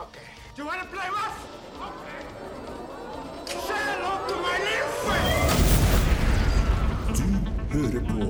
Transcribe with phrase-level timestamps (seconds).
[0.00, 0.20] Okay.
[0.56, 1.38] Do you want to play rough?
[1.88, 2.20] Okay.
[3.66, 5.60] Say hello to my little friend.
[7.70, 8.20] hører på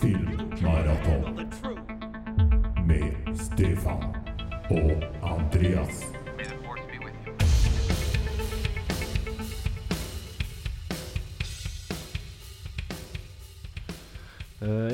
[0.00, 1.22] Filmmaraton
[2.86, 4.02] med Stefan
[4.70, 4.90] og
[5.22, 6.17] Andreas.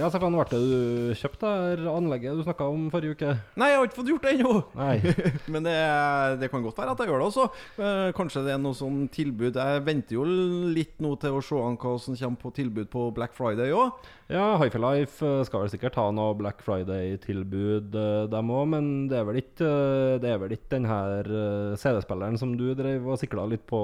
[0.04, 3.30] Ja, Stefan, ble du kjøpt det anlegget du snakka om forrige uke?
[3.56, 4.52] Nei, jeg har ikke fått gjort det ennå.
[5.54, 5.76] Men det,
[6.42, 7.46] det kan godt være at jeg gjør det også.
[7.78, 9.56] Eh, Kanskje det er noe sånn tilbud.
[9.56, 10.26] Jeg venter jo
[10.76, 14.04] litt nå til å se an hva som kommer på tilbud på Black Friday òg.
[14.28, 18.94] Ja, Hifi Life eh, skal vel sikkert ha noe Black Friday-tilbud, eh, dem òg, men
[19.08, 19.72] det er vel ikke
[20.20, 21.28] Det er vel ikke den her
[21.80, 23.80] CD-spilleren som du drev og sikla litt på,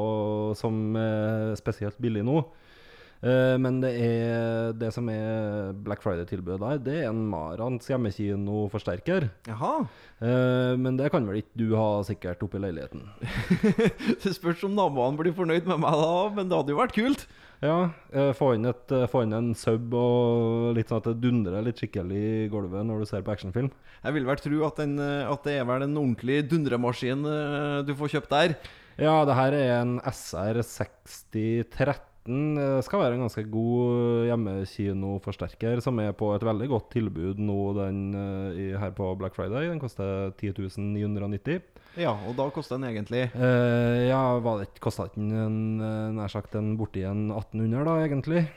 [0.59, 2.43] som er spesielt billig nå.
[3.20, 9.29] Eh, Men det er det som er Black Friday-tilbudet der, det er en Marans hjemmekinoforsterker.
[9.51, 9.74] Jaha.
[10.24, 13.05] Eh, Men det kan vel ikke du ha sikkert oppe i leiligheten?
[14.24, 17.26] Det spørs om naboene blir fornøyd med meg da, men det hadde jo vært kult.
[17.60, 21.60] Ja, eh, få inn, et, få inn en sub og litt sånn at det dundrer
[21.66, 23.68] litt skikkelig i gulvet når du ser på actionfilm.
[24.01, 27.21] Jeg vil vel tro at, den, at det er vel en ordentlig dundremaskin
[27.85, 28.57] du får kjøpt der.
[29.01, 32.10] Ja, det her er en SR 6013.
[32.29, 37.59] eh, Skal være en ganske god hjemmekinoforsterker, som er på et veldig godt tilbud nå
[37.79, 39.68] den, eh, her på Black Friday.
[39.71, 41.63] Den koster 10 990.
[41.98, 46.30] Ja, og da koster den egentlig Eh, ja, var det kosta den en, eh, nær
[46.30, 48.48] sagt en borti en 1800, da, egentlig?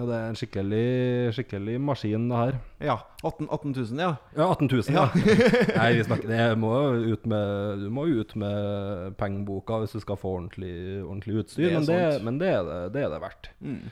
[0.00, 0.84] Ja, det er en skikkelig,
[1.36, 2.54] skikkelig maskin, det her.
[2.80, 4.12] Ja, 18, 18 000, ja.
[4.32, 5.02] Ja, 18 000, ja.
[5.76, 6.70] Nei, vi snakker det må
[7.04, 10.72] ut med, Du må ut med pengeboka hvis du skal få ordentlig,
[11.04, 13.50] ordentlig utstyr, Det men, det, men det, er det, det er det verdt.
[13.60, 13.82] Mm.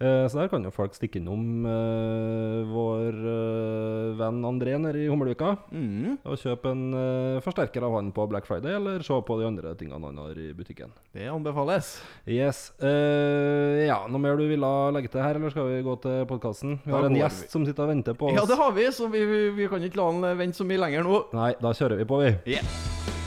[0.00, 5.08] Eh, så der kan jo folk stikke innom uh, vår uh, venn André nede i
[5.10, 6.18] Hummelvika Mm.
[6.24, 9.74] og kjøpe en uh, forsterker av han på Black Friday, eller se på de andre
[9.78, 10.92] tingene han har i butikken.
[11.14, 11.94] Det anbefales.
[12.26, 12.72] Yes.
[12.80, 16.78] ja, noe mer du ville legge til her, eller skal vi gå til podkasten?
[16.84, 17.52] Vi har en gjest vi.
[17.52, 18.38] som sitter og venter på oss.
[18.38, 20.82] Ja, det har vi, så vi, vi, vi kan ikke la han vente så mye
[20.86, 21.22] lenger nå.
[21.36, 22.34] Nei, da kjører vi på, vi.
[22.56, 23.23] Yeah.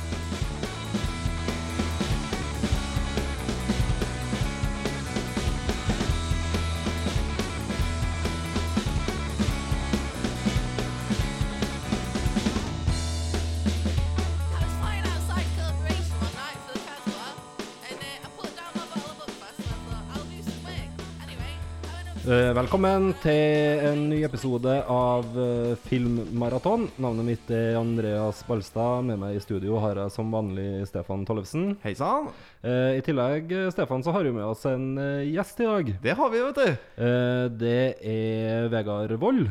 [22.27, 26.89] Velkommen til en ny episode av eh, Filmmaraton.
[26.99, 29.05] Navnet mitt er Andreas Balstad.
[29.07, 31.77] Med meg i studio har jeg som vanlig Stefan Tollefsen.
[31.85, 32.27] Hei sann.
[32.67, 35.93] Eh, I tillegg, eh, Stefan, så har vi med oss en eh, gjest i dag.
[36.03, 36.91] Det har vi, vet du.
[37.07, 39.47] Eh, det er Vegard Vold.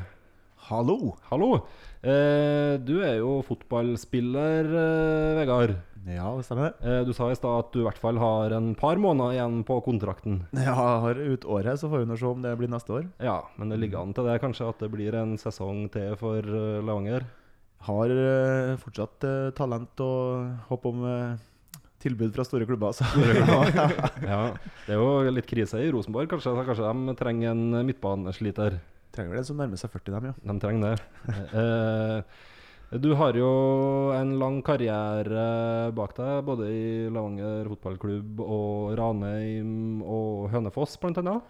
[0.68, 1.14] Hallo!
[1.30, 1.52] Hallo.
[2.04, 5.78] Eh, du er jo fotballspiller, eh, Vegard.
[6.06, 6.74] Ja, det stemmer.
[6.86, 9.56] Eh, du sa i stad at du i hvert fall har en par måneder igjen
[9.66, 10.44] på kontrakten.
[10.54, 13.08] Ja, jeg har ut året, så får vi nå se om det blir neste år.
[13.18, 16.38] Ja, men det ligger an til det kanskje at det blir en sesong til for
[16.46, 17.26] eh, Levanger.
[17.90, 21.04] Har eh, fortsatt eh, talent og håp om
[22.02, 22.94] tilbud fra store klubber.
[22.94, 23.06] Så.
[24.30, 24.42] Ja,
[24.86, 26.54] Det er jo litt krise i Rosenborg, kanskje.
[26.68, 28.78] Kanskje de trenger en midtbanesliter.
[29.16, 30.36] Trenger vel en som nærmer seg 40, dem, ja.
[30.52, 30.98] De trenger det.
[31.56, 32.44] Eh,
[32.92, 33.48] du har jo
[34.14, 41.42] en lang karriere bak deg, både i Levanger fotballklubb og Ranheim og Hønefoss, blant annet.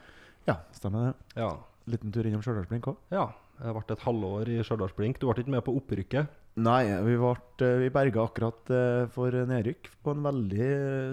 [0.48, 1.40] Ja, stemmer det.
[1.42, 1.50] Ja.
[1.90, 2.96] Liten tur innom Stjørdalsblink òg.
[3.14, 3.28] ja.
[3.56, 5.16] Jeg ble et halvår i Stjørdalsblink.
[5.16, 6.26] Du ble ikke med på opprykket.
[6.60, 7.30] Nei, vi, ble,
[7.64, 10.66] eh, vi berga akkurat eh, for nedrykk på en veldig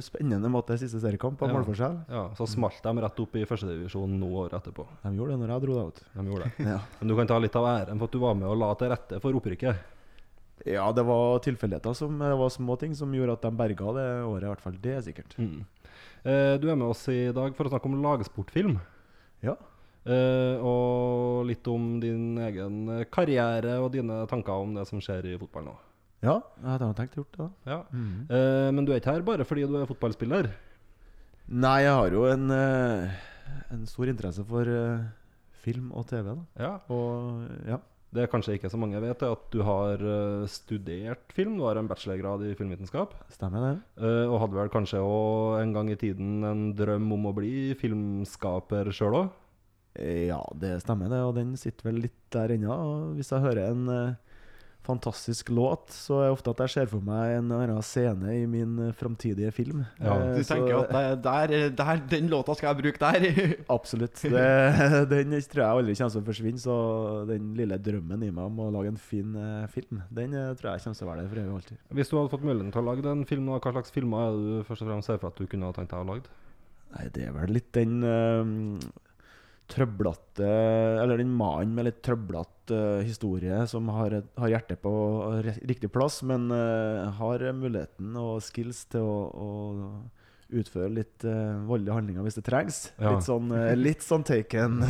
[0.04, 1.54] spennende måte siste seriekamp på Ja.
[1.56, 1.96] målforskjell.
[2.12, 4.84] Ja, Så smalt de rett opp i førstedivisjon nå året etterpå.
[5.06, 6.04] De gjorde det når jeg dro deg ut.
[6.18, 6.68] De gjorde det.
[6.68, 6.78] Ja.
[7.00, 8.92] Men du kan ta litt av æren for at du var med og la til
[8.92, 9.76] rette for opprykket.
[10.66, 14.08] Ja, det var tilfeldigheter som Det var små ting som gjorde at de berga det
[14.24, 14.78] året, i hvert fall.
[14.82, 15.36] Det er sikkert.
[15.38, 15.62] Mm.
[16.24, 18.78] Eh, du er med oss i dag for å snakke om lagsportfilm.
[19.44, 19.58] Ja.
[20.04, 25.38] Eh, og litt om din egen karriere og dine tanker om det som skjer i
[25.40, 25.76] fotball nå.
[26.24, 27.44] Ja, jeg hadde tenkt gjort det.
[27.44, 27.50] da.
[27.68, 27.80] Ja.
[28.32, 30.48] Eh, men du er ikke her bare fordi du er fotballspiller.
[31.52, 33.18] Nei, jeg har jo en, eh,
[33.76, 35.04] en stor interesse for eh,
[35.64, 36.24] film og TV.
[36.32, 36.74] da Ja.
[36.88, 37.80] Og ja.
[38.14, 41.56] Det kanskje ikke så mange vet, er at du har eh, studert film.
[41.58, 43.16] Du har en bachelorgrad i filmvitenskap.
[43.34, 43.76] Stemmer det.
[44.06, 47.74] eh, og hadde vel kanskje òg en gang i tiden en drøm om å bli
[47.80, 49.32] filmskaper sjøl òg?
[49.94, 52.78] Ja, det stemmer det, og den sitter vel litt der ennå.
[53.14, 54.33] Hvis jeg hører en eh,
[54.84, 58.34] fantastisk låt, så er det ofte at jeg ser for meg en eller annen scene
[58.36, 59.86] i min eh, framtidige film.
[60.02, 63.56] Ja, Eh, Du så- tenker at det- der, der, den låta skal jeg bruke der.
[63.78, 64.16] Absolutt.
[64.22, 66.60] Det, den tror jeg aldri kommer til å forsvinne.
[66.64, 66.76] Så
[67.28, 70.84] den lille drømmen i meg om å lage en fin eh, film, den tror jeg
[70.84, 71.78] kommer til å være der for evig og alltid.
[72.00, 74.44] Hvis du hadde fått muligheten til å lage en film, hva slags filmer er det
[74.44, 76.28] du først og fremst ser for at du kunne ha tenkt deg å lage?
[76.94, 78.78] Nei, det er vel litt den uh,
[79.74, 80.46] trøblete
[81.02, 84.94] Eller den mannen med litt trøblete eh, historie som har, har hjertet på
[85.44, 89.50] riktig plass, men eh, har muligheten og skills til å, å
[90.54, 92.84] utføre litt uh, voldelige handlinger hvis det trengs.
[92.98, 93.16] Ja.
[93.16, 94.82] Litt sånn, uh, litt sånn Taken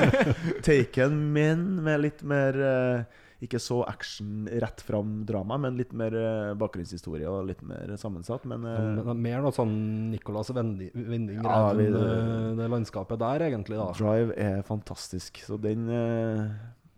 [0.66, 6.14] Taken, men med litt mer uh, ikke så action rett fram drama, men litt mer
[6.54, 8.44] bakgrunnshistorie og litt mer sammensatt.
[8.46, 9.72] Men Men er mer noe sånn
[10.12, 13.80] Nicolas Vending Ja, enn det landskapet der, egentlig.
[13.80, 15.42] da Drive er fantastisk.
[15.42, 15.90] Så den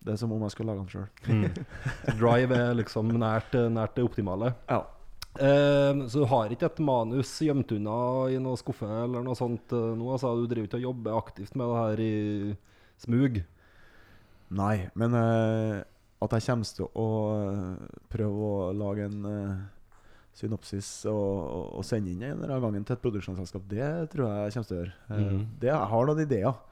[0.05, 1.07] Det er som om jeg skulle lage den sjøl.
[1.33, 1.65] Mm.
[2.21, 4.53] Drive er liksom nært, nært det optimale.
[4.69, 4.83] Ja.
[5.35, 7.97] Eh, så du har ikke et manus gjemt unna
[8.31, 10.13] i noen skuffe eller noe sånt eh, nå?
[10.15, 12.15] Altså, du driver ikke og jobber aktivt med det her i
[13.03, 13.41] smug?
[14.55, 15.81] Nei, men eh,
[16.25, 17.09] at jeg kommer til å
[17.41, 19.65] eh, prøve å lage en eh,
[20.39, 24.29] synopsis og, og, og sende inn en eller annen gang til et produksjonsselskap, det tror
[24.29, 24.95] jeg jeg kommer til å gjøre.
[25.17, 25.43] Mhm.
[25.63, 26.63] det, jeg har noen ideer.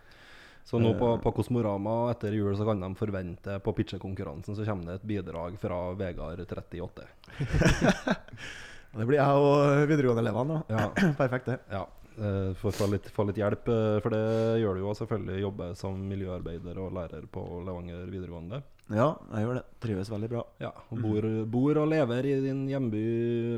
[0.64, 1.20] Så nå på, Eh.
[1.24, 5.58] på Kosmorama etter jul så kan de forvente på pitchekonkurransen så kommer det et bidrag
[5.60, 7.02] fra Vegard 38.
[8.92, 10.60] Det blir jeg og videregående-elevene.
[10.68, 10.76] da.
[10.76, 11.58] Ja, Perfekt, det.
[11.72, 11.86] ja.
[12.18, 15.38] eh, å få litt, få litt hjelp, eh, for det gjør du jo selvfølgelig.
[15.46, 18.60] Jobbe som miljøarbeider og lærer på Levanger videregående.
[18.92, 19.64] Ja, jeg gjør det.
[19.80, 20.42] Trives veldig bra.
[20.60, 23.02] Ja, og bor, bor og lever i din hjemby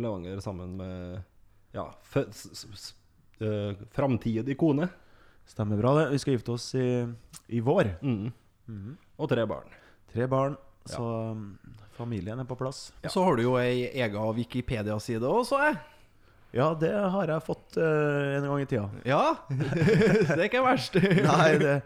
[0.04, 1.22] Levanger sammen med
[1.74, 1.88] ja,
[3.94, 4.86] framtidig kone.
[5.46, 6.08] Stemmer bra, det.
[6.14, 6.88] Vi skal gifte oss i,
[7.52, 7.94] i vår.
[8.02, 8.28] Mm.
[8.68, 8.92] Mm.
[9.20, 9.74] Og tre barn.
[10.12, 10.54] Tre barn,
[10.88, 11.80] så ja.
[11.96, 12.86] familien er på plass.
[13.02, 13.10] Ja.
[13.12, 15.80] Så har du jo ei ega Wikipedia-side òg, så jeg.
[16.54, 18.86] Ja, det har jeg fått uh, en gang i tida.
[19.08, 20.96] Ja, det er ikke verst.
[21.02, 21.78] Nei, det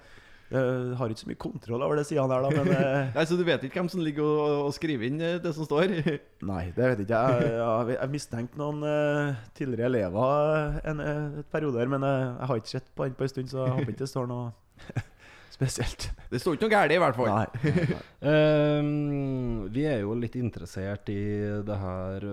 [0.49, 3.37] jeg har ikke så mye kontroll over det sidene her, da, men eh, Nei, Så
[3.37, 5.93] du vet ikke hvem som ligger og, og skriver inn eh, det som står?
[6.51, 7.51] Nei, det vet ikke jeg.
[7.59, 11.05] Jeg, jeg, mistenkte noen uh, tidligere elever en,
[11.43, 13.61] et periode her, men jeg, jeg har ikke sett på den på en stund, så
[13.67, 15.05] jeg håper ikke det står noe
[15.59, 16.09] spesielt.
[16.33, 17.31] Det står ikke noe galt i hvert fall.
[17.35, 17.75] Nei.
[17.93, 18.01] nei.
[18.31, 21.21] Ehm, vi er jo litt interessert i
[21.67, 22.29] det her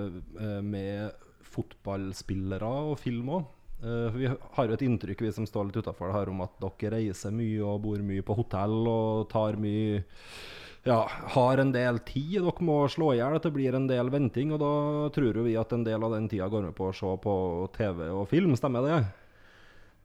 [0.64, 1.26] med
[1.56, 3.52] fotballspillere og film òg.
[3.82, 6.92] Vi har jo et inntrykk, vi som står litt utafor det her, om at dere
[6.98, 10.04] reiser mye og bor mye på hotell og tar mye
[10.86, 11.00] ja,
[11.34, 13.36] har en del tid dere må slå i hjel.
[13.36, 14.52] At det blir en del venting.
[14.54, 17.10] Og da tror vi at en del av den tida går med på å se
[17.24, 17.34] på
[17.74, 18.54] TV og film.
[18.56, 19.00] Stemmer det?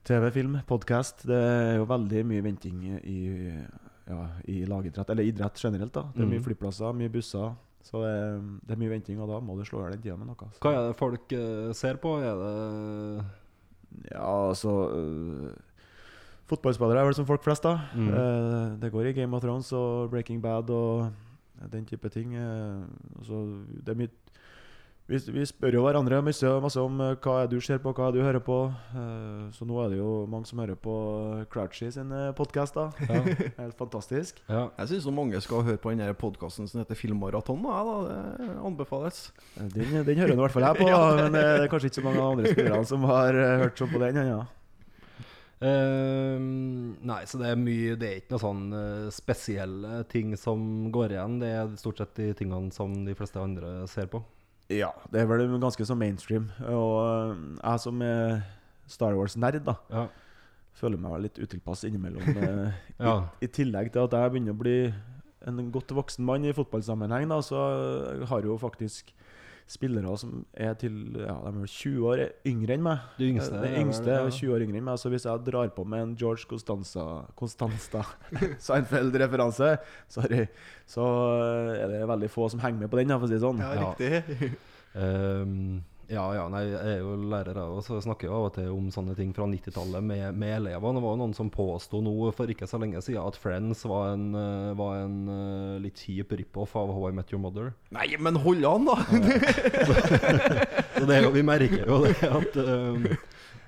[0.08, 1.26] TV, film, podkast.
[1.28, 3.18] Det er jo veldig mye venting i,
[4.08, 5.92] ja, i lagidrett, eller idrett generelt.
[5.92, 6.44] da Det er mye Mhm.
[6.48, 7.52] flyplasser, mye busser.
[7.82, 10.02] Så det, er- det er mye venting, og da må du slå i hjel den
[10.02, 10.48] tida med noe.
[10.52, 10.60] Så.
[10.60, 12.16] Hva er det folk eh, ser på?
[12.24, 13.24] Er det
[14.08, 15.50] Ja, altså uh,
[16.50, 17.76] Fotballspillere er vel som folk flest, da.
[17.94, 18.08] Mm.
[18.08, 21.10] Uh, det går i Game of Thrones og Breaking Bad og
[21.72, 22.34] den type ting.
[22.34, 22.82] Uh,
[23.18, 23.44] altså,
[23.86, 24.14] det er mye
[25.10, 27.92] vi, vi spør jo hverandre masse, masse om eh, hva er det du ser på,
[27.96, 28.58] hva er det du hører på.
[28.94, 30.94] Eh, så nå er det jo mange som hører på
[31.50, 32.78] Crouchy sin podkast.
[32.78, 33.22] Ja.
[33.62, 34.38] Helt fantastisk.
[34.46, 34.68] ja.
[34.78, 37.66] Jeg syns mange skal høre på den podkasten som heter Filmmaraton.
[37.66, 37.98] Da, da.
[38.38, 39.32] Det anbefales.
[39.58, 41.90] Eh, Den, den hører i hvert fall jeg på, da, men eh, det er kanskje
[41.90, 44.40] ikke så mange andre spillere som har eh, hørt sånn på den ennå.
[45.60, 50.88] Ehm, nei, så det er mye Det er ikke noe sånn uh, spesielle ting som
[50.94, 51.40] går igjen.
[51.42, 54.22] Det er stort sett de tingene som de fleste andre ser på.
[54.70, 56.48] Ja, det er vel ganske så mainstream.
[56.70, 58.40] Og øh, jeg som er
[58.90, 60.06] Star Wars-nerd, da, Ja.
[60.80, 62.22] føler meg litt utilpass innimellom.
[62.44, 63.16] øh, Ja.
[63.40, 64.76] i, I tillegg til at jeg begynner å bli
[65.48, 67.58] en godt voksen mann i fotballsammenheng, da, så
[68.28, 69.10] har jo faktisk
[69.70, 73.04] spillere som er til ja, de er 20 år yngre enn meg.
[73.20, 74.98] De yngste De er yngste er 20 år yngre enn meg.
[75.00, 77.06] Så hvis jeg drar på med en George Costanza,
[77.38, 78.02] Constanza
[78.66, 79.76] Seinfeld-referanse,
[80.10, 80.46] sorry,
[80.90, 81.06] så
[81.76, 83.62] er det veldig få som henger med på den, for å si det sånn.
[83.62, 83.94] Ja.
[83.94, 84.52] riktig.
[84.90, 88.46] Ehm, ja, ja, nei, jeg er jo lærer, jeg òg, så jeg snakker jo av
[88.48, 90.98] og til om sånne ting fra 90-tallet med, med elevene.
[90.98, 94.16] Det var jo noen som påsto nå for ikke så lenge siden at Friends var
[94.16, 97.70] en, eh, var en eh, litt kjip rip-off av How I Met Your Mother.
[97.94, 98.96] Nei, men hold an, da!
[100.98, 103.06] Så det er jo, vi merker jo det at um,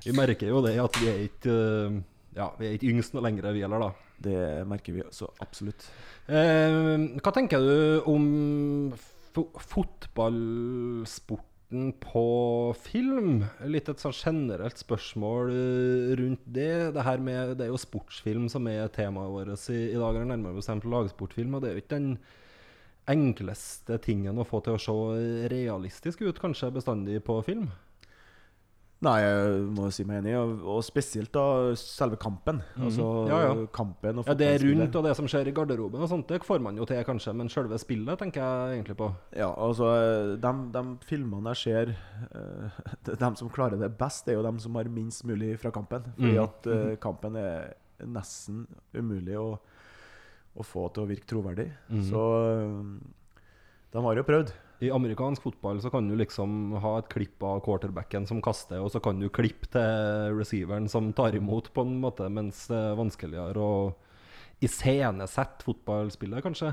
[0.03, 2.03] Vi merker jo det at vi er ikke ehm,
[2.35, 4.11] Ja, vi er ikke yngst noe lenger, vi heller, da.
[4.23, 5.87] Det merker vi så absolutt.
[6.27, 8.27] Eh, hva tenker du om
[9.33, 9.47] fo
[11.73, 13.45] fotballsporten på film?
[13.65, 16.93] Litt et sånn generelt spørsmål eh, rundt det.
[16.93, 20.15] Det, med, det er jo sportsfilm som er temaet vårt i, i dag.
[20.15, 21.55] Det nærmere bestemt lagsportfilm.
[21.55, 22.19] Og det er jo ikke den
[23.09, 27.71] enkleste tingen å få til å se realistisk ut, kanskje bestandig på film?
[29.03, 31.43] Nei, jeg må si meg enig, og, og spesielt da
[31.75, 32.61] selve kampen.
[32.79, 33.31] Altså Mhm.
[33.33, 33.67] Ja, ja.
[33.75, 36.39] kampen og Ja, Det er rundt og det som skjer i garderoben og sånt, det
[36.47, 39.09] får man jo til, kanskje, men selve spillet tenker jeg egentlig på.
[39.35, 39.91] Ja, altså
[40.39, 41.93] de, de filmene jeg ser
[42.31, 45.59] eh, de, de som klarer det best, det er jo de som har minst mulig
[45.59, 46.07] fra kampen.
[46.15, 46.45] Fordi Mm.
[46.45, 47.75] at eh, kampen er
[48.07, 49.59] nesten umulig å,
[50.59, 51.73] å få til å virke troverdig.
[51.91, 52.05] Mm.
[52.07, 52.23] Så
[52.55, 53.09] eh,
[53.93, 54.53] de har jo prøvd.
[54.83, 58.91] I amerikansk fotball så kan du liksom ha et klipp av quarterbacken som kaster, og
[58.91, 62.97] så kan du klippe til receiveren som tar imot, på en måte, mens det er
[62.99, 63.77] vanskeligere å
[64.63, 66.73] iscenesette fotballspillet, kanskje.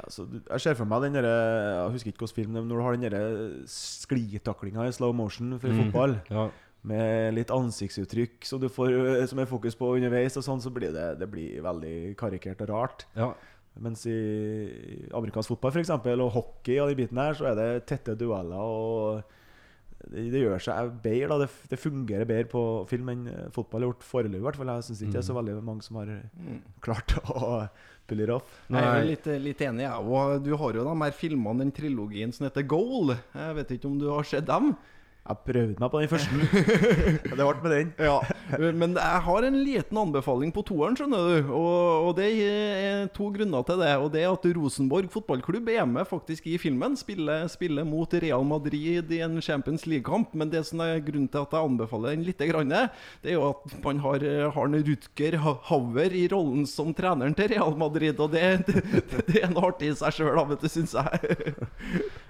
[0.00, 2.84] Altså, jeg ser for meg den der, Jeg husker ikke hvilken film det når du
[2.86, 5.80] har den derre sklitaklinga i slow motion for Mm.
[5.84, 6.48] fotball, Ja.
[6.82, 8.40] med litt ansiktsuttrykk
[8.72, 12.62] får Som er fokus på underveis, og sånn, så blir det, det blir veldig karikert
[12.62, 13.04] og rart.
[13.16, 13.34] ja.
[13.80, 14.14] Mens i
[15.14, 18.58] amerikansk fotball for eksempel, og hockey og de bitene her, så er det tette dueller.
[18.58, 19.22] og
[20.10, 21.28] Det, det gjør seg bedre.
[21.28, 24.42] da, det, det fungerer bedre på film enn eh, fotball har gjort foreløpig.
[24.42, 24.72] hvert fall.
[24.74, 26.12] Jeg syns ikke det er så veldig mange som har
[26.80, 27.66] klart å
[28.10, 28.48] pulle it off.
[28.68, 30.40] Jeg er litt, litt enig, jeg òg.
[30.44, 33.14] Du har jo de her filmene, den trilogien som heter Goal.
[33.36, 34.72] Jeg vet ikke om du har sett dem?
[35.20, 36.38] Jeg prøvde meg på den første.
[37.28, 37.90] det ble med den.
[38.00, 38.16] Ja,
[38.72, 41.50] Men jeg har en liten anbefaling på toeren, skjønner du.
[41.54, 43.90] Og, og det er to grunner til det.
[44.00, 46.96] Og det er at Rosenborg fotballklubb er med faktisk i filmen.
[46.98, 50.32] Spiller, spiller mot Real Madrid i en Champions League-kamp.
[50.34, 52.72] Men det som er grunnen til at jeg anbefaler den litt, grann,
[53.20, 54.24] det er jo at man har,
[54.56, 58.18] Harne Rutger Ha- Hauer i rollen som treneren til Real Madrid.
[58.24, 58.82] Og det, det,
[59.28, 61.54] det er noe artig i seg sjøl, syns jeg.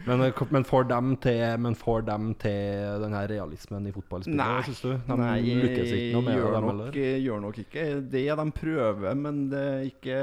[0.08, 4.82] Men, men får dem til Men får dem til den her realismen i fotballspillet, syns
[4.84, 4.90] du?
[5.06, 6.98] De Nei, lykkes ikke noe med gjør, dem nok, heller?
[7.26, 8.24] gjør nok ikke det.
[8.40, 10.18] De prøver, men det er ikke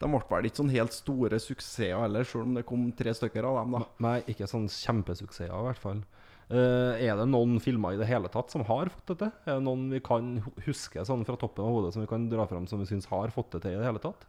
[0.00, 3.48] De ble vel ikke sånn helt store suksesser heller, selv om det kom tre stykker
[3.50, 3.76] av dem.
[3.78, 6.02] da Nei, ikke sånn kjempesuksesser, i hvert fall.
[6.48, 9.32] Uh, er det noen filmer i det hele tatt som har fått det til?
[9.44, 12.46] Er det noen vi kan huske sånn fra toppen av hodet som vi kan dra
[12.48, 14.24] fram som vi syns har fått det til i det hele tatt?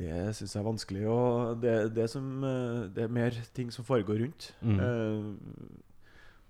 [0.00, 1.04] Det syns jeg er vanskelig.
[1.12, 4.50] Og det, det, som, eh, det er mer ting som foregår rundt.
[4.64, 4.80] Mm.
[4.80, 5.86] Eh,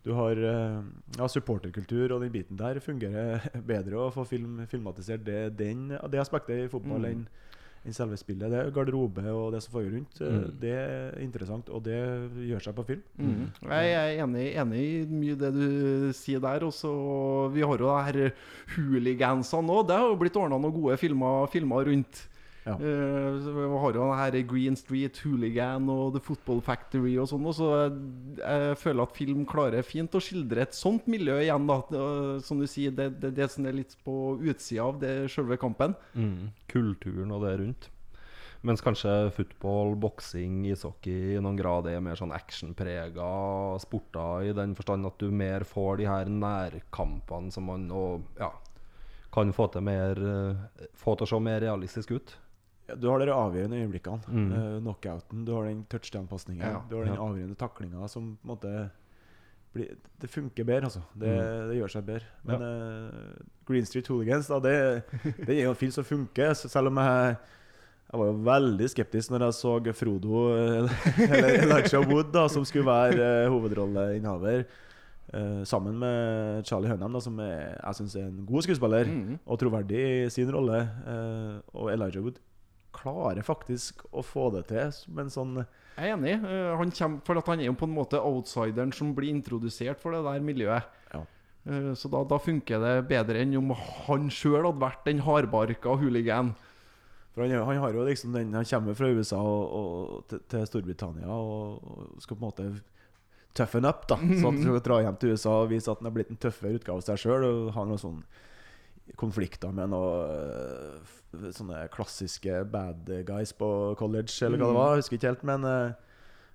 [0.00, 0.78] Du har eh,
[1.19, 3.42] ja, supporterkultur, og den biten der fungerer
[3.73, 7.26] bedre å få film, filmatisert det, den, det aspektet i fotball Mm.
[7.85, 8.49] enn selve spillet.
[8.52, 10.19] Det er garderobe og det som foregår rundt.
[10.21, 10.47] Mm.
[10.61, 11.99] Det er interessant, og det
[12.49, 13.02] gjør seg på film.
[13.21, 13.45] Mm.
[13.75, 16.64] Jeg er enig, enig i mye det du sier der.
[16.69, 16.90] Også,
[17.52, 18.33] vi har jo det her
[18.76, 19.78] hooligansene nå.
[19.88, 22.25] Det har jo blitt ordna noen gode filmer, filmer rundt.
[22.67, 22.75] Ja.
[22.76, 27.47] Uh, vi har jo her Green Street Hooligan og The Football Factory og sånn.
[27.57, 27.95] Så jeg,
[28.43, 31.71] jeg føler at film klarer fint å skildre et sånt miljø igjen.
[31.71, 35.14] da uh, Som du sier, det, det, det som er litt på utsida av det
[35.33, 35.97] selve kampen.
[36.71, 37.90] Kulturen og det rundt.
[38.61, 43.29] Mens kanskje football, boksing, ishockey i noen grad er mer sånn actionprega
[43.81, 48.50] sporter i den forstand at du mer får de her nærkampene som man og, ja,
[49.33, 52.37] kan få til mer eh, Få til å se mer realistisk ut.
[52.97, 54.21] Du har de avgjørende øyeblikkene.
[54.29, 54.53] Mm.
[54.53, 55.45] Uh, knockouten.
[55.45, 56.65] Du har den touchdown-pasningen.
[56.67, 56.81] Ja.
[56.91, 58.91] Du har den avgjørende taklinga som på en måte
[59.73, 61.01] blir, Det funker bedre, altså.
[61.15, 61.69] Det, Mm.
[61.71, 62.27] det gjør seg bedre.
[62.45, 64.77] Men uh, Green Street Hooligans, da, det,
[65.47, 66.55] det er jo en film som funker.
[66.55, 67.37] Selv om jeg
[68.11, 70.95] jeg var jo veldig skeptisk når jeg så Frodo, eh,
[71.31, 74.65] eller Elijah Wood, da, som skulle være uh, hovedrolleinnehaver.
[75.31, 79.39] Uh, sammen med Charlie Hunnam, da, som er, jeg syns er en god skuespiller Mm.
[79.47, 80.81] og troverdig i sin rolle.
[81.07, 82.41] Uh, og Elijah Wood
[82.95, 86.33] klarer faktisk å få det til som en sånn Jeg er enig.
[86.39, 90.01] Eh, han, kommer, for at han er jo på en måte outsideren som blir introdusert
[90.01, 90.89] for det der miljøet.
[91.13, 91.23] Ja.
[91.69, 95.97] Eh, Så da, da funker det bedre enn om han sjøl hadde vært den hardbarka
[96.01, 96.55] hooligan.
[97.35, 100.65] For han, han har jo liksom den Han kommer fra USA og, og, til, til
[100.67, 102.71] Storbritannia og, og skal på en måte
[103.55, 104.07] tøffen up.
[104.11, 106.41] da Så han skal dra hjem til USA og vise at han har blitt en
[106.43, 107.47] tøffere utgave av seg sjøl.
[107.47, 108.25] Og har noe sånne
[109.19, 111.00] konflikter med noen
[111.40, 114.95] øh, sånne klassiske bad guys på college, eller hva det var.
[114.95, 115.93] Jeg husker ikke helt, men øh,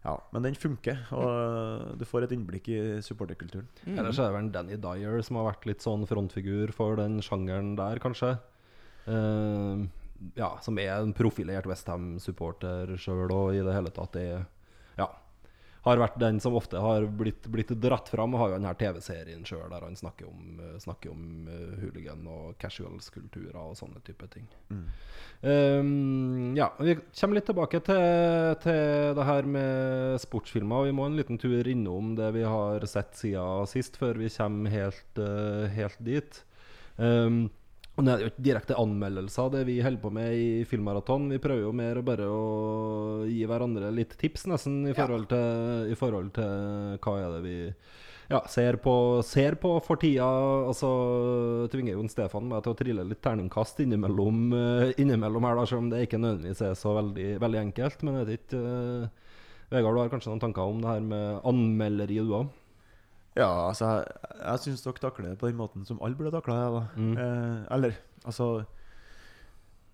[0.06, 1.00] ja, men den funker.
[1.18, 3.68] Og du får et innblikk i supporterkulturen.
[3.90, 7.74] Ellers er det vel Danny Dyer som har vært litt sånn frontfigur for den sjangeren
[7.80, 8.36] der, kanskje.
[9.10, 9.86] Uh,
[10.38, 14.46] ja, som er en profilert Westham-supporter sjøl og i det hele tatt er.
[15.86, 18.34] Har vært den som ofte har blitt, blitt dratt fram.
[18.34, 22.26] Og har jo denne TV-serien sjøl der han snakker om, eh, snakker om eh, hooligan
[22.26, 24.48] og casuals-kulturer og sånne type ting.
[25.46, 30.88] Um, ja, Vi kommer litt tilbake til, til det her med sportsfilmer.
[30.90, 34.74] Vi må en liten tur innom det vi har sett siden sist, før vi kommer
[34.74, 36.42] helt, uh, helt dit.
[36.98, 37.46] Um,
[37.96, 41.30] Og det er jo ikke direkte anmeldelser, det vi holder på med i Filmmaraton.
[41.32, 42.42] Vi prøver jo mer å bare å
[43.30, 47.56] gi hverandre litt tips, nesten, i forhold til, i forhold til hva er det vi
[48.28, 50.28] ja, ser på, ser på for tida.
[50.68, 50.90] Altså
[51.72, 55.86] tvinger Jon Stefan meg til å trille litt terningkast innimellom, eh, innimellom her, da, selv
[55.86, 58.04] om det ikke nødvendigvis er så veldig, veldig enkelt.
[58.04, 59.24] Men jeg vet ikke eh,
[59.72, 62.52] Vegard, du har kanskje noen tanker om det her med anmelderi, du òg?
[63.36, 64.06] Ja, altså, jeg,
[64.40, 66.84] jeg syns dere takler det på den måten som alle burde takla det.
[66.96, 67.18] Mm.
[67.20, 68.48] Eh, eller, altså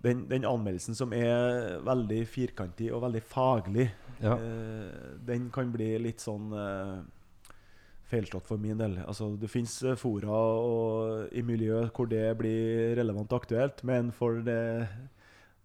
[0.05, 3.87] den, den anmeldelsen som er veldig firkantig og veldig faglig,
[4.21, 4.35] Ja.
[4.37, 6.99] eh, den kan bli litt sånn eh,
[8.11, 8.99] feilslått for min del.
[9.07, 10.29] Altså, det fins fora
[10.61, 14.59] og, i miljø hvor det blir relevant og aktuelt, men for det,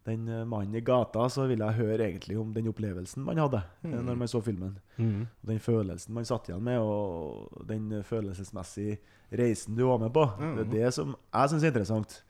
[0.06, 3.62] den eh, mannen i gata så vil jeg høre egentlig om den opplevelsen man hadde
[3.82, 3.96] mm.
[4.06, 4.76] når man så filmen.
[4.96, 5.26] Mm.
[5.26, 9.00] Og den følelsen man satt igjen med, og den følelsesmessige
[9.36, 10.28] reisen du var med på.
[10.38, 12.20] Det er det som jeg syns er interessant.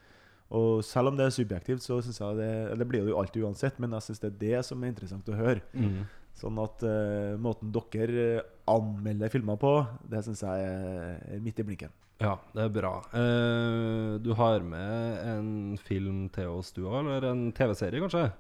[0.55, 3.43] Og selv om det er subjektivt, så synes jeg det Det blir det jo alltid
[3.43, 5.61] uansett, men jeg syns det er det som er interessant å høre.
[5.75, 6.05] Mm.
[6.37, 9.73] Sånn at uh, måten dere eh, anmelder filmer på,
[10.05, 11.95] det syns jeg er midt i blinken.
[12.23, 12.95] Ja, det er bra.
[13.13, 15.51] Uh, du har med en
[15.85, 17.03] film til oss, du òg?
[17.05, 18.31] Eller en TV-serie, kanskje?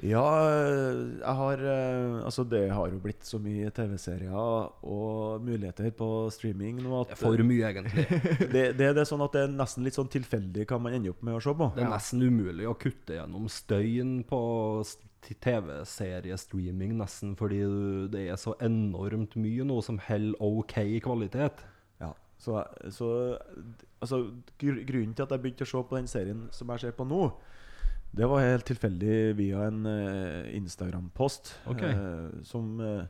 [0.00, 0.22] Ja,
[1.20, 6.78] jeg har eh, Altså, det har jo blitt så mye TV-serier og muligheter på streaming
[6.80, 8.06] nå at for mye, egentlig.
[8.40, 11.12] det, det, det er sånn at det er nesten litt sånn tilfeldig hva man ender
[11.12, 11.70] opp med å se på.
[11.76, 14.40] Det er nesten umulig å kutte gjennom støyen på
[15.20, 17.60] TV-seriestreaming, nesten fordi
[18.12, 21.60] det er så enormt mye nå som holder OK kvalitet.
[22.40, 22.56] Så,
[22.88, 23.06] så
[24.00, 24.22] altså,
[24.60, 27.26] grunnen til at jeg begynte å se på den serien som jeg ser på nå,
[28.16, 31.52] det var helt tilfeldig via en uh, Instagram-post.
[31.70, 31.92] okay.
[31.94, 33.04] uh, som uh,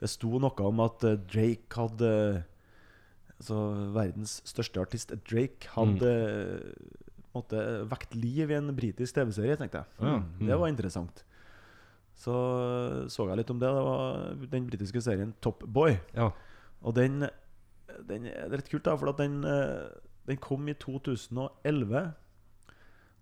[0.00, 2.12] Det sto noe om at Drake hadde
[3.38, 3.58] Altså
[3.94, 6.96] verdens største artist, Drake, hadde mm.
[7.36, 9.92] måtte vekt liv i en britisk TV-serie, tenkte jeg.
[10.02, 10.48] Mm, mm.
[10.48, 11.22] Det var interessant.
[12.18, 12.34] Så
[13.06, 13.70] så jeg litt om det.
[13.70, 16.00] Det var den britiske serien Top Boy.
[16.16, 16.32] Ja.
[16.82, 17.28] Og den,
[18.08, 19.88] den er rett kult, da, for at den, eh,
[20.28, 22.04] den kom i 2011.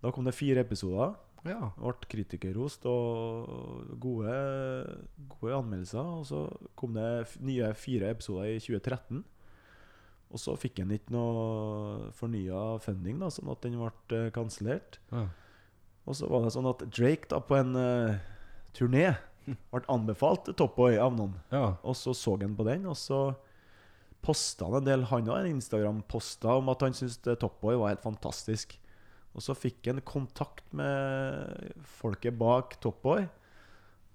[0.03, 1.17] Da kom det fire episoder.
[1.47, 1.71] ja.
[1.79, 4.35] Ble kritikerrost og gode,
[5.31, 6.13] gode anmeldelser.
[6.21, 6.43] Og så
[6.75, 9.25] kom det nye fire episoder i 2013.
[10.27, 15.01] Og så fikk den ikke noe fornya funding, da, sånn at den ble eh, kansellert.
[15.13, 15.29] ja.
[16.07, 18.13] Og så var det sånn at Drake da på en uh,
[18.77, 19.09] turné
[19.73, 21.35] ble anbefalt Top Boy av noen.
[21.51, 21.75] ja.
[21.83, 23.35] Og så så han på den, og så
[24.27, 27.79] posta han en del Han har en Instagram-posta om at han syntes Topboy Top Boy
[27.79, 28.75] var helt fantastisk.
[29.37, 33.27] Og så fikk han kontakt med folket bak Top Boy.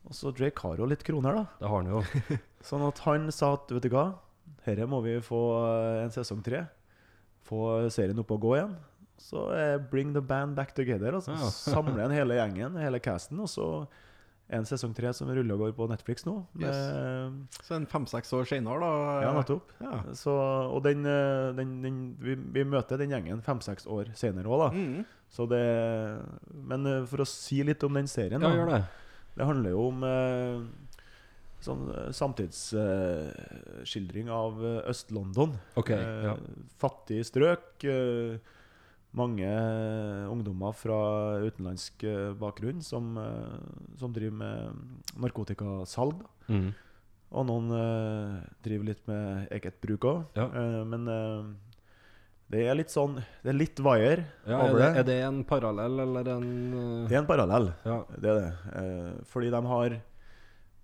[0.10, 1.44] Og så Drake har jo litt kroner, da.
[1.62, 2.04] Det har han jo.
[2.68, 4.08] Sånn at han sa at vet du hva,
[4.66, 6.64] herre må vi få eh, en sesong tre.
[7.46, 8.74] Få serien opp og gå igjen.
[9.22, 11.14] Så eh, bring the band back together.
[11.20, 11.38] Altså.
[11.38, 11.52] Ja.
[11.54, 13.40] Samle en hele gjengen, hele casten.
[13.46, 13.68] Og så
[14.52, 16.34] en sesong tre som ruller og går på Netflix nå.
[16.60, 16.74] Med,
[17.64, 18.92] Så en fem-seks år senere, da
[19.24, 19.72] ja, nettopp.
[19.80, 19.94] Ja.
[20.18, 20.34] Så,
[20.76, 24.70] og den, eh, den, den vi, vi møter den gjengen fem-seks år senere òg, da.
[24.76, 25.06] Mm.
[25.32, 25.64] Så det
[26.68, 28.56] Men eh, for å si litt om den serien, Ja, da.
[28.60, 28.82] gjør det.
[29.38, 30.60] Det handler jo om eh,
[31.64, 31.86] sånn
[32.92, 35.54] samtidsskildring av eh, Øst-London.
[35.80, 36.34] Okay, ja.
[36.36, 36.40] uh,
[36.82, 37.84] Fattig strøk.
[37.86, 38.40] eh,
[39.18, 39.48] mange
[40.32, 41.00] ungdommer fra
[41.44, 43.58] utenlandsk eh, bakgrunn som, eh,
[44.00, 46.24] som driver med narkotikasalg.
[46.48, 46.70] Mm.
[47.32, 50.24] Og noen eh, driver litt med eget bruk òg.
[50.40, 50.48] Ja.
[50.88, 51.52] men eh,
[52.52, 55.42] det er litt sånn Det er litt wire Ja, er, over det, er det en
[55.48, 57.72] parallell, eller en uh, Det er en parallell.
[57.88, 57.98] Ja.
[58.12, 58.54] Det er det.
[58.82, 59.98] Eh, fordi de har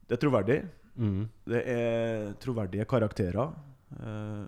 [0.07, 0.59] Det er troverdig.
[0.97, 1.23] Mm.
[1.51, 3.51] Det er troverdige karakterer.
[3.99, 4.45] Eh,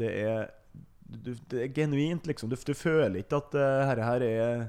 [0.00, 0.48] det er
[1.16, 2.50] du, Det er genuint, liksom.
[2.50, 4.66] Du, du føler ikke at uh, her er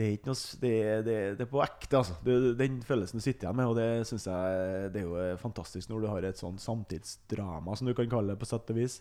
[0.00, 2.16] det er ikke noe Det er, det er, det er på ekte, altså.
[2.56, 5.90] Den følelsen du sitter igjen med, og det syns jeg Det er jo eh, fantastisk
[5.90, 9.00] når du har et sånn samtidsdrama, som du kan kalle det, på sett og vis.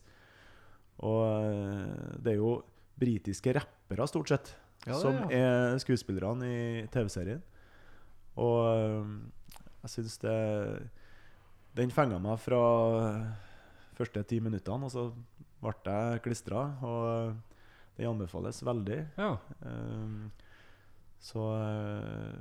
[1.08, 2.58] Og eh, det er jo
[2.99, 4.55] britiske rappere, stort sett,
[4.88, 7.43] Ja, som er skuespillerne i TV-serien.
[8.39, 9.13] Og eh,
[9.86, 10.38] jeg syns det
[11.79, 12.60] Den fenga meg fra
[13.95, 15.10] første ti minuttene, og så
[15.63, 16.65] ble jeg klistra.
[16.84, 17.34] Og
[18.00, 19.02] den anbefales veldig.
[19.19, 19.34] ja.
[19.63, 20.30] Um,
[21.19, 22.39] så eh,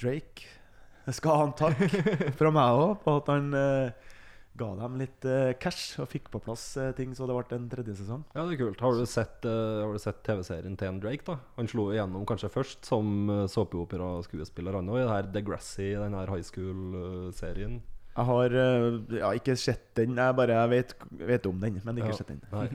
[0.00, 0.48] Drake
[1.18, 1.82] skal ha en takk
[2.38, 4.12] fra meg òg, på at han eh,
[4.56, 6.62] ga dem litt eh, cash og fikk på plass
[6.96, 8.22] ting så det ble en tredje sesong.
[8.32, 8.80] Ja, det er kult.
[8.80, 11.26] Har du sett, uh, sett TV-serien til en Drake?
[11.26, 11.36] da?
[11.58, 16.16] Han slo igjennom kanskje først som uh, såpeoperaskuespiller, han òg, i det her Degrassi, den
[16.16, 17.82] her high school-serien.
[18.14, 22.12] Jeg har eh, ja, ikke sett den, jeg bare vet, vet om den, men ikke
[22.12, 22.18] Ja.
[22.20, 22.42] sett den.
[22.52, 22.68] Nei.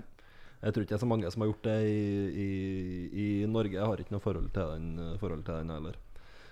[0.60, 2.00] Jeg tror ikke det er så mange som har gjort det i,
[2.36, 2.48] i,
[3.16, 3.78] i Norge.
[3.78, 5.96] Jeg har ikke noe forhold til den, forhold til den heller.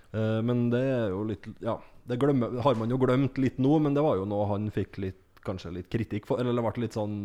[0.08, 1.74] Uh, men det er jo litt Ja,
[2.08, 4.96] det glemmer, har man jo glemt litt nå, men det var jo noe han fikk
[5.04, 6.40] litt kanskje litt kritikk for.
[6.40, 7.18] Eller det ble litt sånn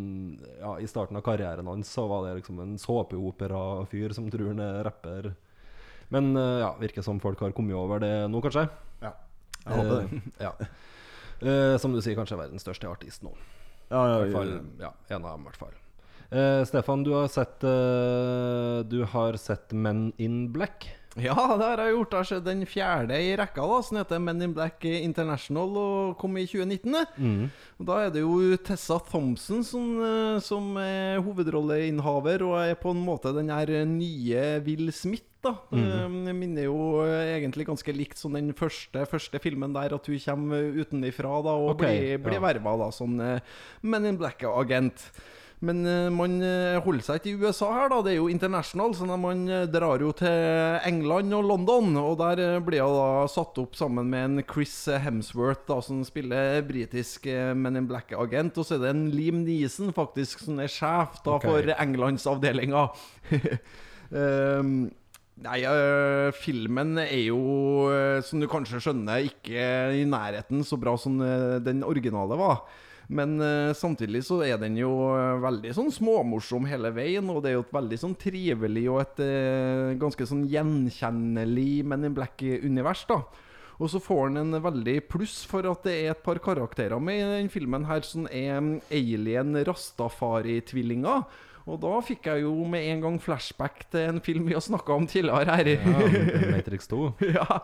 [0.60, 4.60] Ja, i starten av karrieren hans så var det liksom en såpeoperafyr som tror han
[4.63, 5.32] er rapper.
[6.12, 8.67] Men uh, ja, virker som folk har kommet over det nå, kanskje.
[9.02, 9.13] Ja,
[9.63, 10.19] jeg håper det.
[10.19, 10.52] Eh, ja.
[11.43, 13.34] Eh, som du sier, kanskje verdens største artist nå.
[13.91, 15.79] Ja, ja, ja, fall, ja, en av dem, i hvert fall.
[16.34, 20.88] Eh, Stefan, du har sett eh, Du har sett Men in Black.
[21.13, 22.13] Ja, det har jeg gjort.
[22.15, 26.15] Jeg har sett den fjerde i rekka, da som heter Men in Black International og
[26.21, 26.95] kom i 2019.
[27.21, 27.51] Mm.
[27.77, 32.95] Og Da er det jo Tessa Thompson som, eh, som er hovedrolleinnehaver, og er på
[32.95, 35.29] en måte den her nye Will Smith.
[35.43, 40.10] Da Eh, Minner jo eh, egentlig ganske likt som den første, første filmen der, at
[40.10, 42.43] hun kommer utenifra da og okay, blir, blir ja.
[42.47, 45.10] verva da som eh, Men in Black-agent.
[45.63, 48.01] Men eh, man eh, holder seg ikke i USA her, da.
[48.03, 51.93] Det er jo international, så man eh, drar jo til England og London.
[52.01, 54.75] Og der eh, blir hun da satt opp sammen med en Chris
[55.06, 58.60] Hemsworth, da, som spiller britisk eh, Men in Black-agent.
[58.60, 61.47] Og så er det en Liam Neeson faktisk som er sjef da okay.
[61.47, 62.89] for Englandsavdelinga.
[64.12, 64.75] um,
[65.41, 67.39] Nei, uh, filmen er jo,
[67.89, 69.65] uh, som du kanskje skjønner, ikke
[69.97, 72.65] i nærheten så bra som uh, den originale var.
[73.13, 73.35] Men
[73.75, 74.89] samtidig så er den jo
[75.43, 79.19] veldig sånn småmorsom hele veien, og det er jo et veldig sånn trivelig og et
[79.99, 83.19] ganske sånn gjenkjennelig Men in Black-univers, da.
[83.83, 87.19] Og så får han en veldig pluss for at det er et par karakterer med
[87.19, 91.25] i den filmen her som er mm, alien Rastafari-tvillinger.
[91.63, 94.97] Og da fikk jeg jo med en gang flashback til en film vi har snakka
[94.97, 95.69] om tidligere her.
[95.78, 97.02] Ja, Matrix 2.
[97.34, 97.60] Ja,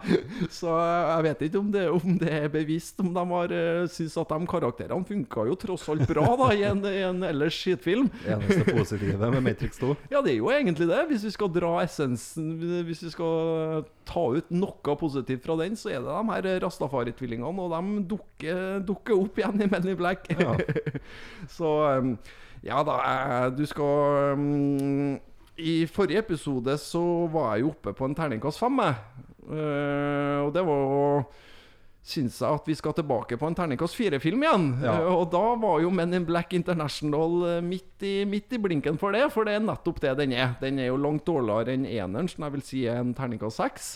[0.50, 4.16] så jeg vet ikke om det, om det er bevisst, om de har uh, syns
[4.18, 8.08] at de karakterene funka jo tross alt bra da i en, en ellers skitfilm.
[8.24, 9.94] Eneste positive med Matrix 2.
[10.14, 11.04] Ja, det er jo egentlig det.
[11.12, 12.48] Hvis vi skal dra essensen
[12.88, 17.66] Hvis vi skal ta ut noe positivt fra den, så er det de her Rastafari-tvillingene,
[17.66, 20.30] og de dukker, dukker opp igjen i Men in Black.
[20.34, 20.56] Ja.
[21.58, 22.16] så um,
[22.66, 25.20] ja da, eh, du skal um,
[25.60, 28.98] I forrige episode så var jeg jo oppe på en terningkast fem, jeg.
[29.50, 31.24] Uh, og det var
[32.10, 34.68] Syns jeg at vi skal tilbake på en terningkast fire-film igjen.
[34.82, 34.96] Ja.
[35.04, 39.14] Uh, og da var jo Men in Black International midt i, midt i blinken for
[39.14, 40.56] det, for det er nettopp det den er.
[40.62, 43.92] Den er jo langt dårligere enn eneren, som jeg vil si er en terningkast seks.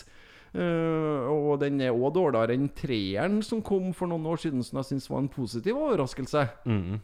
[0.54, 4.78] Uh, og den er òg dårligere enn treeren som kom for noen år siden, som
[4.78, 6.44] jeg syns var en positiv overraskelse.
[6.68, 7.00] Mm.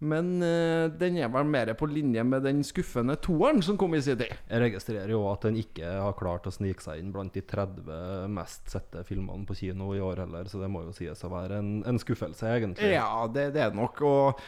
[0.00, 4.00] Men eh, den er vel mer på linje med den skuffende toeren som kom i
[4.04, 4.32] sin tid.
[4.48, 8.30] Jeg registrerer jo at den ikke har klart å snike seg inn blant de 30
[8.32, 11.60] mest sette filmene på kino i år heller, så det må jo sies å være
[11.60, 12.94] en, en skuffelse, egentlig.
[12.96, 14.00] Ja, det, det er det nok.
[14.08, 14.40] Og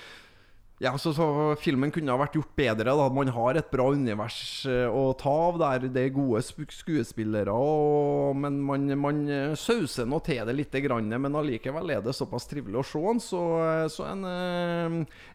[0.82, 1.24] ja, så, så
[1.62, 2.90] filmen kunne ha vært gjort bedre.
[2.98, 5.86] da Man har et bra univers eh, å ta av der.
[5.94, 10.74] Det er gode skuespillere, og, men man, man eh, sauser nå til det litt.
[10.82, 13.22] Grann, men allikevel er det såpass trivelig å se den.
[13.22, 14.24] Så, eh, så en,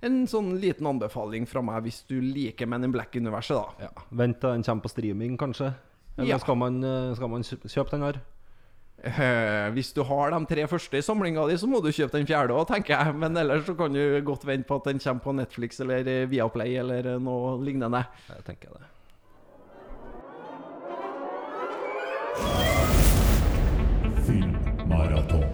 [0.03, 3.87] en sånn liten anbefaling fra meg hvis du liker Men in Black-universet, da.
[3.87, 4.07] Ja.
[4.19, 5.71] Vent til den kommer på streaming, kanskje?
[6.17, 6.41] Eller Ja.
[6.41, 6.81] skal, man,
[7.15, 8.19] skal man kjøpe den her?
[8.97, 12.25] Eh, hvis du har de tre første i samlinga di, så må du kjøpe den
[12.25, 13.13] fjerde òg, tenker jeg.
[13.21, 16.25] Men ellers så kan du godt vente på at den kommer på Netflix eller eh,
[16.31, 18.01] Viaplay eller eh, noe lignende.
[18.31, 18.89] Jeg tenker det.
[24.25, 25.47] Filmmaraton.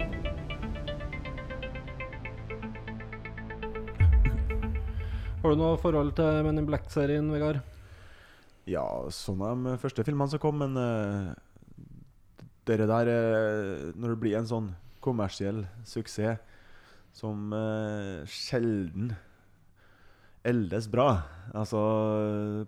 [5.44, 7.60] Har du noe forhold til Men in Black-serien, Vegard?
[8.72, 11.34] Ja, sånn er de første filmene som kom, men uh,
[12.68, 14.72] Dere der eh, Når det blir en sånn
[15.04, 16.40] kommersiell suksess
[17.14, 19.12] som eh, sjelden
[20.48, 21.10] eldes bra
[21.54, 21.80] Altså,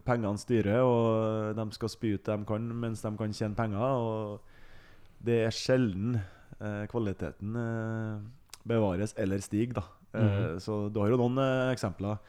[0.05, 3.79] pengene styrer, og de skal spy ut det de kan mens de kan tjene penger.
[3.81, 8.19] Og det er sjelden eh, kvaliteten eh,
[8.67, 9.85] bevares eller stiger, da.
[10.13, 10.59] Eh, Mhm.
[10.63, 12.19] Så du har jo noen eh, eksempler.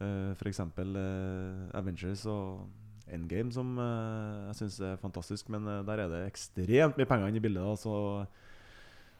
[0.00, 0.58] Uh, F.eks.
[1.76, 2.64] Avengers og
[3.12, 5.50] Endgame, som uh, jeg syns er fantastisk.
[5.52, 7.66] Men uh, der er det ekstremt mye penger inne i bildet.
[7.66, 7.94] Da, så,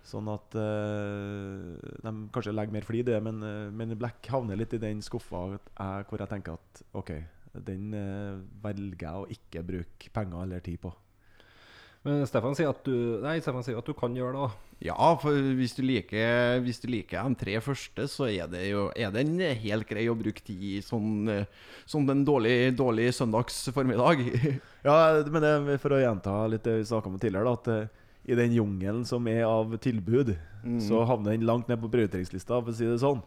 [0.03, 3.21] sånn at eh, de kanskje legger mer flid i det.
[3.23, 3.39] Men,
[3.79, 7.13] men Black havner litt i den skuffa hvor jeg tenker at OK,
[7.69, 7.95] den
[8.65, 10.91] velger jeg å ikke bruke penger eller tid på.
[12.03, 14.69] Men Stefan sier at du Nei, Stefan sier at du kan gjøre det, òg.
[14.83, 18.89] Ja, for hvis du liker, hvis du liker de tre første, så er det jo
[18.99, 21.31] er den helt grei å bruke tid i sånn,
[21.87, 24.25] sånn en dårlig, dårlig søndags formiddag.
[24.83, 28.33] Ja, men det, for å gjenta litt det vi snakka om tidligere, da, at eh,
[28.33, 30.33] i den jungelen som er av tilbud,
[30.83, 33.23] så havner den langt ned på prioriteringslista, for å si det sånn.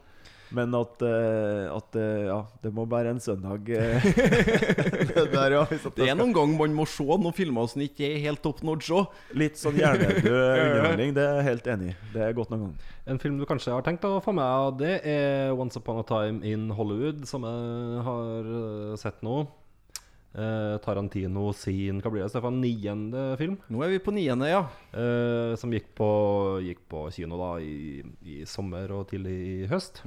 [0.54, 4.06] Men at, uh, at uh, ja, det må være en søndag Uh,
[5.16, 7.68] det der, ja, hvis at Det er skal- noen ganger man må se noen filmer
[7.72, 9.10] som ikke er helt top notch òg.
[9.34, 10.28] Litt sånn hjernedød
[10.66, 11.96] underholdning, det er jeg helt enig i.
[12.14, 12.94] Det er godt noen ganger.
[13.16, 16.42] En film du kanskje har tenkt å få med, det er 'Once Upon a Time
[16.46, 19.46] in Hollywood', som jeg har sett nå.
[20.36, 22.58] Eh, Tarantino sin Hva blir det, Stefan?
[22.60, 23.56] Niende film?
[23.72, 24.66] Nå er vi på niende, ja.
[24.92, 26.10] Uh, som gikk på,
[26.66, 30.02] gikk på kino da i, i sommer og tidlig i høst.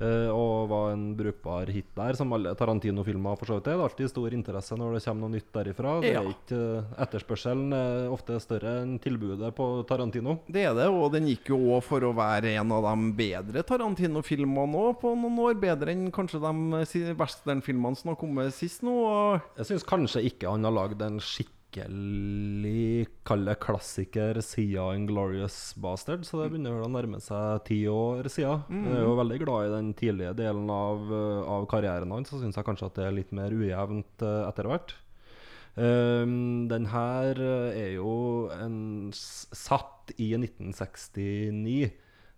[0.00, 3.74] Eh, og var en brukbar hit der, som alle Tarantino-filmer for så vidt er.
[3.76, 6.00] Det er alltid stor interesse når det kommer noe nytt derifra.
[6.00, 6.22] Det Ja.
[6.22, 10.38] er ikke, eh, etterspørselen er ofte større enn tilbudet på Tarantino.
[10.50, 13.62] Det er det, og den gikk jo òg for å være en av de bedre
[13.62, 15.60] Tarantino-filmene òg på noen år.
[15.60, 19.40] Bedre enn kanskje de westernfilmene som har kommet sist nå.
[19.58, 26.26] Jeg syns kanskje ikke han har lagd en skikkelig Kall det klassiker siden Inglorious Bastard,
[26.28, 28.66] så det begynner vel å nærme seg ti år siden.
[28.84, 32.42] Jeg er jo veldig glad i den tidlige delen av, eh, av karrieren hans, så
[32.42, 34.94] syns jeg kanskje at det er litt mer ujevnt eh, etter hvert.
[35.72, 41.88] Um, den her eh, er jo en, satt i 1969.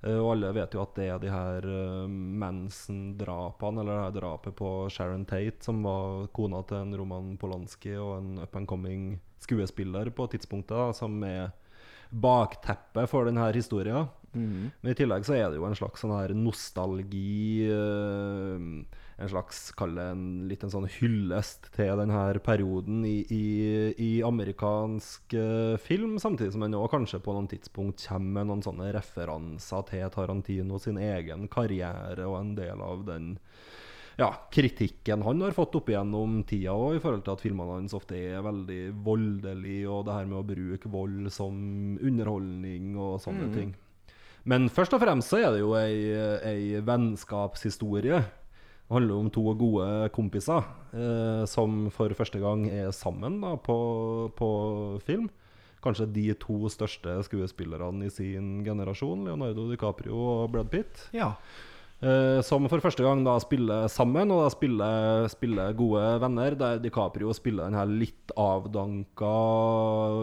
[0.06, 2.08] eh, og alle vet jo at det er de her uh,
[2.44, 7.96] Manson-drapene, eller det her drapet på Sharon Tate, som var kona til en Roman Polanski
[7.98, 9.06] og en up and coming
[9.44, 11.52] skuespiller på tidspunktet, da, som er
[12.14, 14.06] bakteppet for denne historien.
[14.82, 18.64] Men i tillegg så er det jo en slags sånn her nostalgi eh,
[19.14, 23.44] En slags, kall det en litt en sånn hyllest til denne perioden i, i,
[24.02, 28.90] i amerikansk eh, film, samtidig som han kanskje på noen tidspunkt kommer med noen sånne
[28.96, 33.36] referanser til Tarantino sin egen karriere og en del av den
[34.18, 37.94] ja, kritikken han har fått opp igjennom tida òg, i forhold til at filmene hans
[37.96, 41.56] ofte er veldig voldelige, og det her med å bruke vold som
[41.98, 43.74] underholdning og sånne ting.
[44.44, 45.96] Men først og fremst så er det jo ei,
[46.46, 48.20] ei vennskapshistorie.
[48.84, 53.76] Det handler om to gode kompiser eh, som for første gang er sammen da, på,
[54.36, 54.48] på
[55.06, 55.30] film.
[55.84, 61.08] Kanskje de to største skuespillerne i sin generasjon, Leonardo DiCaprio og Brad Pitt.
[61.16, 61.34] ja.
[62.04, 66.56] Eh, som for første gang da spiller sammen, og da spiller, spiller gode venner.
[66.58, 69.30] Der DiCaprio spiller den her litt avdanka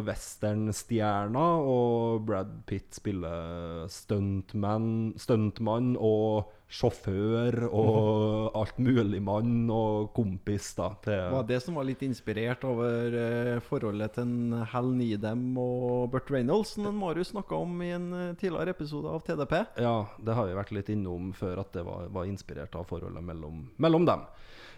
[0.06, 10.72] westernstjerna, og Brad Pitt spiller stuntman, stuntmann og sjåfør og alt mulig mann og kompis
[10.78, 16.12] da Det var det som var litt inspirert over eh, forholdet til Hal Needham og
[16.14, 19.58] Burt Reynolds, som Marius snakka om i en eh, tidligere episode av TDP.
[19.84, 23.26] Ja, det har vi vært litt innom før, at det var, var inspirert av forholdet
[23.26, 24.26] mellom, mellom dem.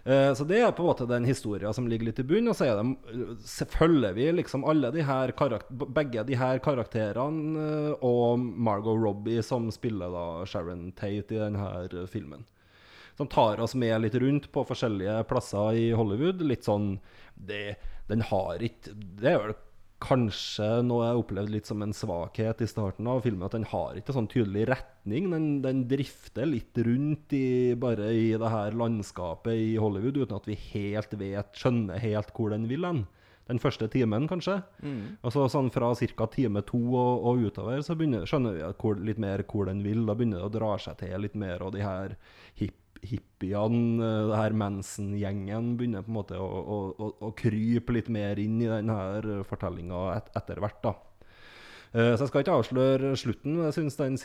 [0.03, 2.51] Eh, så det er på en måte den historien som ligger litt i bunnen.
[2.51, 5.31] Og så er det, følger vi liksom alle de her
[5.95, 12.07] begge de her karakterene eh, og Margot Robbie, som spiller da Sharon Tate i denne
[12.11, 12.43] filmen.
[13.15, 16.41] Som tar oss med litt rundt på forskjellige plasser i Hollywood.
[16.41, 16.97] Litt sånn
[17.35, 17.77] det,
[18.09, 19.53] Den har ikke Det er vel
[20.03, 23.97] kanskje noe jeg opplevde litt som en svakhet i starten av filmen, at den har
[23.97, 25.29] ikke sånn tydelig retning.
[25.31, 30.49] Den, den drifter litt rundt i, bare i det her landskapet i Hollywood, uten at
[30.49, 33.05] vi helt vet, skjønner helt hvor den vil hen.
[33.49, 34.61] Den første timen, kanskje.
[35.19, 36.27] Og så sånn fra ca.
[36.31, 40.05] time to og, og utover, så begynner, skjønner vi hvor, litt mer hvor den vil.
[40.07, 42.15] Da begynner det å dra seg til litt mer, og de her
[42.59, 47.95] hip, hippiene, eh, det her Manson-gjengen, begynner på en måte å, å, å, å krype
[47.95, 50.95] litt mer inn i denne fortellinga et, etter hvert, da.
[51.93, 54.17] Eh, Så jeg skal ikke avsløre slutten, men jeg syns den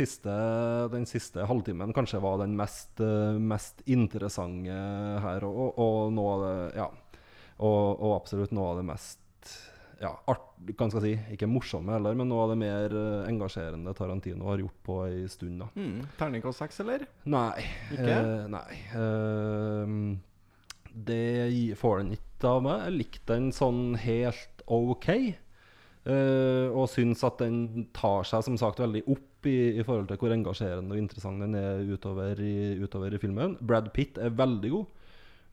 [0.95, 4.73] den siste halvtimen kanskje var den mest, eh, mest interessante
[5.25, 5.45] her.
[5.45, 6.91] Og, og noe av det Ja.
[7.59, 9.19] Og, og absolutt noe av det mest
[9.99, 13.27] ja, art, hva skal jeg si, ikke morsomme heller, men noe av det mer eh,
[13.31, 15.59] engasjerende Tarantino har gjort på ei stund.
[15.65, 15.69] da.
[15.75, 16.05] Mm.
[16.21, 17.05] Terningkast seks, eller?
[17.27, 17.65] Nei.
[17.97, 18.15] Ikke?
[18.15, 18.79] eh, nei.
[19.01, 20.01] Ehm,
[20.95, 22.85] det får den ikke av meg.
[22.87, 25.09] Jeg likte den sånn helt OK.
[25.13, 30.19] eh, og syns at den tar seg som sagt veldig opp i, i forhold til
[30.19, 33.57] hvor engasjerende og interessant den er utover i, utover i filmen.
[33.61, 34.95] Brad Pitt er veldig god.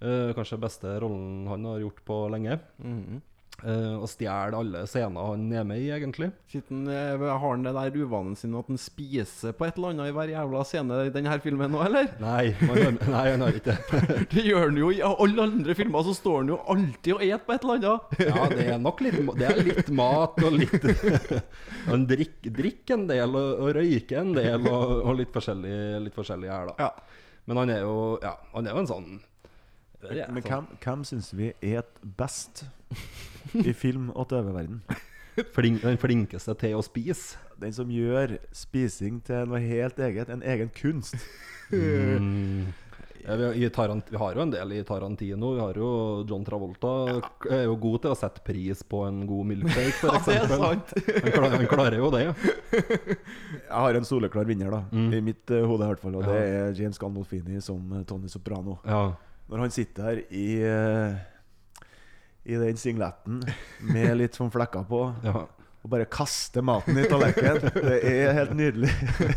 [0.06, 2.60] Eh, kanskje beste rollen han har gjort på lenge.
[3.64, 6.28] Eh, og stjeler alle scener han er med i, egentlig.
[6.52, 10.12] Siden uh, har han det der uvanen sin at han spiser på et eller annet
[10.12, 12.12] i hver jævla scene i denne filmen nå, eller?
[12.22, 14.08] Nei, man, nei han har ikke det.
[14.36, 17.46] Det gjør han jo i alle andre filmer, så står han jo alltid og et
[17.46, 18.16] på et eller annet.
[18.26, 20.88] Ja, det er nok litt, det er litt mat og litt
[21.86, 26.18] Han drikker drikk en del og, og røyker en del og, og litt, forskjellig, litt
[26.18, 26.90] forskjellig her, da.
[26.90, 27.24] Ja.
[27.46, 29.10] Men han er jo ja, han er jo en sånn
[30.14, 31.84] ja, Men sånn- hvem, hvem syns vi er
[32.18, 32.66] best
[33.56, 34.82] i film- og TV-verden?
[35.56, 37.38] flink, den flinkeste til å spise.
[37.60, 40.30] Den som gjør spising til noe helt eget.
[40.30, 41.16] En egen kunst.
[41.72, 42.74] Mm.
[43.26, 45.54] Ja, vi, i Tarant vi har jo en del i Tarantino.
[45.56, 45.88] Vi har jo
[46.30, 46.92] John Travolta.
[47.50, 50.28] Er jo god til å sette pris på en god milkshake, Ja, f.eks.
[50.28, 50.94] det er sant.
[50.94, 52.22] han, klarer, han klarer jo det.
[53.16, 54.84] Jeg har en soleklar vinner, da.
[54.94, 56.20] I mitt uh, hode, i hvert fall.
[56.20, 56.30] Og Mm.
[56.30, 56.36] Ja.
[56.36, 58.78] det er James Gandolfini som eh, Tony Soprano.
[58.86, 59.02] Ja.
[59.52, 61.18] Når han sitter her i eh,
[62.50, 63.44] I den singletten
[63.92, 65.44] med litt sånn flekker på, ja.
[65.46, 67.70] og bare kaster maten i tallerkenen.
[67.76, 68.90] Det er helt nydelig.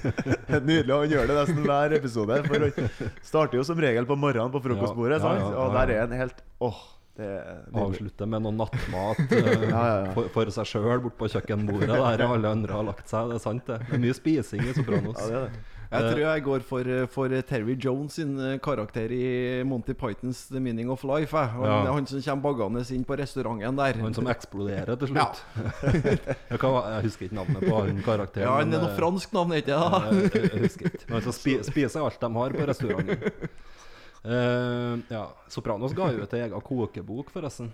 [0.53, 2.38] Helt nydelig, og Han gjør det nesten hver episode.
[2.49, 5.21] For han starter jo som regel på morgenen på frokostbordet.
[5.21, 6.79] Ja, ja, Og der er han helt Åh,
[7.21, 7.83] det er nydelig.
[7.85, 10.12] Avslutte med noe nattmat eh, Ja, ja, ja.
[10.16, 13.29] For, for seg sjøl borte på kjøkkenbordet der alle andre har lagt seg.
[13.29, 13.83] Det er sant, det.
[13.90, 15.21] Det er mye spising i Sopranos.
[15.21, 15.66] Ja, det er det.
[15.88, 20.61] Jeg tror jeg går for, for Terry Jones sin eh, karakter i Monty Pythons The
[20.61, 21.33] Meaning of Life.
[21.33, 21.48] Jeg.
[21.55, 21.92] Han, Ja.
[21.94, 24.01] han som kommer baggende inn på restauranten der.
[24.03, 25.40] Han som eksploderer til slutt.
[26.53, 28.44] jeg, kan, jeg husker ikke navnet på han karakteren.
[28.44, 29.81] Ja, han er noe eh, fransk navn, ikke det?
[29.81, 31.05] Jeg, jeg, jeg husker ikke.
[31.09, 33.51] Men han spi, spiser alt de har på restauranten.
[34.29, 35.24] Uh, ja.
[35.48, 37.72] Sopranos ga jo ut ei ega kokebok, forresten.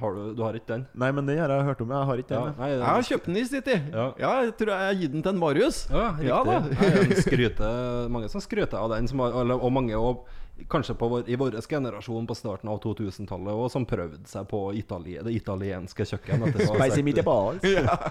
[0.00, 0.82] Har du, du har ikke den?
[0.94, 1.92] Nei, men den har jeg hørt om.
[1.94, 2.54] Jeg har ikke Ja, den.
[2.58, 3.86] nei, Jeg har kjøpt den i sin tid.
[3.94, 4.06] Ja.
[4.20, 5.78] Ja, jeg tror jeg har gitt den til en Marius.
[5.88, 6.26] Ja, riktig.
[6.28, 6.58] Ja da.
[6.60, 10.26] Nei, skryter, mange som skryter av den, som har, og mange og,
[10.72, 14.62] kanskje på vår, i vår generasjon på starten av 2000-tallet òg, som prøvde seg på
[14.78, 16.98] Itali, det italienske kjøkken etter å ha sett,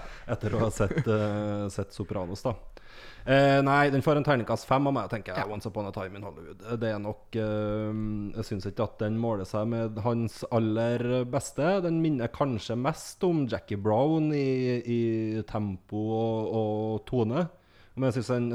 [0.36, 2.42] etter å ha sett, uh, sett Sopranos.
[2.46, 2.54] da
[3.26, 5.48] Eh, nei, den får en terningkast fem av meg, tenker jeg.
[5.50, 6.60] Once Upon a Time in Hollywood.
[6.78, 7.96] Det er nok eh,
[8.36, 11.80] Jeg syns ikke at den måler seg med hans aller beste.
[11.82, 15.00] Den minner kanskje mest om Jackie Brown i, i
[15.50, 17.48] tempo og, og tone.
[17.96, 18.54] Men jeg syns, den-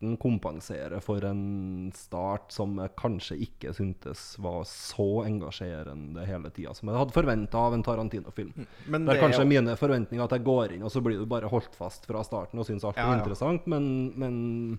[0.00, 6.74] jeg kompensere for en start som jeg kanskje ikke syntes var så engasjerende hele tida
[6.74, 8.52] som jeg hadde forventa av en Tarantino-film.
[8.86, 11.18] Men Det er er kanskje jo- mine forventninger at jeg går inn, og så blir
[11.18, 13.18] du bare holdt fast fra starten og syns alt er Ja, ja.
[13.22, 14.78] interessant, men, men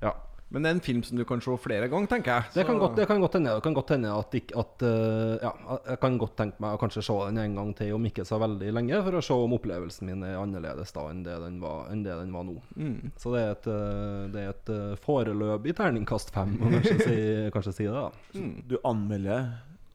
[0.00, 0.12] ja.
[0.52, 2.52] Men det er en film som du kan se flere ganger, tenker jeg.
[2.58, 3.54] Det kan godt, det kan godt hende.
[3.56, 5.52] Det kan godt hende at, at eh, Ja,
[5.88, 8.36] jeg kan godt tenke meg å kanskje se den en gang til om ikke så
[8.42, 11.86] veldig lenge, for å se om opplevelsen min er annerledes da enn det den var,
[11.92, 12.58] enn det den var nå.
[12.76, 13.12] Mm.
[13.16, 17.18] Så det er et, eh, det er et eh, foreløpig terningkast fem, må kanskje si,
[17.56, 17.96] kanskje si det.
[17.96, 19.54] da Du anmelder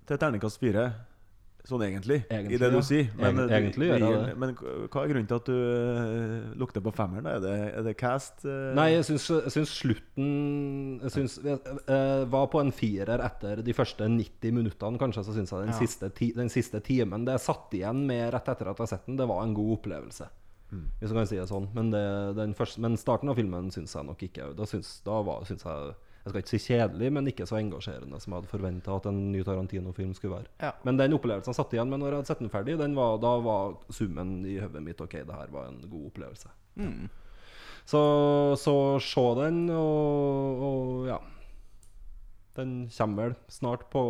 [0.09, 0.89] til terningkast fire,
[1.67, 3.09] sånn egentlig, Egentlig, i det du sier.
[3.19, 4.37] Eh, egentlig gjør jeg du- det.
[4.37, 7.23] Men hva er grunnen til at du eh, lukter på femmeren?
[7.27, 7.35] da?
[7.35, 8.45] Er det, er det cast?
[8.45, 8.73] eh?
[8.77, 13.61] Nei, jeg syns, jeg syns slutten Jeg syns jeg, eh, var på en firer etter
[13.63, 15.23] de første 90 minuttene, kanskje.
[15.27, 15.79] Så syns jeg den, Ja.
[15.79, 18.91] siste ti, den siste timen det jeg satt igjen med rett etter at jeg har
[18.97, 20.27] sett den, det var en god opplevelse.
[20.99, 21.69] Hvis man kan si det sånn.
[21.73, 25.21] Men, det, den første, men starten av filmen syns jeg nok ikke Da syns, da
[25.23, 25.95] var, syns jeg
[26.27, 29.21] Jeg skal ikke si kjedelig, men ikke så engasjerende som jeg hadde forventa at en
[29.31, 30.51] ny Tarantino-film skulle være.
[30.59, 30.73] Ja.
[30.83, 33.15] Men den opplevelsen jeg satt igjen med når jeg hadde sett den ferdig, den var,
[33.23, 36.51] da var summen i hodet mitt OK, det her var en god opplevelse.
[36.75, 37.07] Mm.
[37.87, 38.01] Så,
[38.59, 41.21] så se den, og, og ja.
[42.57, 44.03] Den kommer vel snart på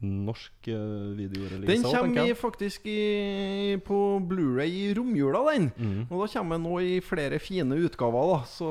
[0.00, 1.66] norsk uh, videorelease.
[1.66, 5.68] Den kommer faktisk i, på Blu-ray i romjula, den.
[5.76, 6.06] Mm.
[6.08, 8.38] Og da kommer den nå i flere fine utgaver, da.
[8.48, 8.70] Så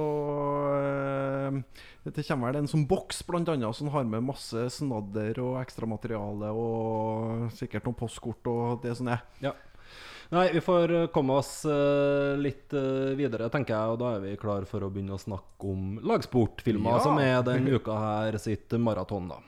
[2.09, 6.49] Dette kommer vel en sånn boks, blant annet, som har med masse snadder og ekstramateriale
[6.57, 9.21] og sikkert noen postkort og det som er.
[9.45, 9.51] Ja.
[10.33, 13.93] Nei, vi får eh, komme oss eh, litt eh, videre, tenker jeg.
[13.93, 16.99] Og da er vi klar for å begynne å snakke om lagsportfilmer, Ja.
[17.05, 19.39] som er den uka her sitt maraton, da.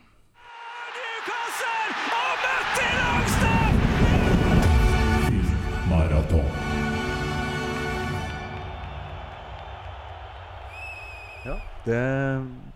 [11.42, 11.56] Ja,
[11.88, 12.02] det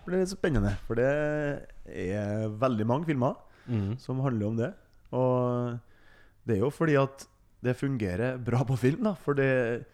[0.07, 0.73] blir litt spennende.
[0.87, 1.09] For det
[1.85, 3.37] er veldig mange filmer
[3.69, 3.97] mm.
[4.01, 4.71] som handler om det.
[5.13, 5.75] Og
[6.45, 7.27] det er jo fordi at
[7.65, 9.13] det fungerer bra på film, da.
[9.21, 9.85] For det,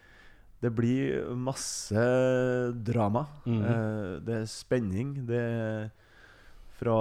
[0.64, 2.06] det blir masse
[2.84, 3.26] drama.
[3.44, 3.60] Mhm.
[3.60, 5.14] Eh, det er spenning.
[5.28, 5.90] Det er
[6.80, 6.98] fra,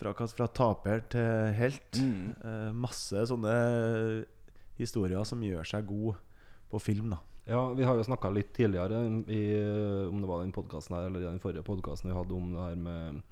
[0.00, 2.00] fra, fra taper til helt.
[2.00, 2.72] Mm.
[2.74, 3.54] masse sånne
[4.80, 6.16] historier som gjør seg gode
[6.72, 7.20] på film, da.
[7.48, 8.98] Ja, vi har jo snakka litt tidligere,
[9.32, 9.42] i,
[10.04, 12.82] om det var den podkasten her eller den forrige podkasten vi hadde om det her
[12.82, 13.22] med,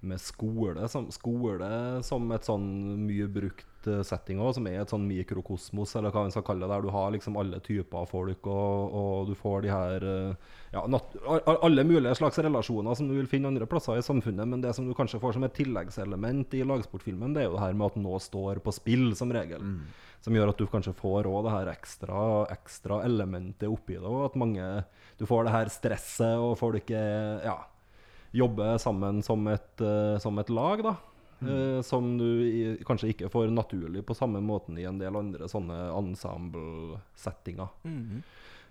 [0.00, 1.68] med skole, som, skole
[2.04, 2.66] som et sånn
[3.06, 6.66] mye brukt eh, setting òg, som er et sånn mikrokosmos, eller hva man skal kalle
[6.66, 10.08] det, der du har liksom alle typer av folk, og, og du får de her
[10.12, 10.84] eh, ja,
[11.56, 14.88] alle mulige slags relasjoner som du vil finne andre plasser i samfunnet, men det som
[14.88, 18.02] du kanskje får som et tilleggselement i lagsportfilmen, det er jo det her med at
[18.02, 19.62] nå står på spill, som regel.
[20.24, 24.08] Som gjør at du kanskje får også det her ekstra, ekstra elementet oppi det.
[24.08, 24.64] Og at mange
[25.16, 27.54] Du får det her stresset, og folk er, ja,
[28.36, 30.96] jobber sammen som et, eh, som et lag, da.
[31.36, 31.82] Mm.
[31.84, 37.74] som du kanskje ikke får naturlig på samme måten i en del andre sånne ensemble-settinger.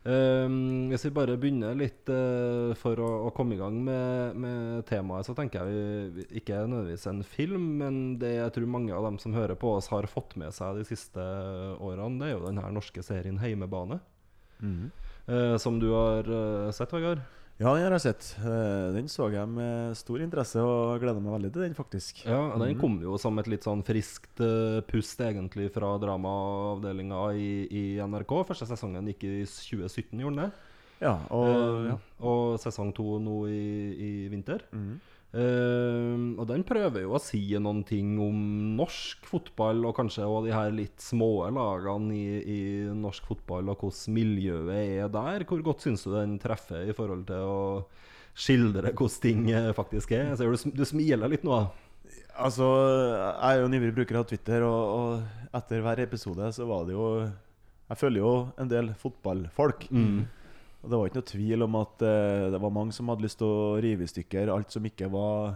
[0.06, 0.50] Eh,
[0.92, 5.26] hvis vi bare begynner litt uh, for å, å komme i gang med, med temaet,
[5.26, 9.18] så tenker jeg vi, ikke nødvendigvis en film, men det jeg tror mange av dem
[9.22, 11.26] som hører på oss, har fått med seg de siste
[11.82, 13.98] årene, det er jo den her norske serien Heimebane.
[15.26, 17.26] Eh, som du har uh, sett, Vegard?
[17.56, 18.26] Ja, den har jeg sett.
[18.44, 22.20] Eh, Den så jeg med stor interesse og gleder meg veldig til den, faktisk.
[22.28, 27.50] Ja, Den kom jo som et litt sånn friskt eh, pust egentlig fra dramaavdelinga i,
[27.72, 28.34] i NRK.
[28.52, 30.52] Første sesongen gikk i 2017, gjorde den det?
[31.06, 31.98] Ja, og Eh, ja.
[32.28, 33.64] Og sesong to nå i,
[33.96, 34.68] i vinter.
[34.76, 35.00] Mhm.
[35.36, 38.38] Eh, og den prøver jo å si noen ting om
[38.78, 42.60] norsk fotball, og kanskje òg de her litt små lagene i, i
[42.96, 45.48] norsk fotball, og hvordan miljøet er der.
[45.50, 47.64] Hvor godt syns du den treffer i forhold til å
[48.36, 50.32] skildre hvordan ting eh, faktisk er?
[50.40, 51.66] Ser du, du smiler litt nå.
[52.36, 52.68] Altså,
[53.26, 56.88] jeg er jo en ivrig bruker av Twitter, og, og etter hver episode så var
[56.88, 57.06] det jo
[57.90, 59.88] Jeg følger jo en del fotballfolk.
[60.86, 63.40] Og det var ikke noe tvil om at eh, det var mange som hadde lyst
[63.42, 65.56] til å rive i stykker alt som ikke var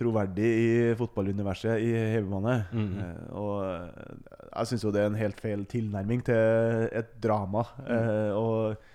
[0.00, 2.54] troverdig i fotballuniverset i heimebane.
[2.72, 4.14] Eh, og eh,
[4.54, 7.66] jeg syns jo det er en helt feil tilnærming til et drama.
[7.84, 8.88] Eh, og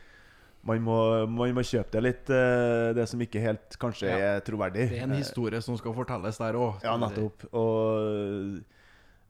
[0.66, 0.98] man må,
[1.30, 4.18] man må kjøpe det litt, eh, det som ikke helt kanskje Ja.
[4.40, 4.88] er troverdig.
[4.90, 6.82] Det er en Eh, historie som skal fortelles der òg.
[6.82, 7.46] ja, nettopp.
[7.54, 8.64] Og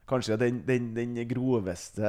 [0.07, 2.07] kanskje den, den, den groveste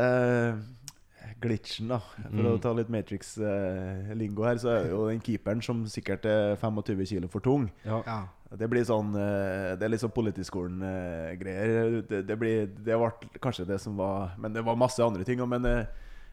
[1.42, 1.98] glitchen, da.
[2.30, 6.56] For å ta litt Matrix-lingo her, så er det jo den keeperen som sikkert er
[6.60, 7.68] 25 kilo for tung.
[7.86, 8.02] Ja.
[8.06, 8.18] Ja.
[8.56, 12.02] Det blir sånn eh, Det er litt sånn Politiskolen-greier.
[12.08, 13.10] Det, det, blir- det ble
[13.42, 15.42] kanskje det som var Men det var masse andre ting.
[15.50, 15.86] Men eh,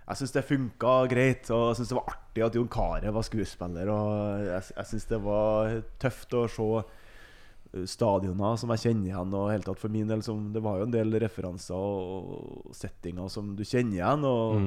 [0.08, 1.50] jeg syns det funka greit.
[1.54, 3.90] Og jeg syns det var artig at Jon Carew var skuespiller.
[3.94, 6.70] Og jeg, jeg syns det var tøft å se
[7.90, 9.38] stadioner som jeg kjenner igjen.
[9.38, 13.32] Og helt tatt for min del som, Det var jo en del referanser og settinger
[13.34, 14.28] som du kjenner igjen.
[14.30, 14.60] Og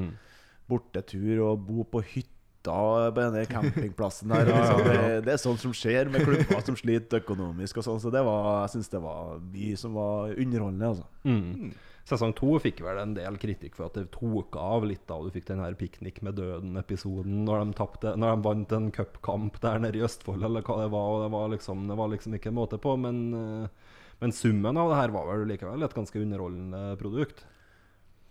[0.67, 2.33] bortetur og bo på hytta
[2.67, 4.49] på denne campingplassen her.
[4.51, 4.81] Liksom.
[4.83, 7.79] Det, det er sånt som skjer med klubber som sliter økonomisk.
[7.79, 10.91] og sånn Så det var, jeg syns det var mye som var underholdende.
[10.91, 11.07] Altså.
[11.23, 11.71] Mm.
[12.07, 15.33] Sesong to fikk vel en del kritikk for at det tok av litt da du
[15.35, 19.99] fikk den her Piknik med døden-episoden, når, de når de vant en cupkamp der nede
[19.99, 21.09] i Østfold, eller hva det var.
[21.17, 22.95] Og det var liksom, det var liksom ikke måte på.
[23.03, 27.43] Men, eh, men summen av det her var vel likevel et ganske underholdende produkt.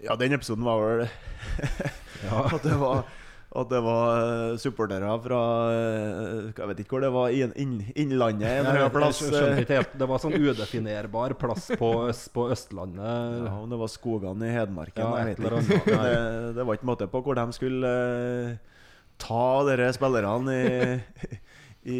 [0.03, 1.05] Ja, den episoden var vel
[2.31, 3.03] at det var
[3.55, 5.39] at det var eh, supportere fra
[5.71, 7.33] eh, Jeg vet ikke hvor det var.
[7.35, 9.21] Inn, inn, Innlandet en eller annen plass.
[9.29, 13.45] Eh, Det var sånn udefinerbar plass på, øst, på Østlandet.
[13.47, 15.03] Ja, om det var skogene i Hedmarken.
[15.03, 15.97] Ja, jeg vet ikke.
[16.03, 16.19] det,
[16.59, 17.93] det var ikke måte på hvor de skulle
[19.21, 21.39] ta dere spillerne i,
[21.95, 21.99] i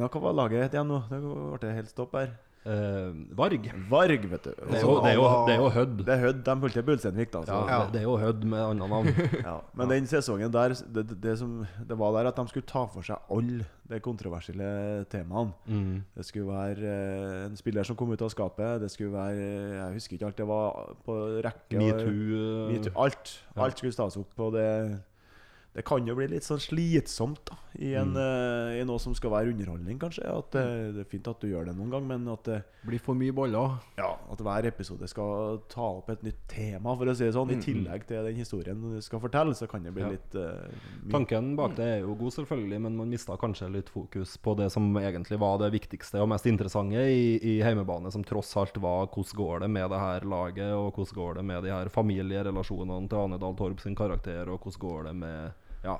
[0.00, 1.02] Hva var laget het igjen nå?
[1.12, 1.20] Det
[1.60, 2.32] ble helt stopp her.
[2.66, 3.66] Eh, Varg.
[3.90, 4.50] Varg, vet du.
[4.50, 5.96] Det er jo, det er jo, det er jo Hødd.
[6.02, 6.40] Det er Hødd.
[6.48, 7.42] De fulgte til Bulsteinvik, da.
[7.46, 7.58] Så.
[7.70, 9.10] Ja, det, er jo Hødd med annet navn.
[9.46, 12.82] Ja, men den sesongen der det, det, som det var der at de skulle ta
[12.90, 15.54] for seg alle de kontroversielle temaene.
[15.70, 16.00] Mm.
[16.16, 18.80] Det skulle være eh, en spiller som kom ut av skapet.
[18.82, 20.40] Det skulle være eh, Jeg husker ikke alt.
[20.42, 21.78] Det var på rekke.
[21.78, 22.16] Metoo.
[22.40, 23.36] eh, Metoo, alt.
[23.56, 24.32] Alt skulle stas opp.
[24.36, 24.66] på det,
[25.76, 28.16] det kan jo bli litt sånn slitsomt da i, en, Mm.
[28.16, 30.24] uh, i noe som skal være underholdning, kanskje.
[30.24, 32.98] At eh, Det er fint at du gjør det noen gang, men at, det, Blir
[33.02, 33.74] for mye boller.
[33.98, 37.50] ja, at hver episode skal ta opp et nytt tema, for å si det sånn.
[37.52, 40.08] I tillegg til den historien du skal fortelle, så kan det bli Ja.
[40.14, 40.64] litt uh.
[41.12, 44.70] Tanken bak det er jo god, selvfølgelig, men man mista kanskje litt fokus på det
[44.72, 49.08] som egentlig var det viktigste og mest interessante i, i heimebane, som tross alt var
[49.12, 53.08] hvordan går det med det her laget, og hvordan går det med de her familierelasjonene
[53.12, 55.52] til Ane Dahl Torp sin karakter, og hvordan går det med
[55.86, 55.96] ja,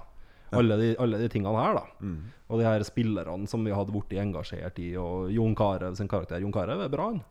[0.55, 1.84] alle, de, alle de tingene her, da.
[2.01, 2.18] Mm.
[2.47, 6.43] Og de her spillerne som vi hadde blitt engasjert i, og Jon Carew sin karakter.
[6.43, 7.22] Jon Carew er bra, han.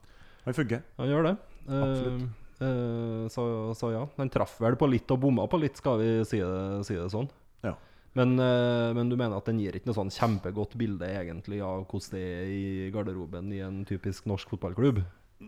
[0.45, 0.83] Han funker.
[0.99, 1.35] Han gjør det.
[1.65, 2.25] Absolutt.
[2.55, 3.45] Uh, uh, så,
[3.77, 4.03] så ja.
[4.19, 7.07] Han traff vel på litt og bomma på litt, skal vi si det, si det
[7.13, 7.29] sånn.
[7.65, 7.73] Ja.
[8.19, 11.87] Men, uh, men du mener at den gir ikke noe sånn kjempegodt bilde egentlig av
[11.89, 15.01] hvordan det er i garderoben i en typisk norsk fotballklubb?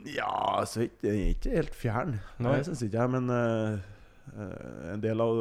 [0.08, 0.32] Ja,
[0.64, 2.18] altså ikke- er ikke helt fjern.
[2.44, 2.58] Nei.
[2.58, 3.14] jeg syns ikke jeg.
[3.14, 3.30] Men
[4.92, 5.38] en del av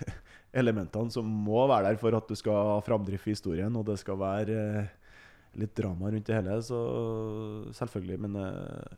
[0.58, 3.98] elementene som må være der for at du skal ha framdrift i historien, og det
[4.00, 4.88] skal være eh,
[5.58, 6.78] litt drama rundt det hele, så
[7.78, 8.18] selvfølgelig.
[8.26, 8.96] Men eh,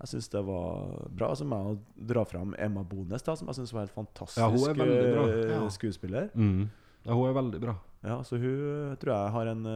[0.00, 3.58] jeg syns det var bra Altså, jeg å dra fram Emma Bones, da, som jeg
[3.60, 4.78] syns var helt fantastisk Ja, hun er
[5.14, 5.24] bra.
[5.28, 5.68] eh, Ja.
[5.68, 6.30] skuespiller.
[6.34, 6.68] Mm.
[7.06, 7.74] Ja, hun er veldig bra.
[8.04, 9.66] Ja, så hun tror jeg har en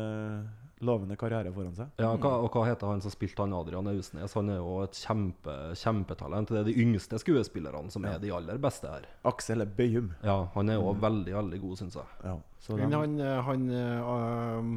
[0.87, 1.93] lovende karriere foran seg.
[2.01, 4.37] Ja, hva, og hva heter han som spilte han Adrian Ausnes?
[4.39, 6.53] Han er jo et kjempe, kjempetalent.
[6.53, 9.09] Det er de yngste skuespillerne som er de aller beste her.
[9.29, 10.13] Aksel Bøyum.
[10.25, 12.13] Ja, han er jo veldig, veldig god, syns jeg.
[12.25, 14.15] Ja, så Men han, eh, han eh,
[14.61, 14.71] um,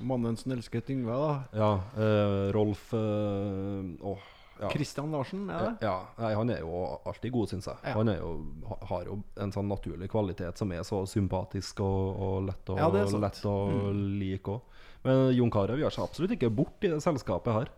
[0.00, 1.34] mannen som elsket Yngve, da.
[1.52, 4.70] Ja, uh, Rolf uh, oh, ja.
[4.70, 5.86] Christian Larsen, er det?
[5.86, 7.80] Ja, nei, han er jo alltid god, syns jeg.
[7.82, 7.94] Ja.
[7.98, 8.30] Han er jo,
[8.88, 12.88] har jo en sånn naturlig kvalitet som er så sympatisk og, og lett å, Ja,
[12.88, 13.42] er sant.
[13.44, 14.04] Mm.
[14.20, 14.73] like òg.
[15.04, 17.72] Men Jon Carew gjør seg absolutt ikke bort i det selskapet her.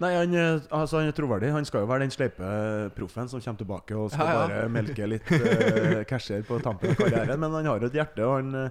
[0.00, 1.50] Nei, han, eh, altså, han er troverdig.
[1.52, 2.50] Han skal jo være den sleipe
[2.96, 4.46] proffen som kommer tilbake og skal Ja, ja.
[4.48, 7.36] bare melke litt uh, casher på tampen av karrieren.
[7.42, 8.70] Men han har jo et hjerte, og han, eh,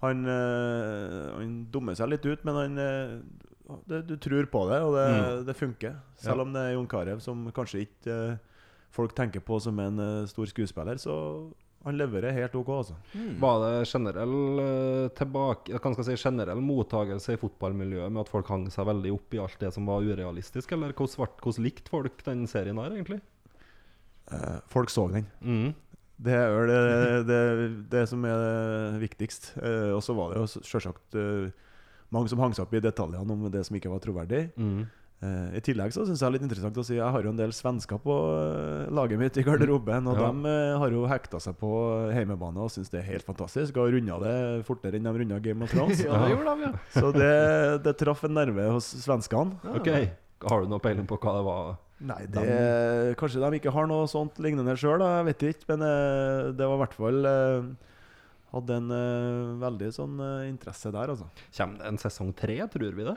[0.00, 2.42] han, uh, han dummer seg litt ut.
[2.48, 5.44] Men han uh, det, Du tror på det, og det, Mm.
[5.50, 5.94] det funker.
[6.24, 8.36] Selv om det er Jon Carew som kanskje ikke eh,
[8.96, 11.16] folk tenker på som en eh, stor skuespiller, så
[11.86, 12.96] han leverer helt OK, altså.
[13.38, 18.88] Var det generell eh, tilbake si, generell mottagelse i fotballmiljøet med at folk hang seg
[18.88, 22.90] veldig opp i alt det som var urealistisk, eller hvordan likte folk den serien her,
[22.96, 23.20] egentlig?
[24.34, 25.28] Eh, folk så den.
[25.40, 25.74] Mm.
[26.16, 27.40] Det er vel det, det,
[27.92, 29.52] det som er viktigst.
[29.60, 31.50] Eh, og så var det jo selvsagt eh,
[32.14, 34.48] mange som hang seg opp i detaljene om det som ikke var troverdig.
[34.56, 34.86] Mm.
[35.24, 37.30] Eh, I tillegg så syns jeg det er litt interessant å si Jeg har jo
[37.32, 40.10] en del svensker på eh, laget mitt i garderoben.
[40.12, 40.26] Og Ja.
[40.28, 41.70] de eh, har jo hekta seg på
[42.12, 43.78] hjemmebane og syns det er helt fantastisk.
[43.80, 44.34] Og runda det
[44.68, 46.02] fortere enn de runda Game of Thrones.
[46.04, 47.00] Ja, det gjorde de, ja.
[47.00, 47.32] Så det,
[47.86, 49.56] det traff en nerve hos svenskene.
[49.72, 49.88] OK.
[50.44, 51.72] Har du noe peiling på hva det var?
[52.06, 52.44] Nei, det,
[53.16, 55.70] Kanskje de ikke har noe sånt lignende sjøl, jeg vet ikke.
[55.72, 55.86] Men
[56.58, 57.30] det var i hvert fall
[58.52, 58.92] Hadde en
[59.64, 61.26] veldig sånn interesse der, altså.
[61.56, 63.16] Kommer det en sesong tre, tror vi det?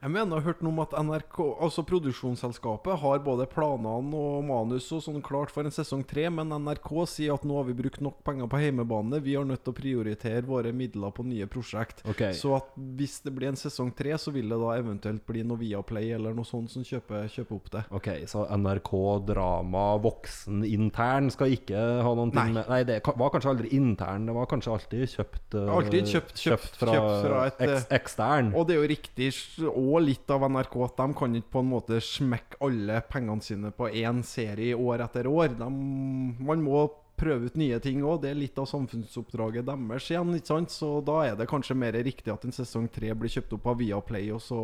[0.00, 4.44] Jeg mener jeg har hørt noe om at NRK, altså produksjonsselskapet, har både planene og
[4.48, 7.74] manus og sånn klart for en sesong tre, men NRK sier at nå har vi
[7.76, 11.44] brukt nok penger på heimebane, vi har nødt til å prioritere våre midler på nye
[11.52, 12.00] prosjekt.
[12.08, 12.22] Ok.
[12.38, 15.60] Så at hvis det blir en sesong tre, så vil det da eventuelt bli noe
[15.60, 17.84] Viaplay eller noe sånt som kjøper, kjøper opp det.
[18.00, 18.92] Ok, Så NRK
[19.28, 24.24] drama voksen intern skal ikke ha noen ting med Nei, det var kanskje aldri intern,
[24.30, 28.52] det var kanskje alltid kjøpt uh, Alltid kjøpt- kjøpt- fra, kjøpt fra et, eks, ekstern.
[28.56, 29.30] Og det er jo riktig,
[29.68, 33.72] og litt av NRK, at de kan ikke på en måte smekke alle pengene sine
[33.74, 35.56] på én serie år etter år.
[35.58, 36.84] De, man må
[37.20, 38.22] prøve ut nye ting òg.
[38.22, 40.34] Det er litt av samfunnsoppdraget deres igjen.
[40.36, 40.74] ikke sant?
[40.74, 43.80] Så da er det kanskje mer riktig at en sesong tre blir kjøpt opp av
[43.82, 44.62] Viaplay, og så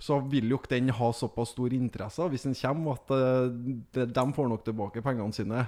[0.00, 3.50] så vil jo ikke den ha såpass stor interesse hvis den kommer, at eh,
[3.92, 5.66] de, de får nok tilbake pengene sine.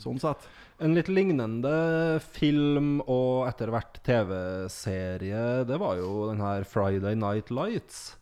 [0.00, 0.44] Sånn sett.
[0.84, 7.48] En litt lignende film og etter hvert TV-serie, det var jo den her Friday Night
[7.48, 8.19] Lights.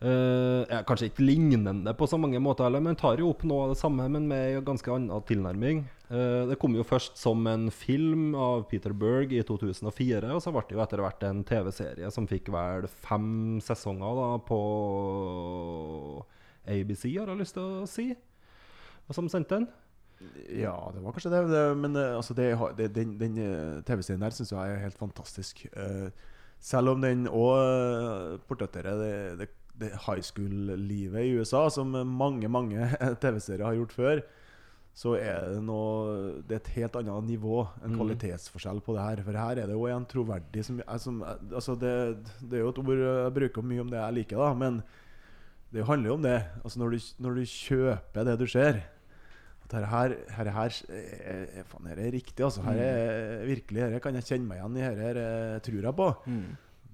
[0.00, 3.66] Eh, ja, kanskje ikke lignende på så mange måter, heller, men tar jo opp noe
[3.66, 5.82] av det samme, men med en ganske annen tilnærming.
[6.10, 10.54] Uh, det kom jo først som en film av Peter Berg i 2004, og så
[10.56, 14.58] ble det jo etter hvert en TV-serie som fikk vel fem sesonger da på
[16.64, 18.08] ABC, har jeg lyst til å si,
[19.12, 19.68] som sendte den.
[20.48, 21.44] Ja, det var kanskje det.
[21.52, 23.38] det men eh, altså, det, det, den, den
[23.84, 25.66] TV-serien der syns jeg er helt fantastisk.
[25.76, 26.08] Uh,
[26.60, 32.90] selv om den òg portretterer det, det high school-livet i USA, som mange mange
[33.22, 34.22] TV-serier har gjort før,
[35.00, 39.22] så er det noe Det er et helt annet nivå, en kvalitetsforskjell på det her.
[39.24, 41.94] For her er det jo en troverdig som, er som altså det,
[42.42, 44.80] det er jo et ord jeg bruker mye om det jeg liker, da, men
[45.70, 46.38] det handler jo om det.
[46.64, 48.82] Altså når du, når du kjøper det du ser
[49.70, 52.62] at her, her, her, her er, faen, her er riktig, altså.
[52.66, 54.82] Her er virkelig, her kan jeg kjenne meg igjen i.
[54.82, 56.08] Her, her eh, tror jeg på.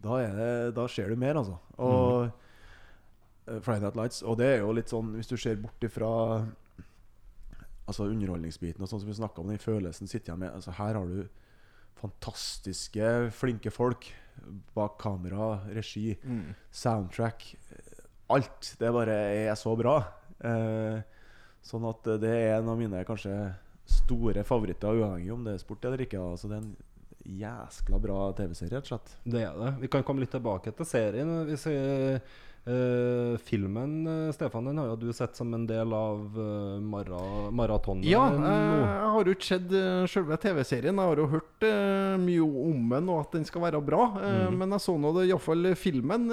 [0.05, 1.57] Da, er det, da skjer du mer, altså.
[1.81, 2.35] Og eh,
[3.47, 6.09] Friday Night Lights Og det er jo litt sånn, hvis du ser bort ifra
[7.87, 10.51] Altså underholdningsbiten og sånn som vi snakka om, den følelsen sitter jeg med.
[10.59, 11.21] Altså Her har du
[12.01, 14.09] fantastiske, flinke folk
[14.75, 16.17] bak kamera, regi,
[16.75, 17.47] soundtrack.
[18.35, 18.73] Alt.
[18.81, 19.15] Det bare
[19.47, 20.01] er så bra.
[20.43, 20.99] Eh,
[21.63, 23.37] sånn at det er en av mine kanskje
[23.87, 26.19] store favoritter, uavhengig om det er sport eller ikke.
[26.19, 26.75] Altså Det er en
[27.39, 29.15] jæskla bra TV-serie, rett og slett.
[29.25, 29.73] Det er det.
[29.83, 31.33] Vi kan komme litt tilbake til serien.
[31.49, 32.21] Hvis jeg,
[32.67, 37.21] eh, filmen, uh, Stefan, den har jo du sett som en del av uh, mara,
[37.55, 38.05] maratonen.
[38.07, 40.97] Ja, jeg, har jo ikke sett uh, selve TV-serien.
[40.97, 41.67] Jeg har jo hørt
[42.21, 44.03] mye om den, og at den skal være bra.
[44.17, 44.57] Mm.
[44.61, 46.27] Men jeg så nå iallfall filmen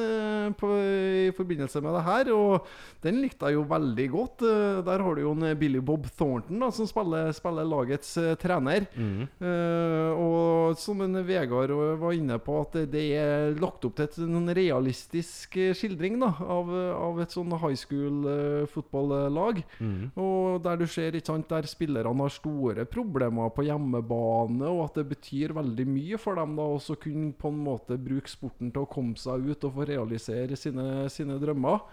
[0.59, 2.67] på, i forbindelse med det her, og
[3.05, 4.43] den likte jeg jo veldig godt.
[4.88, 8.88] Der har du jo en Billy Bob Thornton da, som spiller, spiller lagets trener.
[8.93, 14.19] Eh, og som en Vegard var inne på, at det, er lagt opp til et,
[14.25, 16.19] en realistisk skildring.
[16.24, 19.61] Da, av, av et sånn high school-fotballag.
[19.78, 20.13] Mm.
[20.19, 25.01] Og der du ser ikke sant, der spillerne har store problemer på hjemmebane, og at
[25.01, 28.86] det betyr veldig mye for dem da også kunne på en måte bruke sporten til
[28.86, 31.84] å komme seg ut og få realisere sine, sine drømmer.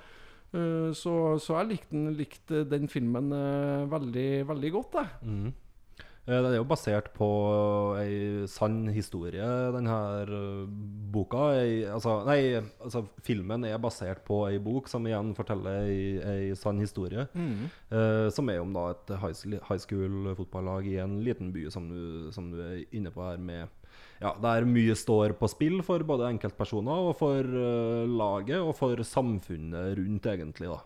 [0.51, 5.18] Eh, så, så jeg likte den, likte den filmen eh, veldig, veldig godt, jeg.
[5.22, 5.51] Mm.
[6.31, 7.26] Eh, Den er jo basert på
[7.99, 9.43] ei sann historie,
[9.74, 9.97] denne
[11.11, 11.49] boka.
[11.59, 16.55] Ei, altså, nei, altså, filmen er basert på ei bok som igjen forteller ei, ei
[16.59, 17.26] sann historie.
[17.91, 22.51] eh, som er om da et high school-fotballag i en liten by, som du, som
[22.53, 23.66] du er inne på her, med
[24.21, 29.01] ja, Der mye står på spill for både enkeltpersoner og for uh, laget og for
[29.07, 30.68] samfunnet rundt, egentlig.
[30.68, 30.81] da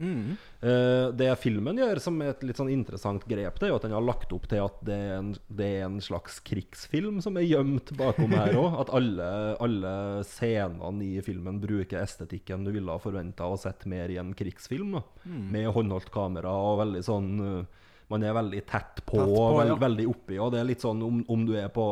[0.64, 3.84] Eh, det filmen gjør, som er et litt sånn interessant grep, det er jo at
[3.84, 7.36] den har lagt opp til at det er en, det er en slags krigsfilm som
[7.36, 8.78] er gjemt bakom her òg.
[8.84, 9.28] At alle,
[9.64, 9.94] alle
[10.28, 14.96] scenene i filmen bruker estetikken du ville ha forventa å sett mer i en krigsfilm.
[14.96, 15.04] Da.
[15.24, 17.82] Med håndholdt kamera og veldig sånn uh,
[18.12, 19.78] Man er veldig tett på, Tett på, veld, ja.
[19.80, 20.40] veldig oppi.
[20.40, 21.86] Og det er litt sånn om, om du er på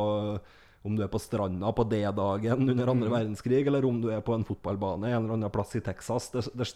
[0.85, 3.15] om du er på stranda på D-dagen under andre Mm.
[3.19, 6.31] verdenskrig, eller om du er på en fotballbane en eller annen plass i Texas.
[6.35, 6.67] Det, det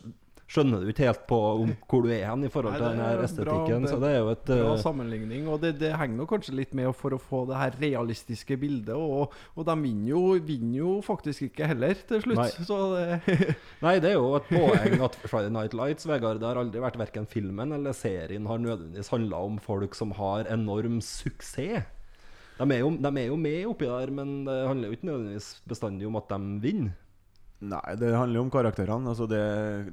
[0.46, 1.34] skjønner du ikke helt på
[1.64, 3.82] om hvor du er hen i forhold til denne bra, estetikken.
[3.82, 5.48] det- så det er jo et Bra eh, sammenligning.
[5.50, 8.94] Og det, det henger nok kanskje litt med for å få det her realistiske bildet.
[8.94, 12.38] Og, og de vinner jo, vinner jo faktisk ikke heller til slutt.
[12.38, 12.46] Nei.
[12.62, 16.62] Så det Nei, det er jo et poeng at Friday Night Lights Vegard, det har
[16.62, 21.82] aldri vært verken filmen eller serien har nødvendigvis handla om folk som har enorm suksess.
[22.56, 25.48] De er, jo, de er jo med oppi der, men det handler jo ikke nødvendigvis
[25.68, 26.94] bestandig om at de vinner.
[27.64, 29.08] Nei, det handler jo om karakterene.
[29.08, 29.40] Altså det,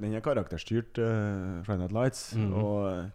[0.02, 2.34] den er karakterstyrt, uh, Friday Lights.
[2.34, 2.54] -hmm.
[2.54, 3.10] Og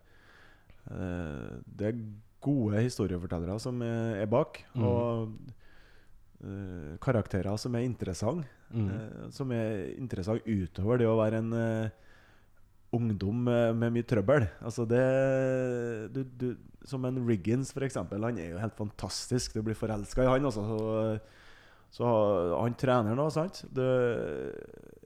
[0.90, 2.00] uh, det er
[2.40, 4.64] gode historiefortellere som er, er bak.
[4.74, 4.84] Mhm.
[4.84, 5.28] Og
[6.40, 8.48] uh, karakterer som er interessante.
[8.70, 9.24] Mm -hmm.
[9.26, 11.52] uh, som er interessante utover det å være en
[12.96, 14.46] ungdom med, mye trøbbel.
[14.64, 15.02] Altså det
[16.14, 16.46] du, du,
[16.88, 18.22] Som en Riggins, eksempel.
[18.24, 19.52] Han er jo helt fantastisk.
[19.58, 20.46] Du blir forelska i han.
[20.48, 21.18] Også, Så,
[21.98, 22.06] så
[22.62, 23.62] han trener nå, sant?
[23.72, 23.82] Du,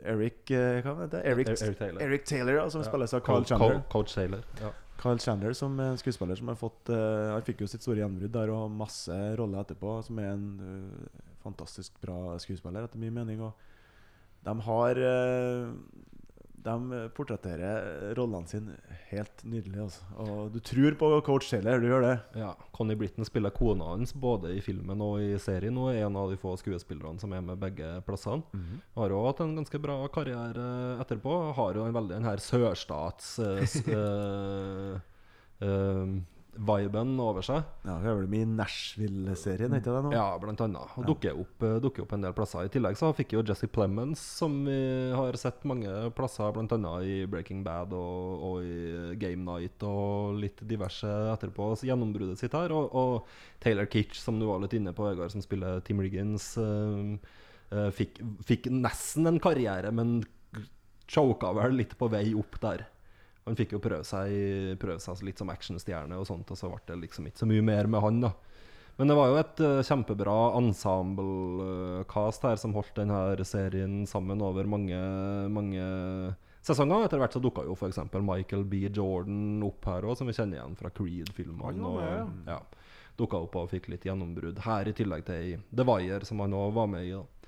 [0.03, 1.25] Eric eh, Hva heter det?
[1.33, 2.03] Eric, Eric Taylor.
[2.03, 2.89] Eric Taylor, som Ja.
[2.91, 3.81] spilles av Carl Chandler.
[3.83, 4.43] Co- Coach Taylor.
[4.61, 4.71] Ja.
[5.03, 7.99] Carl Chandler som er en skuespiller som har fått uh, Han fikk jo sitt store
[8.05, 13.15] gjennombrudd der og masse roller etterpå, som er en uh, fantastisk bra skuespiller, etter min
[13.15, 13.41] mening.
[13.43, 13.53] Og
[14.47, 15.73] de har eh,
[16.63, 18.77] De portretterer rollene sine
[19.11, 19.81] helt nydelig.
[19.83, 20.07] Altså.
[20.23, 22.15] Og du tror på coach Taylor, du gjør det.
[22.39, 26.19] Ja, Connie Britton spiller kona hans både i filmen og i serien, og er en
[26.21, 28.47] av de få skuespillerne som er med begge plassene.
[28.95, 30.69] Har òg hatt en ganske bra karriere
[31.03, 31.39] etterpå.
[31.59, 34.99] Har jo en veldig den her sørstats Uh,
[35.63, 36.13] eh, eh,
[36.53, 37.65] viben over seg.
[37.87, 40.11] Ja, det er vel i Nashville-serien, heter det nå?
[40.13, 40.97] Ja, blant annet.
[41.01, 42.67] Og dukker opp, eh, dukker opp en del plasser.
[42.69, 44.77] I tillegg så fikk jo Jesse Plemons, som vi
[45.17, 46.93] har sett mange plasser, bl.a.
[47.01, 52.57] i Breaking Bad og, og i Game Night og litt diverse etterpå, så gjennombruddet sitt
[52.59, 52.75] her.
[52.77, 56.53] Og, og Taylor Kitsch, som du var litt inne på, Vegard, som spiller Tim Riggins,
[56.61, 57.17] eh,
[57.73, 60.21] eh, fikk, fikk nesten en karriere, men
[61.09, 62.87] choka vel litt på vei opp der.
[63.49, 66.83] Han fikk jo prøve seg, prøve seg litt som actionstjerne, og sånt, og så ble
[66.87, 68.21] det liksom ikke så mye mer med han.
[68.23, 68.31] da
[69.01, 74.71] Men det var jo et uh, kjempebra ensemble-cast her som holdt denne serien sammen over
[74.71, 75.01] mange,
[75.51, 75.89] mange
[76.63, 77.09] sesonger.
[77.09, 77.99] Etter hvert så dukka jo f.eks.
[78.23, 78.85] Michael B.
[78.87, 81.99] Jordan opp her òg, som vi kjenner igjen fra Creed-filmene.
[82.47, 82.63] Ja.
[83.19, 86.55] Dukka opp og fikk litt gjennombrudd her, i tillegg til i The Wire, som han
[86.57, 87.17] òg var med i.
[87.19, 87.42] da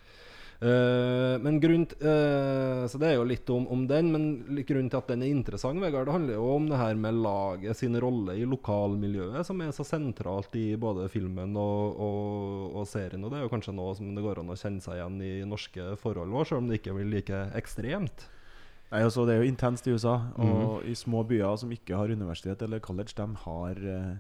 [0.61, 4.27] Eh, men grunn t- eh, Så det er jo litt om, om den, men
[4.65, 7.77] grunnen til at den er interessant, Vegard, det handler jo om det her med laget
[7.77, 13.25] sin rolle i lokalmiljøet, som er så sentralt i både filmen og, og, og serien.
[13.27, 15.33] Og det er jo kanskje noe som det går an å kjenne seg igjen i
[15.49, 18.29] norske forhold òg, selv om det ikke blir like ekstremt.
[18.93, 20.13] Nei, altså, det er jo intenst i USA.
[20.39, 24.13] Og i små byer som ikke har universitet eller college, de har, eh,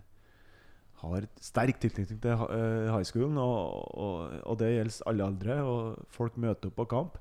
[1.10, 3.38] har sterk tilknytning til eh, high schoolen.
[3.40, 5.60] Og, og, og det gjelder alle aldre.
[5.62, 7.18] Og folk møter opp på kamp.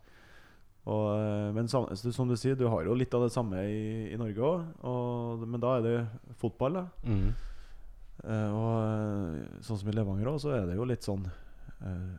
[0.83, 4.19] Og, eh, men som du sier, du har jo litt av det samme i, i
[4.19, 5.47] Norge òg.
[5.47, 5.97] Men da er det
[6.41, 6.81] fotball.
[6.81, 6.85] da
[8.23, 12.13] Eh, og eh, sånn som i Levanger òg, så er det jo litt sånn uh,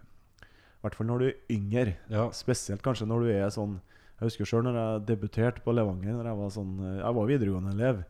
[0.45, 1.95] I hvert fall når du er yngre.
[2.13, 2.27] Ja.
[2.37, 3.79] Spesielt kanskje når du er sånn
[4.19, 6.19] Jeg husker sjøl når jeg debuterte på Levanger.
[6.19, 8.03] Når Jeg var sånn Jeg var videregående elev.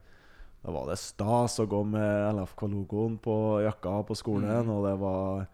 [0.64, 3.34] Da var det stas å gå med LFK-logoen på
[3.66, 4.70] jakka på skolen.
[4.72, 5.44] Og det var,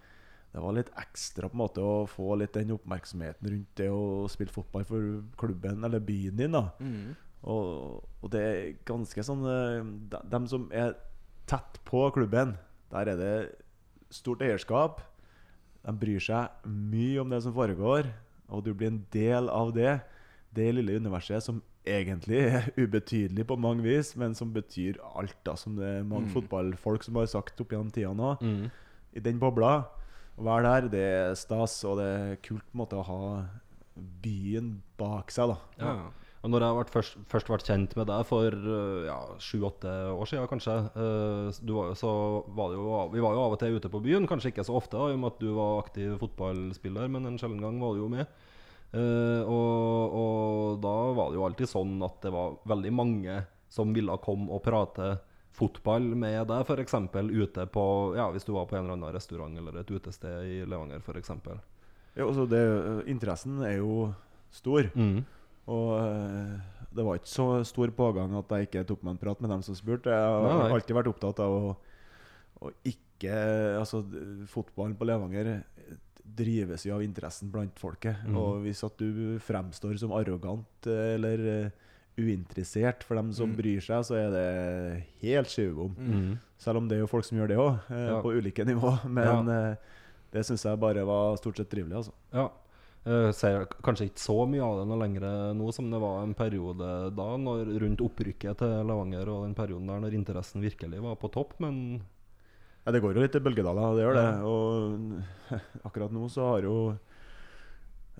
[0.52, 4.28] det var litt ekstra på en måte å få litt den oppmerksomheten rundt det å
[4.30, 6.54] spille fotball for klubben eller byen din.
[6.54, 6.68] da
[7.42, 9.58] og, og det er ganske sånn de,
[10.12, 10.92] de, dem som er
[11.50, 12.54] tett på klubben,
[12.92, 13.34] der er det
[14.12, 15.00] stort eierskap.
[15.80, 18.11] De bryr seg mye om det som foregår,
[18.50, 20.00] og du blir en del av det.
[20.52, 25.57] det lille universet som egentlig er ubetydelig på mange vis, men som betyr alt, da,
[25.59, 28.35] som det er mange fotballfolk som har sagt opp gjennom tida nå.
[28.41, 28.68] Mm.
[29.16, 29.74] I den bobla,
[30.39, 33.20] å være der, det er stas, og det er kult på en måte å ha
[34.22, 35.59] byen bak seg, da.
[35.81, 35.95] Ja.
[36.41, 40.28] Og når jeg ble først, først ble kjent med deg for øh, ja, sju-åtte år
[40.31, 40.76] siden, kanskje
[41.61, 42.12] du var så
[42.57, 44.78] var det jo, Vi var jo av og til ute på byen, kanskje ikke så
[44.78, 47.93] ofte, da, i og med at du var aktiv fotballspiller, men en sjelden gang var
[47.93, 48.41] du jo med.
[48.91, 53.36] Eh, og, og da var det jo alltid sånn at det var veldig mange
[53.70, 55.12] som ville komme og prate
[55.55, 56.97] fotball med deg, f.eks.
[57.30, 57.84] ute på
[58.18, 61.32] Ja, hvis du var på en eller annen restaurant eller et utested i Levanger, f.eks.
[62.16, 62.62] Ja, altså det,
[63.11, 64.11] interessen er jo
[64.55, 64.88] stor.
[64.95, 65.22] Mm.
[65.70, 66.57] Og eh,
[66.91, 69.62] det var ikke så stor pågang at jeg ikke tok meg en prat med dem
[69.66, 70.11] som spurte.
[70.11, 71.76] Jeg har alltid vært opptatt av å,
[72.62, 73.07] å ikke
[73.76, 73.99] Altså,
[74.49, 75.59] fotballen på Levanger
[76.24, 78.20] drives jo av interessen blant folket.
[78.26, 78.36] Mm.
[78.40, 81.70] Og hvis at du fremstår som arrogant eh, eller eh,
[82.20, 84.46] uinteressert for dem som bryr seg, så er det
[85.22, 85.94] helt skivebom.
[85.96, 86.32] Mm.
[86.60, 88.18] Selv om det er jo folk som gjør det òg, Ja.
[88.20, 88.92] på ulike nivå.
[89.18, 89.92] Men eh,
[90.34, 92.12] det syns jeg bare var stort sett trivelig, altså.
[92.34, 92.50] Ja.
[93.00, 96.34] Jeg ser kanskje ikke så mye av det noe lenger nå som det var en
[96.36, 101.16] periode da, når, rundt opprykket til Levanger og den perioden der når interessen virkelig var
[101.16, 102.02] på topp, men
[102.85, 104.28] Ja, det går jo litt i bølgedaler, det gjør det.
[104.49, 105.55] Og
[105.89, 106.76] akkurat nå så har jo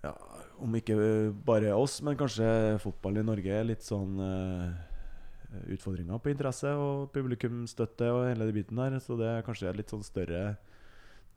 [0.05, 0.13] ja,
[0.61, 0.97] Om ikke
[1.45, 4.69] bare oss, men kanskje fotball i Norge litt sånn uh,
[5.73, 8.99] utfordringer på interesse og publikumsstøtte og hele den biten der.
[9.01, 10.43] Så det er kanskje et litt sånn større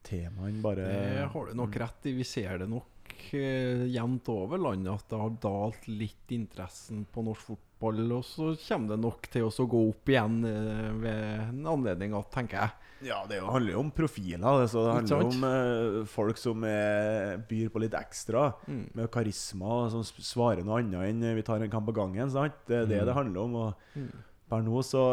[0.04, 2.16] tema enn bare Det har du nok rett i.
[2.20, 2.93] Vi ser det nok
[3.34, 8.02] eh, jevnt over landet at det har dalt litt interessen på norsk fotball.
[8.18, 12.30] Og så kommer det nok til å gå opp igjen uh, ved en anledning, at,
[12.32, 12.70] tenker jeg.
[13.10, 14.62] Ja, det er jo- handler jo om profiler.
[14.64, 18.86] Det, det handler om uh, folk som er, byr på litt ekstra, Mm.
[18.96, 22.32] med karisma, som svarer noe annet enn vi tar en kamp av gangen.
[22.32, 22.56] Sant?
[22.68, 23.06] Det er det Mm.
[23.06, 23.56] det handler om.
[23.56, 24.10] Og Mm.
[24.50, 25.04] per nå så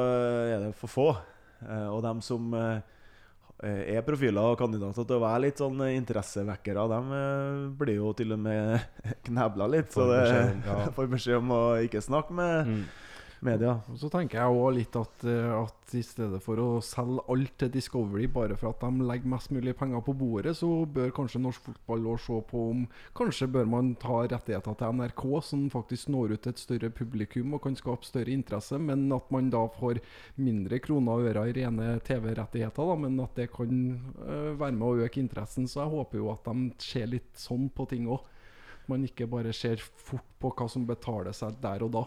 [0.54, 1.08] er det for få.
[1.92, 2.54] Og dem som
[3.68, 8.14] er profiler og kandidater til å være litt sånn eh, interessevekkere, dem eh, blir jo
[8.16, 8.80] til og med
[9.28, 9.92] knebla litt.
[9.92, 10.22] Så det
[10.64, 10.78] ja.
[10.96, 12.82] får beskjed om å ikke snakke med mm.
[13.44, 13.74] Media.
[13.96, 17.70] Så tenker jeg også litt at, eh, at i stedet for å selge alt til
[17.72, 21.70] Discovery bare for at de legger mest mulig penger på bordet, så bør kanskje norsk
[21.70, 22.82] fotball også se på om
[23.16, 27.54] Kanskje bør man ta rettigheter til NRK, som faktisk når ut til et større publikum
[27.56, 30.00] og kan skape større interesse, men at man da får
[30.36, 33.74] mindre kroner og øre i rene TV-rettigheter, men at det kan
[34.26, 35.68] eh, være med å øke interessen.
[35.68, 38.22] Så jeg håper jo at de ser litt sånn på ting òg.
[38.90, 42.06] Man ikke bare ser fort på hva som betaler seg der og da.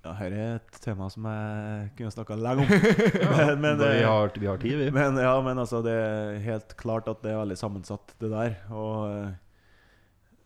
[0.00, 2.70] Ja, Her er et tema som jeg kunne snakka lenge om.
[3.36, 4.86] men, men, vi, eh, har, vi har tid, vi.
[4.96, 8.54] Men, ja, men altså, det er helt klart at det er veldig sammensatt, det der.
[8.72, 9.34] Og eh,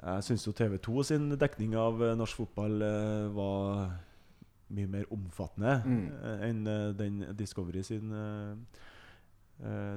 [0.01, 2.83] jeg syns jo TV2 sin dekning av eh, norsk fotball
[3.37, 3.95] var
[4.75, 6.05] mye mer omfattende Mm.
[6.49, 6.61] enn
[6.99, 8.11] den Discovery sin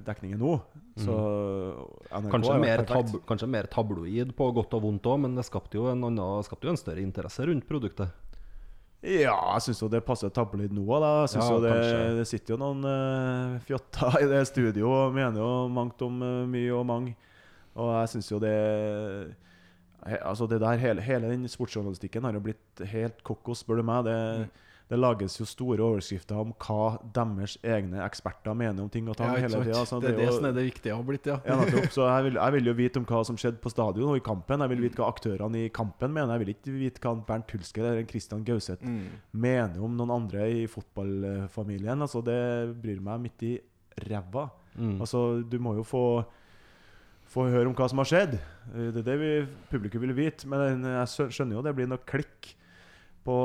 [0.06, 0.52] dekning er nå.
[1.02, 1.16] Så
[2.12, 5.48] NRK Kanskje har mer, tab kanskje mer tabloid på godt og vondt òg, men det
[5.48, 8.14] skapte jo en, annen, skapte jo en større interesse rundt produktet.
[9.08, 11.06] Ja, jeg syns jo det passer å tappe litt nå òg.
[11.06, 11.76] Jeg synes Ja, jo det,
[12.18, 16.44] det sitter jo noen uh, fjotter i det studio og mener jo mangt om uh,
[16.50, 17.16] mye og mange.
[17.78, 18.56] Og jeg syns jo det
[20.08, 23.88] he, Altså det der, hele, hele den sportsjournalistikken har jo blitt helt kokos, spør du
[23.88, 24.08] meg.
[24.10, 24.18] Det,
[24.88, 29.34] det lages jo store overskrifter om hva deres egne eksperter mener om ting og tang
[29.36, 30.00] Ja, hele tiden.
[30.00, 31.40] det, det er det jo- som er det viktige har blitt, ja.
[31.46, 31.58] ja.
[31.92, 34.24] Så jeg vil, jeg vil jo vite om hva som skjedde på stadion og i
[34.24, 34.60] kampen.
[34.64, 36.38] Jeg vil vite hva aktørene i kampen mener.
[36.38, 39.10] Jeg vil ikke vite hva Bernt Hulsker eller Christian Gauseth Mm.
[39.34, 42.00] mener om noen andre i fotballfamilien.
[42.02, 42.40] Altså, det
[42.82, 43.60] bryr meg midt i
[44.08, 44.50] ræva.
[44.78, 45.00] Mm.
[45.02, 46.04] Altså, du må jo få
[47.28, 48.38] få høre om hva som har skjedd.
[48.72, 49.32] Det er det vi,
[49.70, 50.48] publikum vil vite.
[50.48, 52.54] Men jeg skjønner jo det blir noe klikk
[53.28, 53.36] på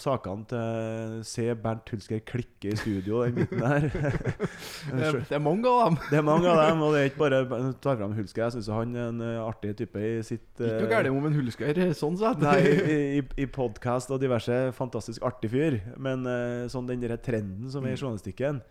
[0.00, 3.86] sakene til Se Bernt Hulsker klikke i studio, den biten der.
[3.92, 5.98] Det, er- det er mange av dem.
[6.08, 7.40] Det er mange av dem, og det er ikke bare
[7.84, 8.46] tar fram Hulsker.
[8.46, 11.28] Jeg syns han er en eh, artig type i sitt Ikke noe eh, galt om
[11.28, 12.40] en Hulsker, sånn sett.
[12.40, 15.78] Nei, i, i, i podkast og diverse fantastisk artig fyr.
[16.00, 18.62] Men eh, sånn den der trenden som er i journalistikken,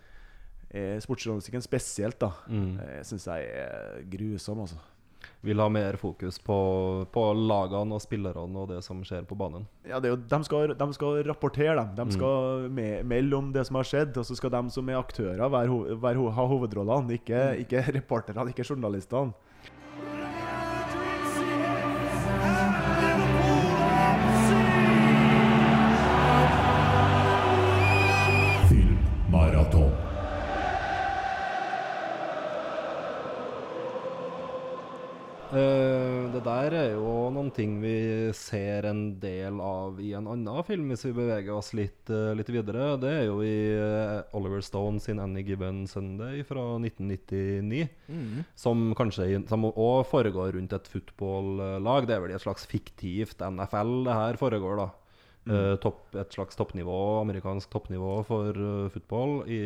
[0.73, 2.73] eh, sportsjournalistikken spesielt, da, Mm.
[2.81, 4.81] eh, syns jeg er grusom, altså.
[5.45, 6.55] Vil ha mer fokus på,
[7.13, 9.67] på lagene og spillerne og det som skjer på banen.
[9.85, 11.91] Ja, det er jo, de, skal, de skal rapportere, dem.
[11.95, 12.13] De Mm.
[12.17, 14.17] skal me melde om det som har skjedd.
[14.17, 17.19] Og så skal de som er aktører, være, være, ha hovedrollene.
[17.19, 19.33] Ikke, ikke reporterne, ikke journalistene.
[35.55, 37.95] Det der er jo noen ting vi
[38.35, 42.51] ser en del av i en annen film, hvis vi beveger oss litt, eh, litt
[42.51, 42.95] videre.
[42.99, 47.87] Det er jo i eh, Oliver Stone sin 'Any Given Sunday' fra 1999.
[48.55, 52.07] Som kanskje som også foregår rundt et fotballag.
[52.07, 54.89] Det er vel et slags fiktivt NFL det her foregår, da.
[55.45, 59.59] Eh, topp, et slags toppnivå, amerikansk toppnivå for uh, fotball i,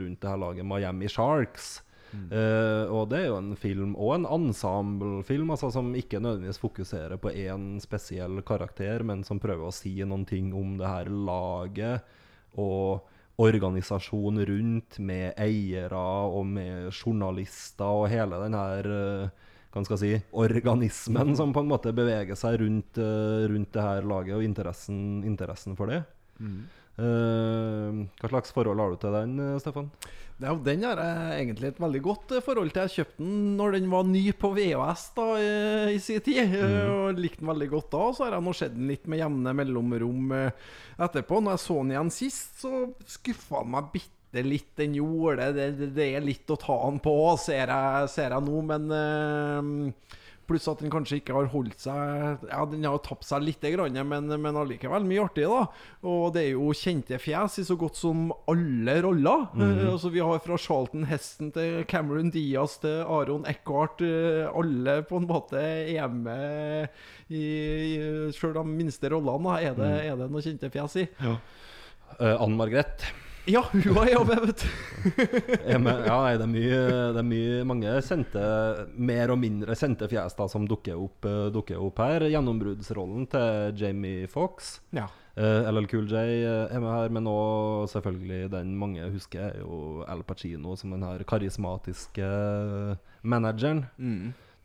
[0.00, 1.80] rundt det her laget Miami Sharks.
[2.10, 7.20] Eh, og det er jo en film, og en ensemblefilm, altså, som ikke nødvendigvis fokuserer
[7.22, 12.08] på én spesiell karakter, men som prøver å si noen ting om det her laget
[12.58, 13.06] og
[13.40, 20.10] organisasjonen rundt, med eiere og med journalister og hele den her uh, hva skal si,
[20.34, 25.22] organismen som på en måte beveger seg rundt, uh, rundt det her laget, og interessen,
[25.24, 26.02] interessen for det.
[27.00, 29.88] Eh, hva slags forhold har du til den, eh, Stefan?
[30.40, 32.82] Ja, den har jeg egentlig et veldig godt eh, forhold til.
[32.86, 35.50] Jeg kjøpte den når den var ny på VHS da i,
[35.96, 36.54] i sin tid.
[36.54, 36.92] mm.
[36.92, 38.04] Og likte den veldig godt da.
[38.12, 41.40] Så har jeg nå sett den litt med jevne mellomrom etterpå.
[41.40, 42.86] Når jeg så den igjen sist, så
[43.18, 44.72] skuffa den meg bitte litt.
[44.80, 45.68] Den gjorde det.
[45.76, 48.64] Det, det er litt å ta den på, ser jeg, ser jeg nå.
[48.72, 50.16] Men eh,
[50.50, 54.26] Pluss at den kanskje ikke har holdt seg Ja, den har tapt seg litt, men,
[54.26, 55.68] men allikevel mye artig, da.
[56.10, 59.46] Og det er jo kjente fjes i så godt som alle roller.
[59.54, 64.02] Eh, altså Vi har fra Charlton Heston til Cameron Diaz til Aron Eckhart.
[64.02, 66.90] eh, alle på en måte er med
[67.30, 67.46] i,
[67.94, 67.96] i
[68.34, 71.08] Sjøl de minste rollene, da, er det, er det noen kjente fjes i.
[71.22, 73.14] Uh, Ann Margrethe.
[73.50, 74.66] Ja, hun har jobb, vet du.
[75.66, 76.80] Ja, nei, det er mye,
[77.14, 78.42] det er mye mange kjente,
[78.94, 82.28] mer og mindre kjente fjes da, som dukker opp, eh, dukker opp her.
[82.30, 84.76] Gjennombruddsrollen til Jamie Fox.
[84.94, 85.08] Ja.
[85.40, 89.62] Uh, LL Cool J eh, er med her, men òg selvfølgelig den mange husker, er
[89.62, 92.30] jo Al Pacino som den her karismatiske
[93.22, 93.86] manageren.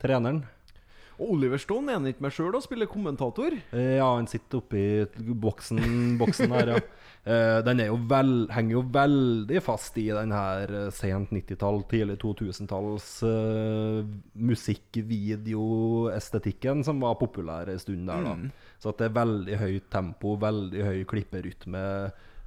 [0.01, 0.43] Treneren.
[1.15, 3.51] Og Oliver Stone er han ikke med sjøl og spiller kommentator?
[3.71, 4.83] Eh, Ja, han sitter oppi
[5.15, 6.79] boksen, boksen her, ja.
[7.25, 13.07] Eh, den vel, henger jo veldig fast i den her eh, sent 90-tall, tidlig 2000-talls
[13.25, 14.05] uh,
[14.37, 18.35] musikkvideoestetikken som var populær en stund der, da.
[18.77, 21.81] Så at det er veldig høyt tempo, veldig høy klipperytme.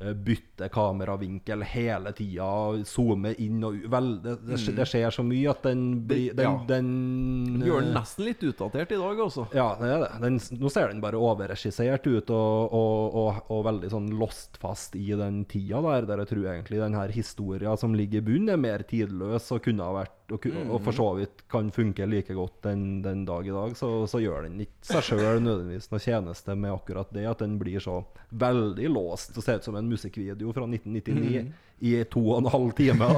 [0.01, 2.49] Eh, Bytte kameravinkel hele tida,
[2.89, 6.55] zoome inn og vel, det, det, det skjer så mye at den blir Den, Ja.
[6.69, 9.47] den Gjør den eh, nesten litt utdatert i dag, altså.
[9.55, 10.11] ja, det er det.
[10.25, 14.97] Den, nå ser den bare overregissert ut og, og, og, og veldig sånn lost fast
[14.99, 18.53] i den tida der, der jeg tror egentlig den her historia som ligger i bunnen,
[18.55, 22.35] er mer tidløs og kunne ha vært og, og for så vidt kan funke like
[22.37, 23.73] godt den, den dag i dag.
[23.79, 27.55] Så, så gjør den ikke seg sjøl nødvendigvis noe tjeneste med akkurat det, at den
[27.61, 28.03] blir så
[28.37, 31.53] veldig låst og ser ut som en musikkvideo fra 1999
[31.89, 33.07] i to og en halv time.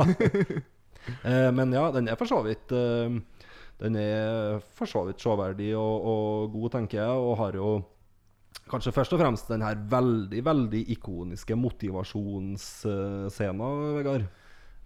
[1.25, 3.09] Eh, men ja, den er for så vidt eh,
[3.81, 7.81] Den er for så vidt sjåverdig og, og god, tenker jeg, og har jo
[8.69, 13.65] kanskje først og fremst den her veldig, veldig ikoniske motivasjonsscena,
[13.97, 14.29] Vegard.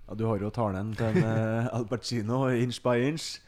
[0.04, 3.40] Ja, du har jo talen til en, eh, Al Pacino, 'Inch by Inch',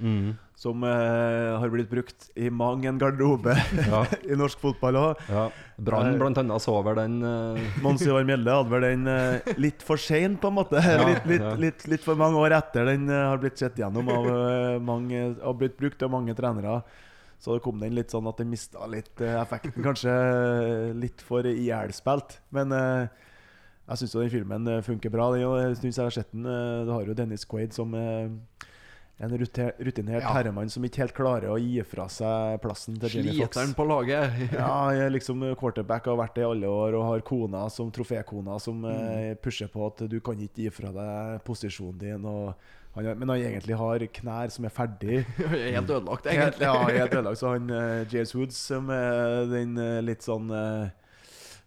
[0.57, 3.53] som uh, har blitt brukt i mang en garderobe
[3.93, 4.07] Ja.
[4.25, 5.19] i norsk fotball òg.
[5.29, 5.51] Ja.
[5.77, 7.61] Brann blant annet så vel den uh...
[7.85, 10.81] Mons Ivar Mjelde hadde vel den uh, litt for sein, på en måte.
[10.81, 11.53] litt, litt, ja.
[11.61, 15.27] litt, litt for mange år etter den eh, har blitt sett gjennom av eh, mange
[15.43, 16.81] Har blitt brukt av mange trenere.
[17.39, 19.85] Så det kom den litt sånn at den mista litt eh, effekten.
[19.85, 22.39] Kanskje eh, litt for ihjelspilt.
[22.57, 23.26] Men eh,
[23.87, 25.29] jeg syns den filmen eh, funker bra.
[25.35, 28.27] Den, jeg synes jeg har sett den eh, Du har jo Dennis Quaid som eh,
[29.17, 30.33] en rutinert Ja.
[30.35, 33.55] herremann som ikke helt klarer å gi fra seg plassen til Jamie Fox.
[33.55, 34.35] Sliteren på laget.
[34.59, 37.89] Ja, jeg er liksom quarterback har vært det i alle år og har kona som
[37.95, 39.39] trofékona som mm.
[39.41, 42.29] pusher på at du kan ikke gi fra deg posisjonen din.
[42.29, 45.23] Han, men han egentlig har knær som er ferdig.
[45.55, 46.69] Helt ødelagt, Helt, egentlig.
[46.69, 47.41] ja, helt ødelagt.
[47.41, 47.73] Så han
[48.13, 50.53] James Woods som er den litt sånn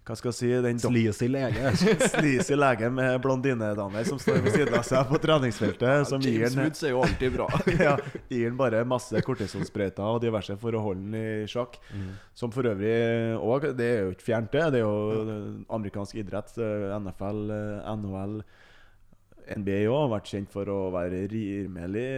[0.10, 1.72] Hva skal jeg si den sleazy lege.
[2.16, 6.08] sleazy lege med blondinedamer som står ved siden av seg på treningsfeltet.
[6.10, 7.46] Som James Woods er jo alltid bra.
[7.86, 7.92] ja,
[8.26, 11.78] gir han bare masse kortisonsprøyter og diverse for å holde han i sjakk.
[12.34, 12.96] Som for øvrig
[13.38, 14.66] òg Det er jo ikke fjernt, det.
[14.74, 16.58] Det er jo amerikansk idrett.
[16.58, 18.36] eh, NFL, eh, NHL.
[19.62, 22.10] NBA òg har vært kjent for å være rimelig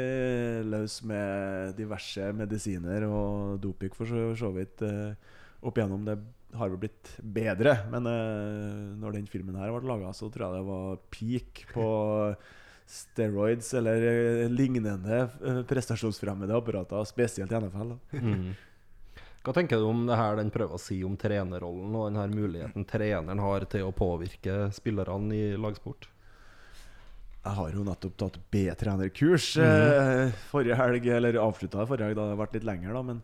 [0.71, 4.79] løs med diverse medisiner og doping, for så, vidt.
[4.87, 5.13] eh,
[5.61, 6.15] Opp igjennom det
[6.57, 10.57] har vel blitt bedre, men uh, når den filmen her ble laga, så tror jeg
[10.57, 11.85] det var peak på
[12.91, 17.93] steroids eller eh, lignende eh, prestasjonsfremmede apparater, spesielt i NFL.
[18.11, 18.49] Mm.
[19.41, 22.33] Hva tenker du om det her den prøver å si om trenerrollen og den her
[22.33, 26.09] muligheten treneren har til å påvirke spillerne i lagsport?
[27.41, 32.35] Jeg har jo nettopp tatt B-trenerkurs eh, forrige helg, eller avslutta forrige helg, da det
[32.35, 33.01] har vært litt lenger, da.
[33.07, 33.23] Men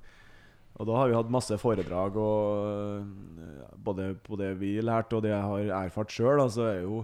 [0.78, 5.26] Og da har vi hatt masse foredrag, og eh, både på det vi lærte og
[5.26, 7.02] det jeg har erfart sjøl, så er jo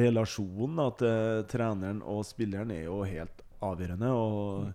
[0.00, 4.12] relasjonen til treneren og spilleren er jo helt avgjørende.
[4.12, 4.70] og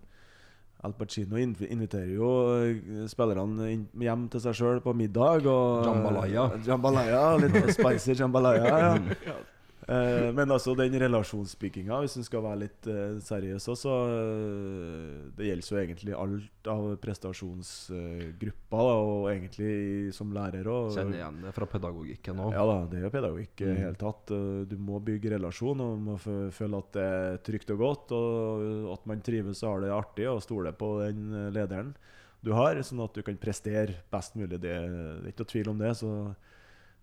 [0.84, 3.70] Al Pacino inviterer jo eh, spillerne
[4.02, 5.46] hjem til seg sjøl på middag.
[5.48, 6.48] Og, Jambalaya.
[6.66, 8.72] Jambalaya, Litt spicy jambalaya.
[8.82, 9.36] Ja.
[9.86, 15.46] Eh, men altså den relasjonsbygginga, hvis en skal være litt eh, seriøs også eh, Det
[15.46, 20.90] gjelder jo egentlig alt av prestasjonsgrupper, da, og egentlig som lærer òg.
[20.96, 22.56] Kjenner igjen det fra pedagogikken òg.
[22.56, 23.76] Ja da, det er jo pedagogikk i Mm.
[23.84, 24.30] hele tatt.
[24.34, 28.92] Eh, Du må bygge relasjon og må føle at det er trygt og godt, og
[28.92, 31.94] at man trives og har det artig og stoler på den lederen
[32.42, 34.60] du har, sånn at du kan prestere best mulig.
[34.60, 35.94] Det, det er ikke noe tvil om det.
[35.96, 36.10] Så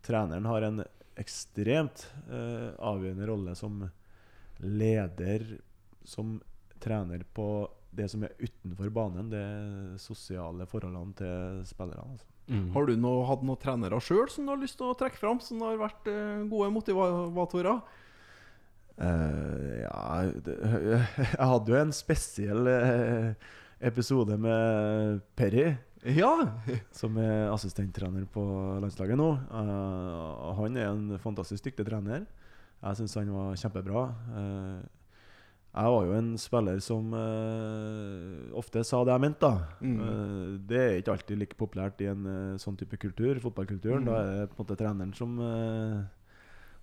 [0.06, 0.84] treneren har en
[1.20, 3.82] ekstremt eh, avgjørende rolle som
[4.64, 5.46] leder,
[6.04, 6.38] som
[6.84, 7.48] trener på
[7.94, 12.16] det som er utenfor banen, det sosiale forholdene til spillerne.
[12.16, 12.30] Altså.
[12.52, 12.70] Mm.
[12.74, 15.40] Har du noe, hatt noen trenere sjøl som du har lyst til å trekke fram,
[15.44, 17.84] som har vært eh, gode motivatorer?
[18.98, 20.58] Eh, ja det,
[21.38, 23.30] Jeg hadde jo en spesiell eh,
[23.84, 25.72] episode med Perry,
[26.04, 26.34] Ja!
[27.00, 28.44] som er assistenttrener på
[28.84, 29.30] landslaget nå.
[29.52, 32.26] Uh, han er en fantastisk dyktig trener.
[32.84, 34.04] Jeg syns han var kjempebra.
[34.34, 34.82] Uh,
[35.74, 39.54] jeg var jo en spiller som uh, ofte sa det jeg mente.
[39.82, 40.02] Mm.
[40.70, 42.28] Det er ikke alltid like populært i en
[42.62, 44.04] sånn type kultur, fotballkulturen.
[44.04, 44.12] Mm.
[44.12, 45.40] Da er det på en måte treneren som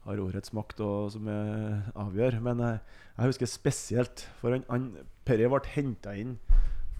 [0.06, 2.40] har ordets makt og som avgjør.
[2.44, 4.90] Men eh, jeg husker spesielt For han, han
[5.28, 6.38] Perry ble henta inn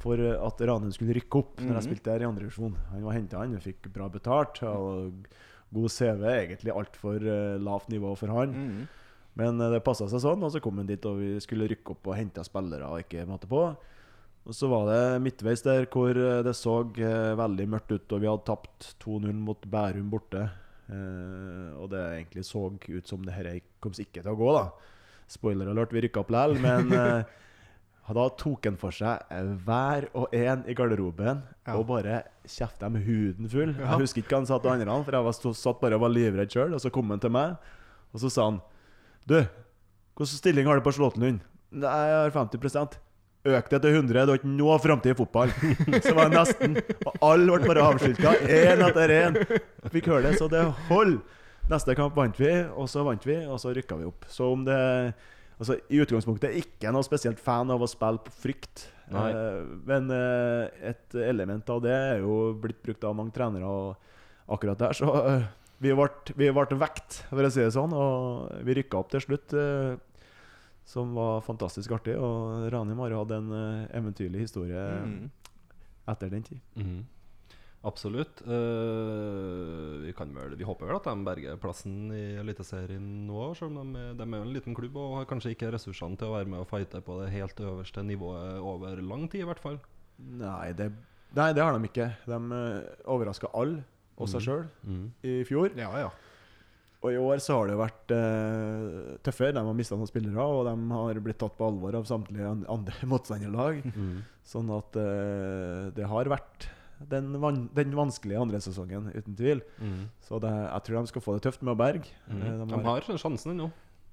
[0.00, 1.86] for eh, at Ranheim skulle rykke opp Når jeg Mhm.
[1.88, 2.76] spilte der i andre divisjon.
[2.92, 4.62] Han var henta han fikk bra betalt.
[4.64, 5.26] Og
[5.72, 6.24] god CV.
[6.26, 8.50] Egentlig altfor uh, lavt nivå for han.
[8.50, 8.88] Mm.
[9.38, 11.92] Men uh, det passa seg sånn, og så kom han dit, og vi skulle rykke
[11.94, 13.60] opp og hente spillere og ikke måte på.
[14.48, 18.20] Og så var det midtveis der hvor eh, det så uh, veldig mørkt ut, og
[18.22, 20.48] vi hadde tapt 2-0 mot Bærum borte.
[20.90, 24.64] Uh, og det egentlig så ut som det dette kom ikke til å gå, da.
[25.30, 26.90] Spoiler alert, vi rykka opp likevel, men
[28.10, 31.76] eh, da tok han for seg eh, hver og en i garderoben Ja.
[31.78, 33.74] og bare kjefta dem huden full.
[33.78, 33.92] Ja.
[33.94, 36.14] Jeg husker ikke hva han sa til andre, for jeg var, satt bare og var
[36.14, 36.74] livredd sjøl.
[36.74, 37.54] Og så kom han til meg,
[38.12, 38.60] og så sa han
[39.28, 39.36] Du,
[40.16, 41.40] hvilken stilling har du på Slåttenlund?
[41.70, 42.98] Nei, jeg har 50%
[43.50, 45.48] Øk det til 100, du har ikke noe framtid i fotball.
[46.04, 46.74] Så var det nesten
[47.08, 49.38] Og alle ble bare avskilta, én etter én.
[49.94, 51.22] Fikk høre det, så det holder.
[51.70, 54.26] Neste kamp vant vi, og så vant vi, og så rykka vi opp.
[54.28, 54.76] Så om det
[55.60, 58.86] Altså, I utgangspunktet ikke noe spesielt fan av å spille på frykt.
[59.12, 63.68] Eh, men eh, et element av det er jo blitt brukt av mange trenere.
[63.68, 65.44] Og akkurat der så eh,
[65.84, 67.92] vi ble, vi ble vekt, for å si det sånn.
[67.92, 69.98] Og vi rykka opp til slutt, eh,
[70.88, 72.16] som var fantastisk artig.
[72.16, 75.30] Og Rani har jo hatt en eh, eventyrlig historie Mm.
[76.08, 76.60] etter den tid.
[76.80, 77.04] Mhm.
[77.80, 78.42] Absolutt.
[78.44, 83.80] Uh, vi, kan vel, vi håper vel at de berger plassen i Eliteserien nå, selv
[83.80, 86.34] om de, de er jo en liten klubb og har kanskje ikke ressursene til å
[86.34, 89.78] være med og fighte på det helt øverste nivået over lang tid, i hvert fall.
[90.20, 90.90] Nei, det,
[91.38, 92.10] nei, det har de ikke.
[92.28, 93.80] De uh, overraska alle,
[94.20, 94.66] og seg sjøl,
[95.24, 95.72] i fjor.
[95.80, 96.10] Ja, ja.
[97.00, 99.54] Og i år så har det vært uh, tøffere.
[99.56, 103.08] De har mista noen spillere, og de har blitt tatt på alvor av samtlige andre
[103.08, 103.80] motstanderlag.
[104.44, 106.68] Sånn at uh, det har vært
[107.08, 109.62] den, van den vanskelige andre sesongen, uten tvil.
[110.26, 112.10] Så det, jeg tror de skal få det tøft med å berge.
[112.28, 112.42] Mm.
[112.42, 113.70] De, De har sjansen ennå.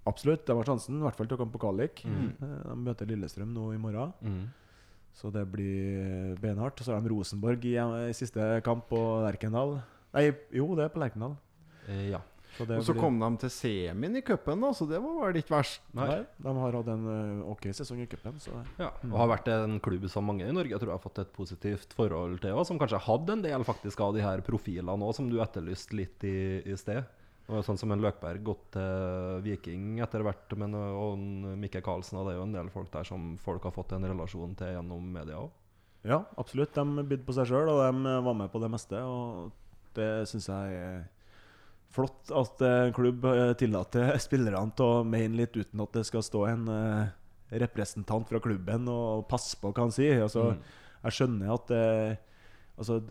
[0.07, 2.05] Absolutt, de har sjansen, i hvert fall til å komme på kvalik.
[2.07, 2.29] Mm.
[2.39, 4.45] Eh, De møter Lillestrøm nå i morgen, Mm.
[5.13, 6.79] så det blir beinhardt.
[6.79, 9.81] Så har de Rosenborg i, i siste kamp på Lerkendal.
[10.13, 11.35] Nei, jo, det er på Lerkendal.
[11.89, 12.21] Eh, ja.
[12.57, 15.53] Så Og så blir- kom de til semien i cupen, så det var vel ikke
[15.55, 15.81] verst.
[15.93, 16.07] Nei.
[16.07, 19.47] Nei, de har hatt en eh, ok sesong i cupen, så Ja, og har vært
[19.53, 22.65] en klubb som mange i Norge tror jeg har fått et positivt forhold til, og
[22.65, 26.23] som kanskje hadde en del faktisk av de her profilene òg, som du etterlyste litt
[26.23, 27.05] i, i sted.
[27.47, 32.17] Og sånn som en Løkberg gått til Viking etter hvert, men og en Mikke Karlsen,
[32.19, 34.67] og det er jo en del folk der som folk har fått en relasjon til
[34.75, 35.49] gjennom media òg.
[36.03, 36.73] Ja, absolutt.
[36.75, 38.99] De bydde på seg sjøl, og de var med på det meste.
[38.99, 39.51] Og
[39.95, 41.07] det syns jeg er
[41.97, 46.25] flott at en klubb eh, tillater spillerne til å mene litt uten at det skal
[46.25, 47.15] stå en eh,
[47.63, 50.25] representant fra klubben og passe på hva han sier.
[50.25, 50.51] Altså,
[51.03, 52.17] Jeg skjønner at eh,
[52.77, 53.01] altså,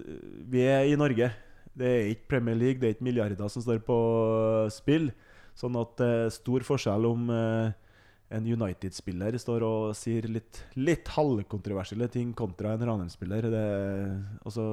[0.52, 1.30] vi er i Norge.
[1.76, 3.96] Det er ikke Premier League, det er ikke milliarder som står på
[4.72, 5.10] spill.
[5.56, 7.72] Sånn at det er stor forskjell om eh,
[8.36, 13.46] en United-spiller står og sier litt, litt halvkontroversielle ting kontra en Ranheim-spiller.
[14.42, 14.64] Altså,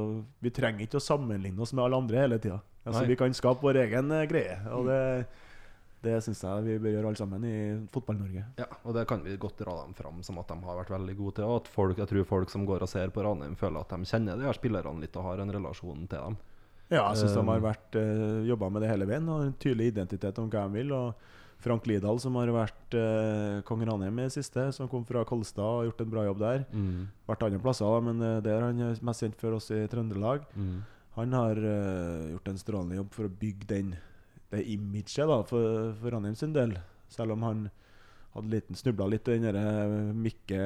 [0.42, 2.60] vi trenger ikke å sammenligne oss med alle andre hele tida.
[2.84, 4.60] Altså, vi kan skape vår egen eh, greie.
[4.76, 5.02] Og det,
[6.04, 7.58] Det syns jeg vi bør gjøre alle sammen i
[7.94, 8.42] Fotball-Norge.
[8.60, 11.16] Ja, og det kan vi godt dra dem fram som at de har vært veldig
[11.16, 11.46] gode til.
[11.48, 14.10] Og at folk, jeg tror folk som går og ser på Ranheim, føler at de
[14.10, 16.36] kjenner de her spillerne litt og har en relasjon til dem.
[16.92, 19.56] Ja, jeg syns de Um, har vært uh, jobba med det hele veien og en
[19.64, 20.92] tydelig identitet om hva de vil.
[20.92, 21.16] Og
[21.64, 25.64] Frank Lidahl, som har vært uh, kong Ranheim i det siste, som kom fra Kolstad
[25.64, 26.66] og gjort en bra jobb der.
[27.32, 30.44] Vært andre plasser, men uh, det er han mest kjent for oss i Trøndelag.
[31.16, 33.96] Han har uh, gjort en strålende jobb for å bygge den,
[34.50, 36.74] det imaget da, for, for Ranheim sin del.
[37.14, 37.68] Selv om han
[38.34, 40.62] hadde liten snubla litt i den eh, Mikke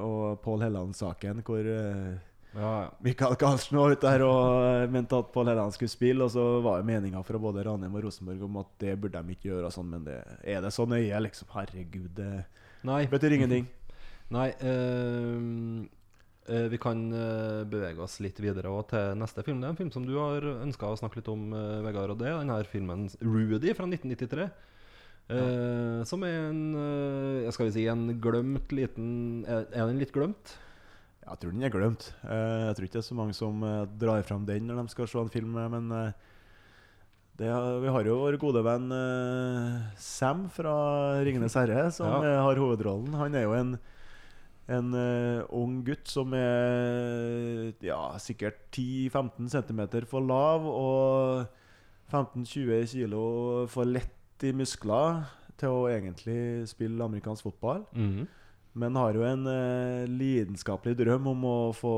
[0.00, 2.14] og Pål Helland-saken, hvor uh,
[2.54, 2.88] Ja, ja.
[3.04, 6.62] Mikael Karlsen var ute der og eh, mente at Pål Helland skulle spille, og så
[6.64, 9.68] var jo meninga fra både Ranheim og Rosenborg om at det burde de ikke gjøre,
[9.68, 10.16] og sånn, men det,
[10.48, 11.50] er det så nøye, liksom?
[11.52, 12.30] Herregud, det
[12.88, 13.02] Nei.
[13.12, 13.68] betyr ingenting.
[14.38, 15.84] Nei eh, eh,
[16.68, 19.60] vi kan eh, bevege oss litt videre til neste film.
[19.62, 22.10] Det er en film som du har ønska å snakke litt om, eh, Vegard.
[22.12, 24.50] Og det er denne filmen 'Rudy' fra 1993.
[25.30, 26.74] eh, Som er en
[27.46, 30.58] eh, Skal vi si en glemt liten Er, er den litt glemt?
[31.24, 32.10] Jeg tror den er glemt.
[32.28, 34.88] Eh, jeg tror ikke det er så mange som eh, drar fram den når de
[34.92, 36.12] skal se en film, eh, men eh,
[37.40, 37.48] det,
[37.82, 40.74] vi har jo vår gode venn eh, Sam fra
[41.24, 42.20] 'Ringenes herre', som Ja.
[42.22, 43.14] eh, har hovedrollen.
[43.16, 43.78] Han er jo en,
[44.72, 51.44] en uh, ung gutt som er ja, sikkert 10-15 cm for lav og
[52.12, 53.24] 15-20 kilo
[53.72, 55.24] for lett i muskler
[55.60, 57.84] til å egentlig spille amerikansk fotball.
[58.74, 61.96] Men har jo en uh, lidenskapelig drøm om å få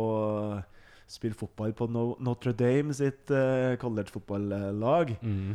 [1.07, 5.15] spille fotball på no Notre Dame sitt uh, college-fotballag.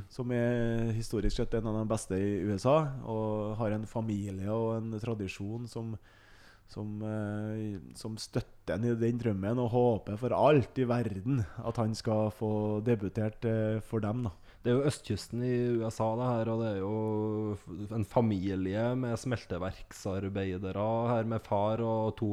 [0.09, 2.77] Som er historisk sett en av de beste i USA.
[3.03, 5.93] Og har en familie og en tradisjon som,
[6.71, 11.79] som, eh, som støtter han i den drømmen, og håper for alt i verden at
[11.81, 14.23] han skal få debutert eh, for dem.
[14.27, 14.31] da
[14.63, 19.19] Det er jo østkysten i USA, det her, og det er jo en familie med
[19.19, 22.31] smelteverksarbeidere her, med far og to,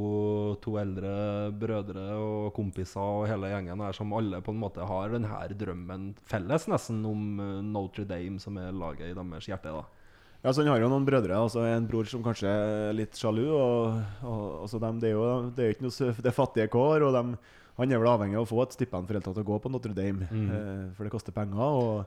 [0.63, 5.15] to eldre brødre og kompiser og hele gjengen her, som alle på en måte har
[5.15, 9.75] den her drømmen felles, nesten, om eh, Notre Dame, som er laget i deres hjerte.
[9.75, 9.98] da.
[10.43, 11.35] Ja, så Han har jo noen brødre.
[11.35, 13.49] altså En bror som kanskje er litt sjalu.
[13.51, 17.03] og, og altså dem, Det er jo det er ikke noe det er fattige kår.
[17.09, 17.37] og dem,
[17.77, 19.95] Han er vel avhengig av å få et stipend for helt å gå på Notre
[19.95, 20.29] Dame.
[20.31, 21.59] Eh, for det koster penger.
[21.59, 22.07] og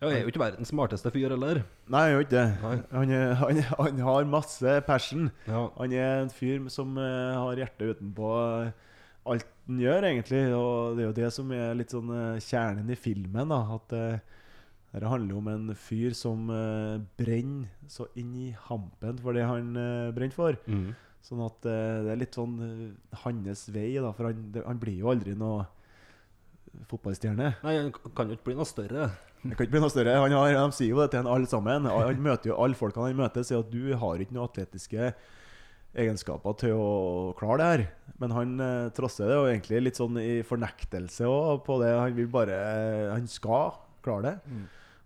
[0.00, 1.62] Ja, jeg er jo ikke verdens smarteste fyr heller.
[1.88, 2.46] Nei, han jo ikke det.
[2.90, 5.30] Han, er, han, han har masse passion.
[5.46, 5.68] Ja.
[5.76, 8.30] Han er en fyr som uh, har hjertet utenpå
[9.28, 10.42] alt han gjør, egentlig.
[10.56, 13.52] Og det er jo det som er litt sånn uh, kjernen i filmen.
[13.52, 14.38] da At eh,
[14.90, 19.70] dette handler om en fyr som uh, brenner så inn i hampen for det han
[19.78, 20.58] uh, brenner for.
[20.66, 20.90] Mm.
[21.22, 22.56] Sånn at uh, det er litt sånn
[23.22, 24.10] hans vei, da.
[24.16, 25.68] For han, det, han blir jo aldri noe
[26.90, 27.52] fotballstjerne.
[27.62, 29.10] Nei, han kan jo ikke bli noe større.
[29.42, 30.16] Han kan ikke bli noe større.
[30.20, 31.86] Han har, de sier jo det til han alle sammen.
[31.88, 35.12] Han møter jo Alle folkene han møter, sier at du har ikke noen atletiske
[35.90, 36.90] egenskaper til å
[37.38, 37.84] klare det her.
[38.22, 41.94] Men han eh, trosser det, og egentlig litt sånn i fornektelse også på det.
[41.98, 42.58] Han vil bare
[43.14, 44.58] Han skal klare det.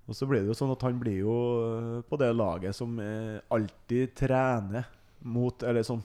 [0.08, 1.34] Og så blir det jo sånn at han blir jo
[1.64, 4.84] eh, på det laget som eh, alltid trener
[5.24, 6.02] mot Eller sånn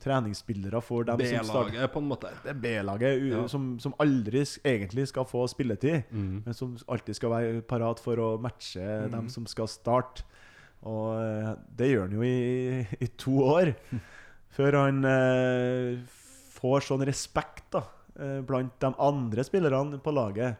[0.00, 2.30] treningsspillere for dem som starter B-laget, på en måte.
[2.44, 3.46] det er B-laget Ja.
[3.48, 6.42] som, som aldri egentlig skal få spilletid, Mm.
[6.44, 10.22] men som alltid skal være parat for å matche dem som skal starte.
[10.84, 13.72] Og eh, det gjør han jo i, i to år,
[14.56, 15.96] før han eh,
[16.60, 17.82] får sånn respekt da,
[18.46, 20.56] blant de andre spillerne på laget.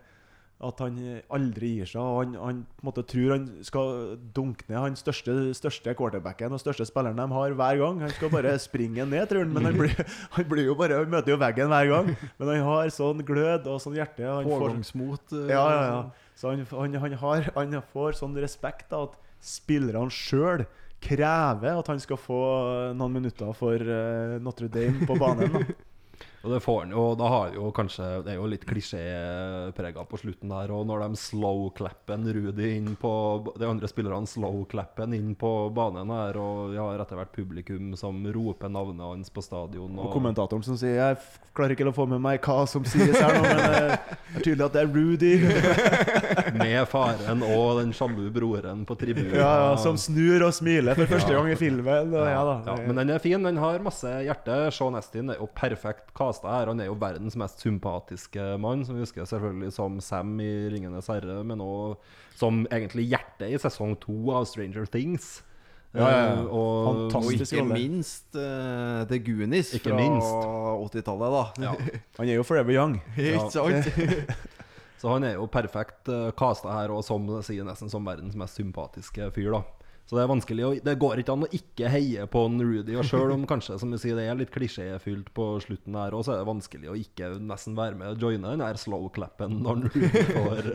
[0.65, 0.97] At han
[1.37, 2.01] aldri gir seg.
[2.01, 3.91] Og han, han på en måte tror han skal
[4.37, 8.01] dunke ned han største, største quarterbacken og største spilleren de har hver gang.
[8.07, 9.53] Han skal bare springe ned, tror han.
[9.53, 9.93] Men han, blir,
[10.39, 12.09] han, blir jo bare, han møter jo veggen hver gang.
[12.39, 14.25] Men han har sånn glød og sånn hjerte.
[14.25, 15.37] Han Pågangsmot.
[15.43, 16.33] eh, ja, ja, ja.
[16.37, 20.65] Så han, han, han, har, han får sånn respekt da, at spillerne sjøl
[21.05, 22.41] krever at han skal få
[22.97, 25.53] noen minutter for eh, Notre Dame på banen.
[25.53, 25.67] Da.
[26.47, 30.21] Og det får han jo, da har jo kanskje Det er jo litt klisjéprega på
[30.21, 30.71] slutten der.
[30.71, 33.11] Og når de slow-clapper Rudi inn på
[33.59, 38.23] De andre spillerne slow-clapper inn på banen her, og vi har etter hvert publikum som
[38.35, 39.99] roper navnet hans på stadion.
[39.99, 41.19] Og kommentatoren som sier Jeg
[41.57, 44.47] klarer ikke å få med meg hva som sies her nå, men eh, det er
[44.47, 45.35] tydelig at det er Rudy.
[46.57, 49.35] med faren og den sjalu broren på tribunen.
[49.37, 52.13] Ja, ja, som snur og smiler for første gang i filmen.
[52.15, 52.57] Og, ja, da.
[52.69, 53.43] Ja, men den er fin.
[53.47, 54.59] Den har masse hjerte.
[54.75, 56.67] Sean Estin er jo perfekt casta her.
[56.71, 61.09] Han er jo verdens mest sympatiske mann, som vi husker selvfølgelig som Sam i 'Ringenes
[61.09, 61.97] herre', men òg
[62.37, 65.43] som egentlig hjertet i sesong to av Stranger Things.
[65.95, 66.33] Ja, ja, ja.
[66.33, 67.73] Eh, og, Og ikke rolle.
[67.73, 71.45] minst uh, The Goonies Ikke fra 80-tallet, da.
[71.63, 71.73] ja.
[72.19, 73.01] Han er jo forever young.
[73.17, 73.87] Ikke sant?
[75.01, 78.57] Så han er jo perfekt uh, casta her, og som sier nesten som verdens mest
[78.57, 79.53] sympatiske fyr.
[79.53, 79.63] da
[80.07, 82.95] Så det er vanskelig å, Det går ikke an å ikke heie på en Rudy.
[82.95, 86.23] Og sjøl om kanskje som du sier, det er litt klisjéfylt på slutten her òg,
[86.27, 89.89] så er det vanskelig å ikke nesten være med og joine den der slow-clappen når
[89.89, 90.71] Rudy får,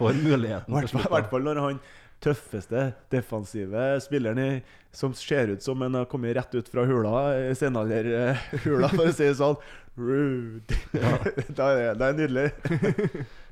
[0.00, 0.74] får muligheten.
[0.74, 1.78] I hvert fall- når han
[2.24, 2.82] tøffeste
[3.12, 4.50] defensive spilleren i,
[4.94, 9.12] som ser ut som han har kommet rett ut fra hula, eh, senalderhula, for å
[9.14, 9.58] si det sånn.
[9.94, 10.78] Rude.
[11.58, 12.46] da er det, det er nydelig.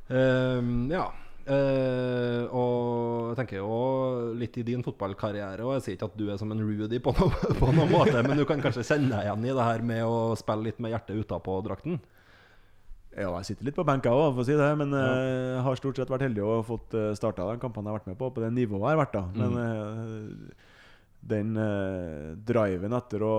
[0.08, 1.04] um, ja.
[1.42, 3.76] Eh, og jeg tenker jo
[4.38, 7.14] litt i din fotballkarriere, og jeg sier ikke at du er som en Rudy på,
[7.18, 10.02] noe, på noen måte, men du kan kanskje kjenne deg igjen i det her med
[10.06, 11.98] å spille litt med hjertet utapå drakten?
[13.12, 14.68] Ja, jeg sitter litt på benka òg, for å si det.
[14.80, 15.08] Men ja.
[15.12, 18.08] jeg har stort sett vært heldig og fått uh, starta de kampene jeg har vært
[18.08, 19.18] med på, på det nivået jeg har vært.
[19.18, 20.70] da Men uh,
[21.22, 23.34] den eh, driven etter å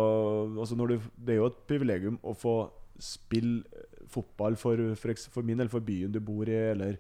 [0.56, 2.56] altså når du, Det er jo et privilegium å få
[3.02, 3.64] spille
[4.14, 7.00] fotball for, for, for min eller for byen du bor i, eller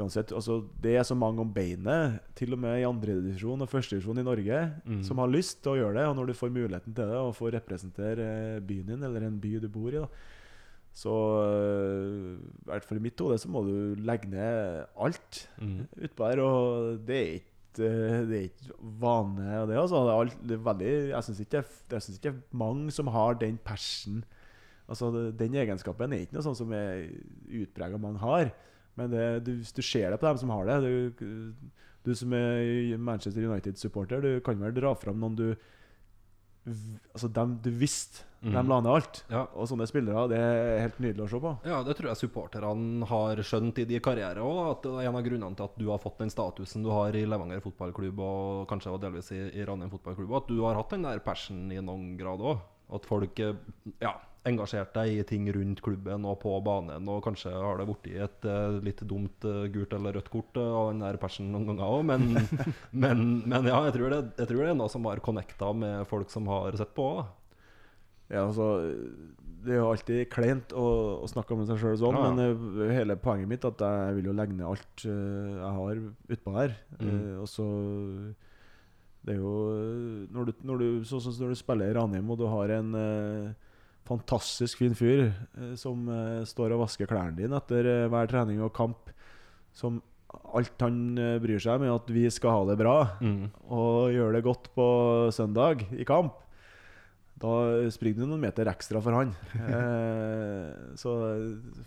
[0.00, 0.32] uansett.
[0.32, 4.26] Altså, det er så mange om beinet, til og med i andredivisjon og førstedivisjon i
[4.26, 4.60] Norge,
[5.06, 6.06] som har lyst til å gjøre det.
[6.10, 9.40] Og når du får muligheten til det, og får representere eh, byen din, eller en
[9.40, 10.08] by du bor i, da
[10.90, 11.12] så
[11.46, 15.44] øh, i hvert fall i mitt hode så må du legge ned alt
[16.02, 16.40] utpå der.
[16.42, 20.00] Og det er ikke øh, Det er ikke vane det, altså.
[20.02, 23.34] Det er, alt, det er veldig Jeg syns ikke, det- ikke er mange som har
[23.38, 24.24] den passion
[24.90, 27.06] Altså Den egenskapen er ikke noe sånn som er
[27.46, 28.50] utprega mange har.
[28.98, 30.78] Men det, du, hvis du ser det på dem som har det
[31.16, 31.52] Du,
[32.04, 35.46] du som er Manchester United-supporter, du kan vel dra fram noen du
[37.14, 39.18] Altså dem du visste de la ned alt.
[39.28, 39.42] Ja.
[39.52, 41.52] Og sånne spillere, det er helt nydelig å se på.
[41.68, 44.60] Ja, det tror jeg supporterne har skjønt i de karriere òg.
[44.70, 47.16] At det er en av grunnene til at du har fått den statusen du har
[47.16, 50.32] i Levanger fotballklubb, og kanskje delvis i, i Ranheim fotballklubb.
[50.40, 52.64] At du har hatt den der passionen i noen grad òg.
[52.96, 53.60] At folk eh,
[54.00, 54.14] ja,
[54.48, 57.08] engasjert deg i ting rundt klubben og på banen.
[57.12, 60.64] Og kanskje har det blitt et uh, litt dumt uh, gult eller rødt kort uh,
[60.64, 62.06] av den der persen noen ganger òg.
[62.08, 62.30] Men,
[63.04, 66.08] men, men ja, jeg tror, det, jeg tror det er noe som har connecta med
[66.10, 67.12] folk som har sett på.
[68.30, 68.80] Ja, altså,
[69.60, 70.86] det er jo alltid kleint å,
[71.20, 72.34] å snakke om seg sjøl sånn, Ja, ja.
[72.54, 76.04] men hele poenget mitt er at jeg vil jo legge ned alt jeg har
[76.36, 76.76] utpå her.
[77.00, 77.40] Mm.
[77.42, 77.66] Og så
[79.26, 79.56] Det er jo
[80.30, 82.94] når du, når du, så, så, når du spiller i Ranheim, og du har en
[83.02, 83.66] eh,
[84.08, 88.62] fantastisk fin fyr eh, som eh, står og vasker klærne dine etter eh, hver trening
[88.64, 89.12] og kamp,
[89.76, 90.00] som
[90.54, 92.94] alt han bryr seg om, er at vi skal ha det bra
[93.74, 94.84] og gjøre det godt på
[95.34, 96.36] søndag i kamp.
[97.40, 97.54] Da
[97.90, 99.32] springer du noen meter ekstra for han.
[99.74, 101.10] Eh, så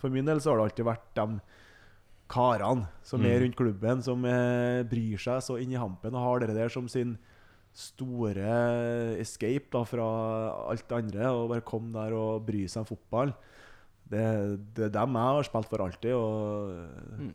[0.02, 1.40] for min del så har det alltid vært de
[2.34, 4.28] karene som er rundt klubben, som
[4.92, 7.16] bryr seg så inn i hampen og har det der som sin
[7.74, 10.08] store escape da fra
[10.70, 11.32] alt det andre.
[11.34, 13.34] Og bare komme der og bry seg om fotball.
[14.14, 14.26] Det,
[14.78, 16.14] det er dem jeg har spilt for alltid.
[16.18, 17.32] Og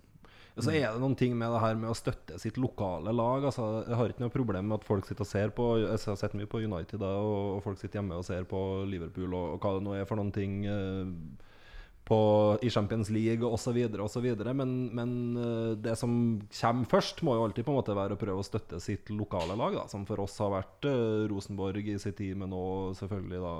[0.58, 3.44] Og Så er det noen ting med det her med å støtte sitt lokale lag.
[3.46, 6.16] Altså, jeg har ikke noe problem med at folk sitter og ser på Jeg har
[6.18, 9.62] sett mye på United, da, og folk sitter hjemme og ser på Liverpool og, og
[9.62, 11.12] hva det nå er for noen ting eh,
[12.08, 12.18] på,
[12.64, 13.76] i Champions League osv.
[14.00, 14.28] osv.
[14.44, 16.12] Men, men eh, det som
[16.60, 19.56] kommer først, må jo alltid på en måte være å prøve å støtte sitt lokale
[19.58, 19.76] lag.
[19.76, 22.64] Da, som for oss har vært eh, Rosenborg i sin tid, men nå
[22.98, 23.54] selvfølgelig da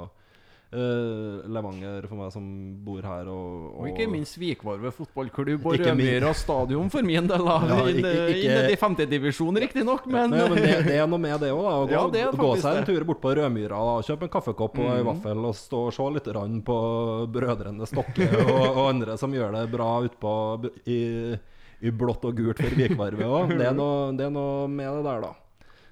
[0.72, 2.44] eh, Levanger for meg som
[2.84, 3.28] bor her.
[3.32, 7.46] Og, Og ikke minst Vikvarve fotballklubb og Rødmyra stadion for min del.
[7.48, 11.06] Av, Ja, Inn- ikke- ikke- Innad i femtedivisjon, riktignok, men, ja, men det, det er
[11.10, 11.74] noe med det òg, da.
[11.82, 14.90] Å gå, Ja, gå seg en tur bort på Rødmyra, da, kjøpe en kaffekopp og
[14.94, 16.78] en vaffel og stå og se litt rann på
[17.32, 20.32] brødrene Stokke og, og andre som gjør det bra utpå
[20.86, 21.00] i,
[21.80, 23.52] i blått og gult for Vikvarve òg.
[23.56, 23.68] Det,
[24.18, 25.32] det er noe med det der, da.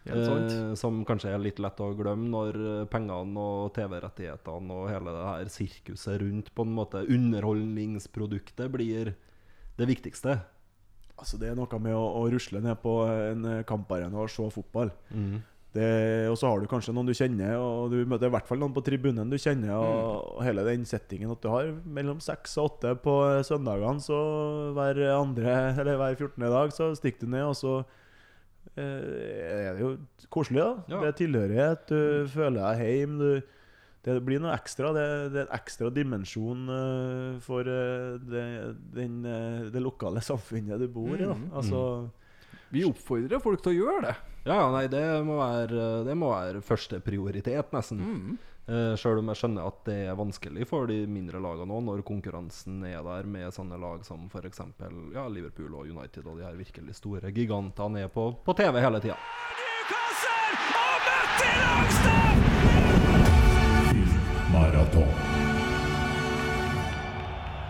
[0.06, 5.10] Eh, som kanskje er litt lett å glemme når eh, pengene og TV-rettighetene og hele
[5.16, 9.14] det her sirkuset rundt på en måte underholdningsproduktet blir
[9.76, 10.38] det viktigste.
[11.16, 14.46] Altså Det er noe med å, å rusle ned på en eh, kamparena og se
[14.52, 14.90] fotball.
[15.76, 18.58] Det- Og så har du kanskje noen du kjenner, og du møter i hvert fall
[18.58, 19.74] noen på tribunen du kjenner.
[19.76, 24.72] Og, og hele den settingen at du har mellom seks og åtte på søndagene, så
[24.72, 26.40] hver andre eller hver 14.
[26.48, 27.84] dag så stikker du ned, og så eh,
[28.82, 29.92] er det jo
[30.32, 30.84] koselig, da.
[30.92, 31.02] Ja.
[31.02, 33.18] Det er tilhørighet, du føler deg hjemme.
[33.20, 33.54] Du,
[34.06, 34.92] det blir noe ekstra.
[34.94, 38.44] Det, det er en ekstra dimensjon eh, for eh, det,
[38.94, 41.24] den, eh, det lokale samfunnet du bor i.
[41.26, 41.34] Da.
[41.58, 41.80] Altså,
[42.70, 44.16] vi oppfordrer folk til å gjøre det.
[44.46, 48.04] Ja, nei, det må være, det må være første prioritet, nesten.
[48.66, 52.00] Eh, Sjøl om jeg skjønner at det er vanskelig for de mindre lagene òg, når
[52.06, 54.58] konkurransen er der med sånne lag som f.eks.
[55.14, 58.98] Ja, Liverpool og United og de her virkelig store gigantene er på, på TV hele
[59.04, 59.14] tida.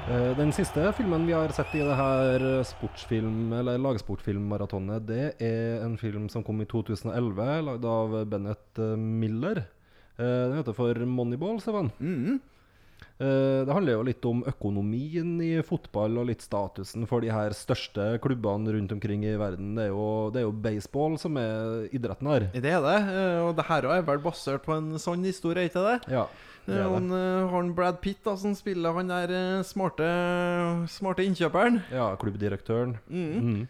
[0.09, 5.85] Eh, Den siste filmen vi har sett i det her sportsfilm, eller lagsportfilmmaratonet, det er
[5.85, 9.67] en film som kom i 2011, lagd av Bennett eh, Miller.
[10.19, 11.91] Eh, Den heter for Moneyball, Stefan.
[12.01, 12.41] Mhm.
[13.19, 17.51] Eh, Det handler jo litt om økonomien i fotball og litt statusen for de her
[17.57, 19.75] største klubbene rundt omkring i verden.
[19.77, 22.41] Det er jo, det er jo baseball som er idretten her.
[22.53, 22.99] Det er det.
[23.09, 26.13] eh, Og det her er vel basert på en sånn historie, ikke det?
[26.13, 26.27] Ja,
[26.67, 27.09] det Han,
[27.51, 30.05] han Brad Pitt da, som spiller han der smarte,
[30.89, 31.83] smarte innkjøperen.
[31.93, 32.99] Ja, klubbdirektøren.
[33.09, 33.41] Mm.
[33.41, 33.69] Mm.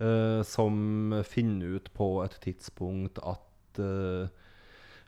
[0.00, 4.28] Uh, som finner ut på et tidspunkt at eh,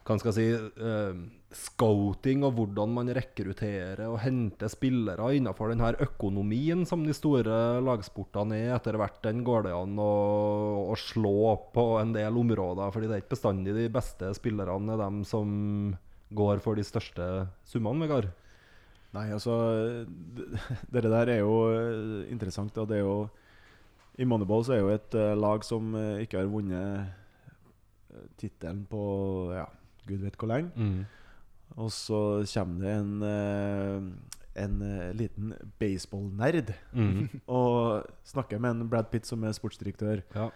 [0.07, 1.19] Hva skal si uh,
[1.51, 7.81] Scouting og hvordan man rekrutterer og henter spillere innenfor den her økonomien som de store
[7.83, 10.13] lagsportene er etter hvert, den går det an å,
[10.93, 12.93] å slå på en del områder.
[12.95, 15.51] fordi det er ikke bestandig de beste spillerne er dem som
[16.31, 17.27] går for de største
[17.67, 18.31] summene, Vegard.
[19.11, 19.57] Nei, altså
[20.87, 22.71] Det der er jo eh, interessant.
[22.77, 22.87] Da.
[22.87, 23.27] Det er jo
[24.23, 27.19] I Moneyball så er jo et eh, lag som ikke har vunnet
[28.39, 29.03] tittelen på
[29.55, 29.67] ja,
[30.11, 30.71] gud vet hvor lenge.
[31.79, 32.21] Og så
[32.55, 37.29] kommer det en, eh, en eh, liten baseballnerd mm.
[37.61, 40.25] og snakker med en Brad Pitt som er sportsdirektør.
[40.35, 40.49] Ja.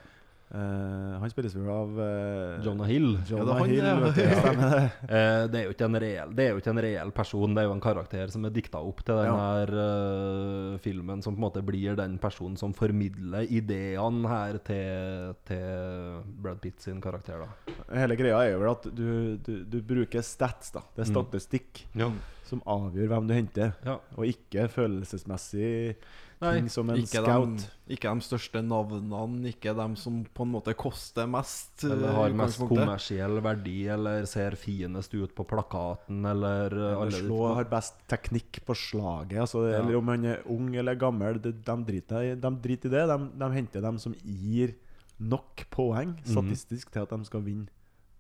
[0.55, 3.17] Eh, han spilles vel av uh, Jonah Hill.
[3.27, 4.23] Jonah Ja, det Hill.
[4.23, 4.35] ja.
[4.39, 4.83] Stemmer det.
[5.15, 7.63] Eh, det, er jo ikke en reell, det er jo ikke en reell person, det
[7.65, 9.35] er jo en karakter som er dikta opp til den Ja.
[9.35, 15.35] her uh, filmen, som på en måte blir den personen som formidler ideene her til,
[15.51, 17.43] til Brad Pitt sin karakter.
[17.43, 17.75] da.
[17.99, 19.07] Hele greia er jo vel at du,
[19.43, 20.85] du, du bruker stats, da.
[20.95, 21.17] Det er Mm.
[21.19, 22.13] statistikk Ja.
[22.47, 23.99] som avgjør hvem du henter, Ja.
[24.17, 25.97] og ikke følelsesmessig
[26.45, 27.65] Nei, som en Ikke scout.
[27.65, 31.85] de, ikke de største navnene, ikke de som på en måte koster mest.
[31.85, 37.11] eh, Eller har mest kommersiell verdi, eller ser finest ut på plakaten, eller eh, Eller
[37.25, 39.41] slå, har best teknikk på slaget.
[39.47, 39.81] Altså, Ja.
[39.83, 41.41] Eller om han er ung eller gammel.
[41.41, 43.07] De, de, driter, de driter i det.
[43.09, 44.75] De, de henter dem som gir
[45.21, 47.69] nok poeng statistisk til at de skal vinne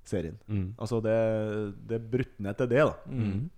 [0.06, 0.36] serien.
[0.46, 0.74] Mm.
[0.78, 1.14] Altså det,
[1.88, 2.94] det er brutt ned til det, da.
[3.10, 3.50] Mhm.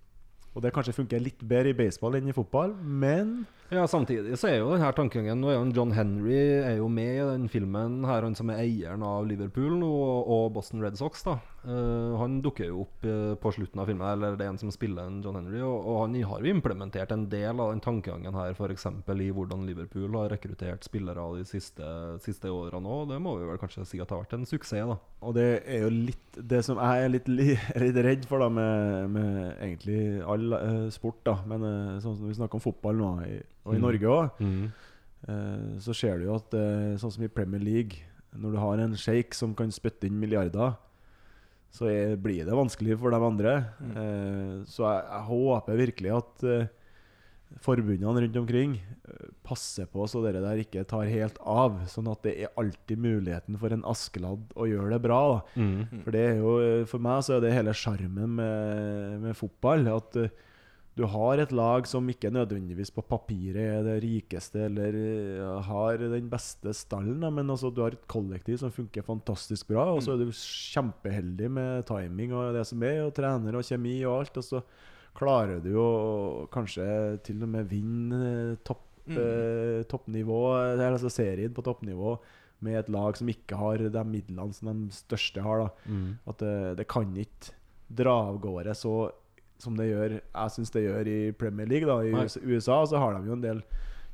[0.57, 4.47] Og det kanskje funker litt bedre i baseball enn i fotball, men Ja, samtidig så
[4.49, 7.99] er jo denne tankegangen Nå er jo John Henry er jo med i den filmen
[8.07, 11.21] her, han som er eieren av Liverpool og, og Boston Red Sox.
[11.27, 14.59] da Eh, Han dukker jo opp uh, på slutten av filmen, eller det er en
[14.61, 15.59] som spiller en John Henry.
[15.65, 18.85] Og, og han har jo implementert en del av den tankegangen her, f.eks.
[18.87, 21.89] i hvordan Liverpool har rekruttert spillere de siste,
[22.23, 23.09] siste årene òg.
[23.11, 24.97] Det må vi vel kanskje si at det har vært en suksess, da.
[25.27, 28.49] Og det er jo litt Det som jeg er litt, er litt redd for, da,
[28.53, 31.65] med, med egentlig all uh, sport, da Men
[32.03, 33.83] sånn som vi snakker om fotball nå, i, og i Mm.
[33.83, 34.43] Norge òg,
[35.27, 36.53] eh, så ser du jo at
[37.01, 37.99] sånn som i Premier League,
[38.37, 40.77] når du har en sjeik som kan spytte inn milliarder,
[41.77, 43.53] så blir det vanskelig for de andre.
[43.93, 46.69] Eh, så jeg, jeg håper virkelig at eh,
[47.63, 52.23] forbundene rundt omkring eh, passer på så dere der ikke tar helt av, sånn at
[52.25, 55.21] det er alltid muligheten for en Askeladd å gjøre det bra.
[55.35, 55.39] da
[56.03, 56.57] for det er jo,
[56.89, 59.87] for meg så er det hele sjarmen med, med fotball.
[59.93, 60.33] At eh,
[60.97, 66.01] du har et lag som ikke nødvendigvis på papiret er det rikeste eller eh, har
[66.01, 69.85] den beste stallen, men altså, du har et kollektiv som funker fantastisk bra.
[69.93, 73.99] Og så er du kjempeheldig med timing og det som er, og trener og kjemi
[74.07, 74.41] og alt.
[74.41, 74.63] Og så
[75.17, 75.91] klarer du å
[76.53, 76.87] kanskje
[77.27, 79.21] til og med vinne topp, mm.
[79.21, 82.17] eh, toppnivå, eller altså serien på toppnivå
[82.65, 85.67] med et lag som ikke har de midlene som de største har.
[85.67, 86.01] da
[86.33, 87.53] At det, det kan ikke
[88.01, 88.97] dra av gårde så
[89.59, 91.87] som det gjør Jeg syns det gjør i Premier League.
[91.87, 92.27] da I Nei.
[92.55, 93.61] USA, så har de jo en del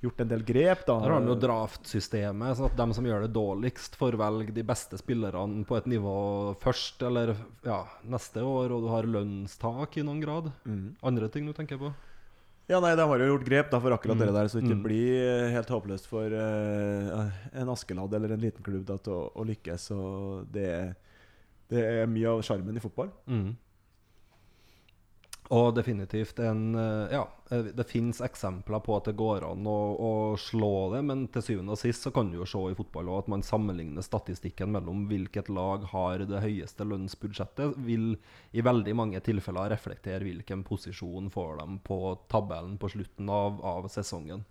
[0.03, 0.86] gjort en del grep.
[0.86, 4.53] da Der har de jo draftsystemet, sånn at de som gjør det dårligst, får velge
[4.53, 9.95] de beste spillerne på et nivå først, eller ja, neste år, og du har lønnstak
[9.98, 10.52] i noen grad.
[10.68, 10.95] Mm.
[11.03, 11.94] Andre ting du tenker på?
[12.68, 14.20] Ja, nei, de har jo gjort grep da for akkurat Mm.
[14.26, 14.84] det der, så det ikke Mm.
[14.84, 19.32] blir eh, helt håpløst for uh, en Askeladd eller en liten klubb da, til å,
[19.36, 19.91] å lykkes.
[19.91, 20.95] Og det,
[21.70, 23.10] det er mye av sjarmen i fotball.
[23.28, 23.56] Mm.
[25.52, 29.80] Og definitivt en eh, Ja, eh, det fins eksempler på at det går an å,
[29.99, 33.11] å slå det, men til syvende og sist så kan du jo se i fotball
[33.18, 38.14] at man sammenligner statistikken mellom hvilket lag har det høyeste lønnsbudsjettet, vil
[38.56, 41.99] i veldig mange tilfeller reflektere hvilken posisjon får dem på
[42.32, 44.45] tabellen på slutten av, av sesongen.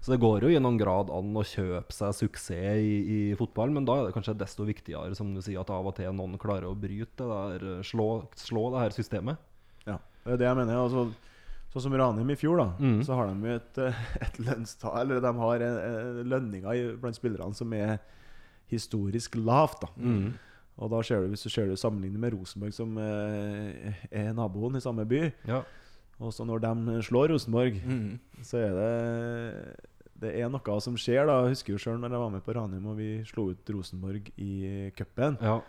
[0.00, 3.74] Så det går jo i noen grad an å kjøpe seg suksess i, i fotball,
[3.74, 6.38] men da er det kanskje desto viktigere, som du sier, at av og til noen
[6.40, 8.08] klarer å bryte det der, slå,
[8.38, 9.42] slå det her systemet.
[10.26, 10.80] Det er det jeg mener.
[10.82, 11.06] Altså,
[11.72, 13.00] sånn som Ranheim i fjor, da Mm.
[13.06, 17.54] Så har de et, eh, et lønnstall Eller de har eh, eh, lønninger blant spillerne
[17.54, 17.98] som er
[18.70, 19.80] historisk lavt.
[19.80, 20.32] da Mm.
[20.78, 24.80] Og da ser du, Hvis du ser det sammenlignet med Rosenborg, som er naboen i
[24.80, 25.62] samme by, Ja.
[26.18, 28.18] Og så når de slår Rosenborg, Mm.
[28.42, 29.76] så er det
[30.18, 31.42] Det er noe som skjer, da.
[31.44, 34.30] Jeg husker jo sjøl når jeg var med på Ranheim og vi slo ut Rosenborg
[34.38, 35.36] i cupen.
[35.42, 35.60] Ja.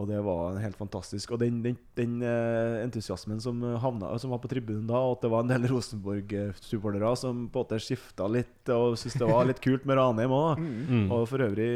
[0.00, 1.34] Og det var helt fantastisk.
[1.34, 5.26] Og den, den, den eh, entusiasmen som, havna, som var på tribunen da, og at
[5.26, 9.48] det var en del Rosenborg-supportere som på en måte skifta litt og syntes det var
[9.48, 10.62] litt kult med Ranheim òg.
[10.62, 11.06] Mm.
[11.12, 11.72] Og for øvrig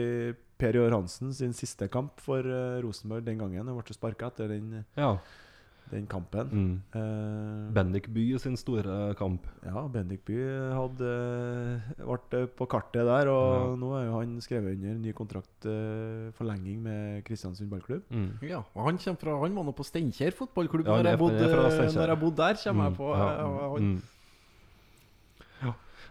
[0.56, 3.68] Per Joar Hansen sin siste kamp for eh, Rosenborg den gangen.
[3.68, 5.16] Han ble sparka etter den, ja.
[5.90, 6.48] Den kampen.
[6.50, 6.72] Mm.
[6.94, 9.46] Uh, Bendik By sin store kamp.
[9.64, 10.36] ja, Bendik By
[10.74, 11.10] hadde
[11.96, 13.76] ble på kartet der, og Ja.
[13.76, 18.02] nå er jo han skrevet under ny kontrakt uh, forlenging med Kristiansund ballklubb.
[18.10, 18.38] Mm.
[18.48, 21.46] Ja, og han, fra, han var nå på Steinkjer fotballklubb Ja, når, jeg bodde,
[21.94, 22.54] når jeg bodde der.
[22.64, 22.90] Kommer Mm.
[22.90, 23.30] jeg på Ja.
[23.30, 23.96] eh, han, Mm.
[23.96, 24.15] Eh,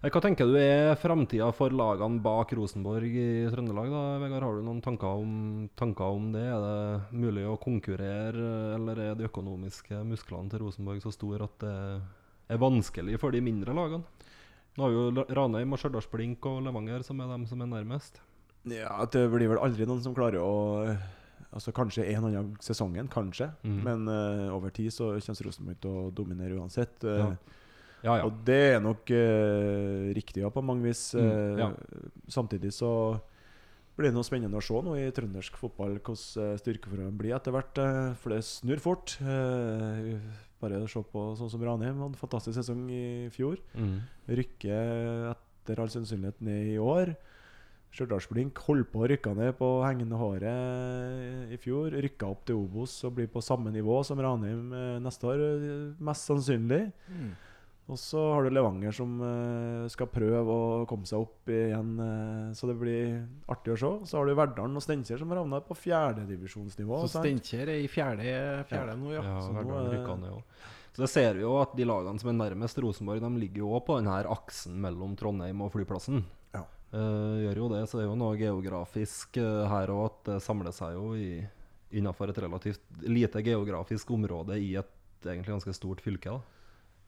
[0.03, 3.89] Hva tenker du er framtida for lagene bak Rosenborg i Trøndelag?
[3.89, 4.43] da, Vegard?
[4.45, 6.43] Har du noen tanker om, tanker om det?
[6.45, 11.57] Er det mulig å konkurrere, eller er de økonomiske musklene til Rosenborg så store at
[11.63, 11.73] det
[12.53, 14.05] er vanskelig for de mindre lagene?
[14.75, 17.71] Nå har vi jo Ranheim og Stjørdals Blink og Levanger som er dem som er
[17.71, 18.19] nærmest.
[18.69, 20.95] Ja, Det blir vel aldri noen som klarer å
[21.55, 23.45] Altså Kanskje en annen sesongen, kanskje.
[23.63, 23.75] Mm.
[23.85, 27.03] Men uh, over tid så kommer Rosenborg til å dominere uansett.
[27.07, 27.29] eh, Ja.
[28.05, 28.25] Ja, ja.
[28.29, 31.07] Og det er nok eh, riktig ja, på mange vis.
[31.17, 31.71] Mm, eh, ja.
[32.31, 32.91] Samtidig så
[33.95, 37.55] blir det noe spennende å se nå i trøndersk fotball hvordan eh, styrkeforholdene blir etter
[37.55, 37.79] hvert.
[37.81, 39.17] eh, For det snur fort.
[39.23, 40.17] Eh,
[40.61, 43.57] Bare å se på sånn som Ranheim hadde en fantastisk sesong i fjor.
[43.75, 43.97] Mm.
[44.39, 47.11] Rykker etter all sannsynlighet ned i år.
[47.95, 51.93] Stjørdalsblink holdt på å rykke ned på hengende håret i fjor.
[52.03, 54.71] Rykka opp til Obos og blir på samme nivå som Ranheim
[55.03, 55.43] neste år,
[56.03, 56.81] mest sannsynlig.
[57.11, 57.29] Mm.
[57.85, 62.47] Og så har du Levanger som eh, skal prøve å komme seg opp igjen, eh,
[62.57, 63.19] så det blir
[63.51, 63.91] artig å se.
[64.09, 67.03] Så har du Verdalen og Steinkjer som har havna på fjerdedivisjonsnivå.
[67.05, 68.25] Så Steinkjer er i fjerde,
[68.71, 69.21] fjerde nå, ja.
[69.21, 70.55] Ja, så nå Verdal er- ned.
[70.95, 73.73] Så det ser vi jo at de lagene som er nærmest Rosenborg, de ligger jo
[73.75, 76.23] òg på denne aksen mellom Trondheim og flyplassen.
[76.55, 76.63] Ja.
[76.95, 80.37] Uh, gjør jo det, så det er jo noe geografisk uh, her òg, at det
[80.45, 81.43] samler seg jo i,
[81.99, 86.31] innenfor et relativt lite geografisk område i et egentlig ganske stort fylke.
[86.31, 86.54] da.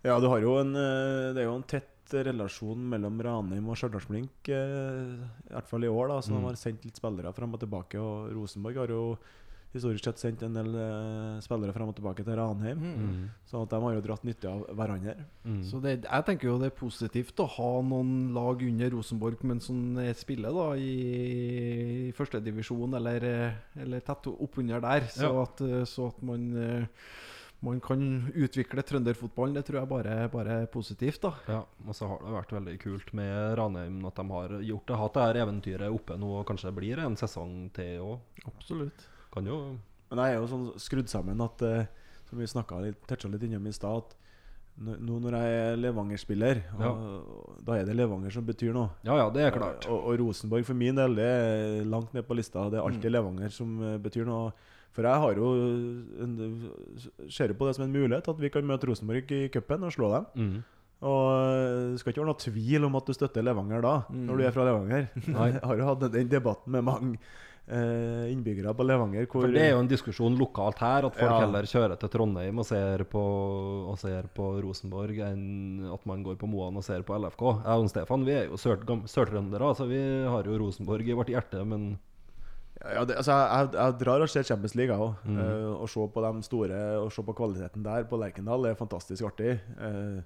[0.05, 3.75] Ja, du har jo en, eh, det er jo en tett relasjon mellom Ranheim og
[3.75, 5.17] Stjørdalsblink, eh,
[5.49, 6.07] i hvert fall i år.
[6.07, 6.39] da, Så Mm.
[6.41, 7.95] de har sendt litt spillere frem og tilbake.
[7.99, 9.17] Og Rosenborg har jo
[9.73, 12.77] historisk sett sendt en del eh, spillere frem og tilbake til Ranheim.
[12.79, 13.29] Mm.
[13.45, 15.15] Så at de har jo dratt nytte av hverandre.
[15.45, 15.61] Mm.
[15.65, 19.65] Så det, jeg tenker jo det er positivt å ha noen lag under Rosenborg mens
[19.65, 25.01] som spiller da i, i førstedivisjon eller, eller tett oppunder der.
[25.11, 25.41] Så, Ja.
[25.43, 26.87] at, så at man,
[27.65, 28.01] man kan
[28.37, 31.21] utvikle trønderfotballen, det tror jeg bare, bare er positivt.
[31.23, 34.85] da Ja, og så har det vært veldig kult med Ranheim at de har gjort
[34.91, 38.19] det, hatt det her eventyret oppe nå, og kanskje det blir en sesong til òg.
[38.45, 39.07] Absolutt.
[39.33, 39.57] Kan jo
[40.09, 41.85] Men jeg er jo sånn skrudd sammen at eh,
[42.29, 44.15] Som vi snakka litt, toucha litt innom i stad at
[44.77, 46.91] nå nå når jeg er Levanger-spiller, Ja.
[47.65, 48.91] da er det Levanger som betyr noe.
[49.03, 49.87] Ja ja, det er klart.
[49.89, 52.67] Og, og Rosenborg for min del det er langt ned på lista.
[52.69, 54.51] Det er alltid Levanger som eh, betyr noe.
[54.97, 55.51] For jeg har jo
[56.25, 56.33] en,
[57.29, 60.09] ser på det som en mulighet at vi kan møte Rosenborg i cupen og slå
[60.15, 60.27] dem.
[60.41, 60.55] Mm.
[61.05, 64.45] Og det skal ikke være noe tvil om at du støtter Levanger da, når du
[64.47, 65.11] er fra Levanger.
[65.27, 67.19] Jeg har jo hatt den debatten med mange
[67.69, 69.27] eh, innbyggere på Levanger.
[69.29, 71.43] For det er jo en diskusjon lokalt her, at folk Ja.
[71.45, 73.23] heller kjører til Trondheim og ser på,
[73.93, 77.45] og ser på Rosenborg, enn at man går på Moan og ser på LFK.
[77.61, 78.81] Jeg og Stefan vi er jo sør-
[79.77, 81.99] så vi har jo Rosenborg i vårt hjerte, men
[82.77, 85.13] Ja, det, altså, jeg, jeg drar og ser Champions League jeg òg.
[85.25, 85.39] Mm.
[85.81, 89.57] og se på de store Og se på kvaliteten der på Lerkendal er fantastisk artig.
[89.79, 90.21] Uh,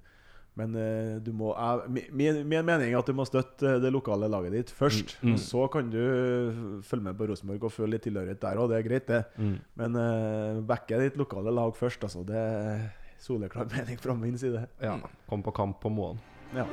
[0.59, 3.91] men uh, du må uh, min, min mening er at du må støtte eh, det
[3.93, 5.15] lokale laget ditt først.
[5.21, 5.35] Mm, mm.
[5.35, 6.01] Og så kan du
[6.83, 8.71] følge med på Rosenborg og føle litt tilhørighet der òg.
[8.71, 9.21] Det er greit, det.
[9.37, 9.55] mm.
[9.79, 12.03] Men uh, backe ditt lokale lag først.
[12.03, 12.89] Altså, det er
[13.21, 14.67] soleklar mening fra min side.
[14.81, 14.99] ja,
[15.29, 16.19] kom på kamp på Moan.
[16.55, 16.67] Ja.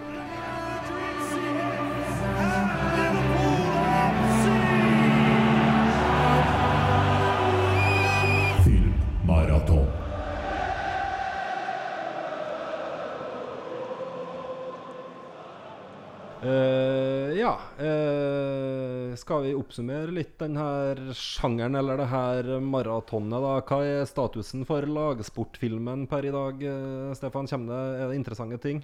[16.49, 17.51] Eh, ja
[17.81, 23.57] uh, Skal vi oppsummere litt denne sjangeren, eller det her maratonet, da?
[23.69, 27.51] Hva er statusen for lagsportfilmen per i dag, eh, Stefan?
[27.51, 28.81] Kommer det, er det interessante ting?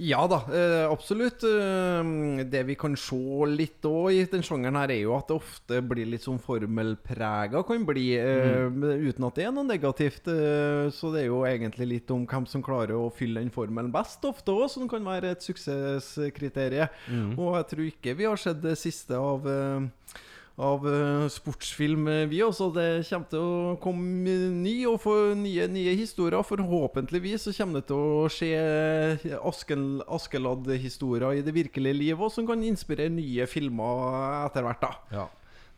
[0.00, 1.42] Ja da, eh, absolutt.
[1.44, 3.18] Eh, det vi kan se
[3.50, 7.60] litt òg i den sjangeren her, er jo at det ofte blir litt sånn formelprega,
[7.68, 8.80] kan bli, Mm.
[9.10, 10.26] uten at det er noe negativt.
[10.28, 13.92] Eh, så det er jo egentlig litt om hvem som klarer å fylle den formelen
[13.92, 17.36] best, ofte òg, som kan være et suksesskriterium.
[17.38, 19.80] Og jeg tror ikke vi har sett det siste av eh,
[20.60, 22.68] av eh, sportsfilm, eh, vi også.
[22.74, 26.44] Det kommer til å komme ny og få nye, nye historier.
[26.46, 32.48] Forhåpentligvis så kommer det til å skje Asken, Askeladd-historier i det virkelige livet òg, som
[32.48, 34.84] kan inspirere nye filmer etter hvert.
[34.84, 35.28] da Ja.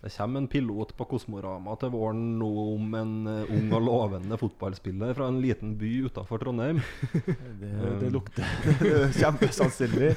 [0.02, 4.34] Det kommer en pilot på Kosmorama til våren nå om en eh, ung og lovende
[4.40, 6.80] fotballspiller fra en liten by utafor Trondheim.
[7.62, 7.70] Det,
[8.00, 8.42] det lukter
[9.20, 10.10] kjempesannsynlig.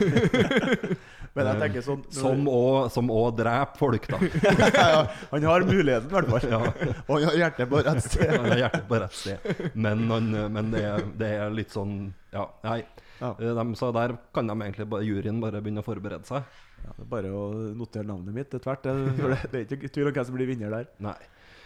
[1.35, 4.19] Men jeg tenker sånn Som òg som også dreper folk, da.
[4.73, 6.85] ja, Han har muligheten, i hvert fall.
[7.05, 8.31] Og han har hjertet på rett sted.
[8.33, 9.65] Han har hjertet på rett sted.
[9.75, 11.99] Men, han, men det, er, det er litt sånn
[12.33, 12.79] Ja, nei.
[13.19, 13.35] Ja.
[13.37, 16.49] De, så der kan de egentlig bare, juryen bare begynne å forberede seg.
[16.85, 18.85] Ja, det er bare å notere navnet mitt etter hvert.
[18.85, 20.89] Det, det, er ikke tvil om hvem som blir vinner der.
[21.01, 21.17] Nei.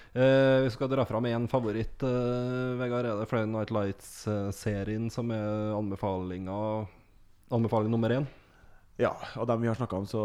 [0.09, 2.01] Eh, vi skal dra fram én favoritt.
[2.01, 6.55] Eh, Vegard, er det Friday Night Lights-serien som er anbefalinga
[7.53, 8.25] Anbefaling nummer én?
[8.99, 10.21] Ja, av dem vi har snakka om, så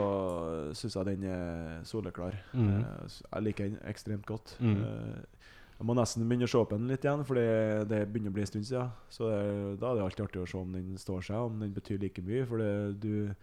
[0.74, 2.34] syns jeg den er soleklar.
[2.52, 2.70] Mm.
[2.80, 4.56] Eh, Jeg liker den ekstremt godt.
[4.60, 4.80] Mm.
[4.82, 8.30] Eh, Jeg må nesten begynne å se på den litt igjen, Fordi det, det begynner
[8.30, 8.90] å bli en stund siden.
[9.10, 11.72] Så det, da er det alltid artig å se om den står seg, om den
[11.74, 12.44] betyr like mye.
[12.46, 12.72] For det,
[13.02, 13.34] du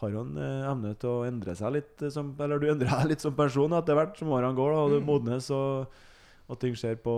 [0.00, 2.92] har jo en eh, evne til å endre seg litt eh, som Eller du endrer
[3.00, 5.48] deg litt som person etter hvert som årene går, da, og du modnes.
[5.56, 6.02] Og,
[6.46, 7.12] og ting skjer på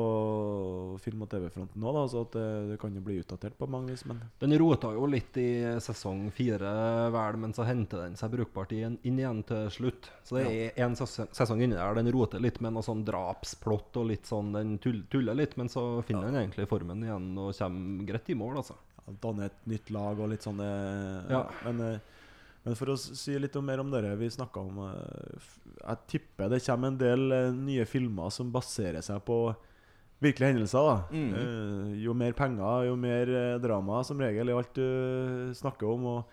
[1.05, 4.07] film- og TV-fronten òg, så at det, det kan jo bli utdatert på mange vis.
[4.09, 5.49] Men Den rota jo litt i
[5.85, 6.71] sesong fire,
[7.13, 10.09] vel, men så henter den seg brukbart inn, inn igjen til slutt.
[10.25, 14.09] Så det er en sesong, inni der den roter litt med noe sånn drapsplott og
[14.15, 18.33] litt sånn Den tuller litt, men så finner den egentlig formen igjen og kommer greit
[18.33, 18.79] i mål, altså.
[19.03, 21.43] ja, danne et nytt lag og litt sånn eh, Ja.
[21.67, 22.15] Men, eh,
[22.69, 25.47] men for å si litt mer om det vi snakka om eh,
[25.81, 29.39] Jeg tipper det kommer en del eh, nye filmer som baserer seg på
[30.21, 30.85] virkelige hendelser.
[30.85, 31.33] da Mm.
[31.39, 33.33] Eh, Jo mer penger, jo mer
[33.63, 36.05] drama, som regel, i alt du snakker om.
[36.05, 36.25] Og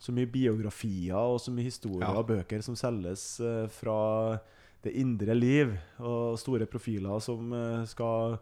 [0.00, 2.14] så mye biografier og så mye historier Ja.
[2.16, 3.40] og bøker som selges
[3.74, 4.40] fra
[4.82, 5.74] det indre liv.
[5.98, 7.50] Og store profiler som
[7.86, 8.38] skal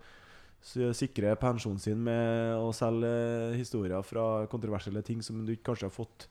[0.95, 5.95] sikre pensjonen sin med å selge historier fra kontroversielle ting som du ikke kanskje har
[5.95, 6.29] fått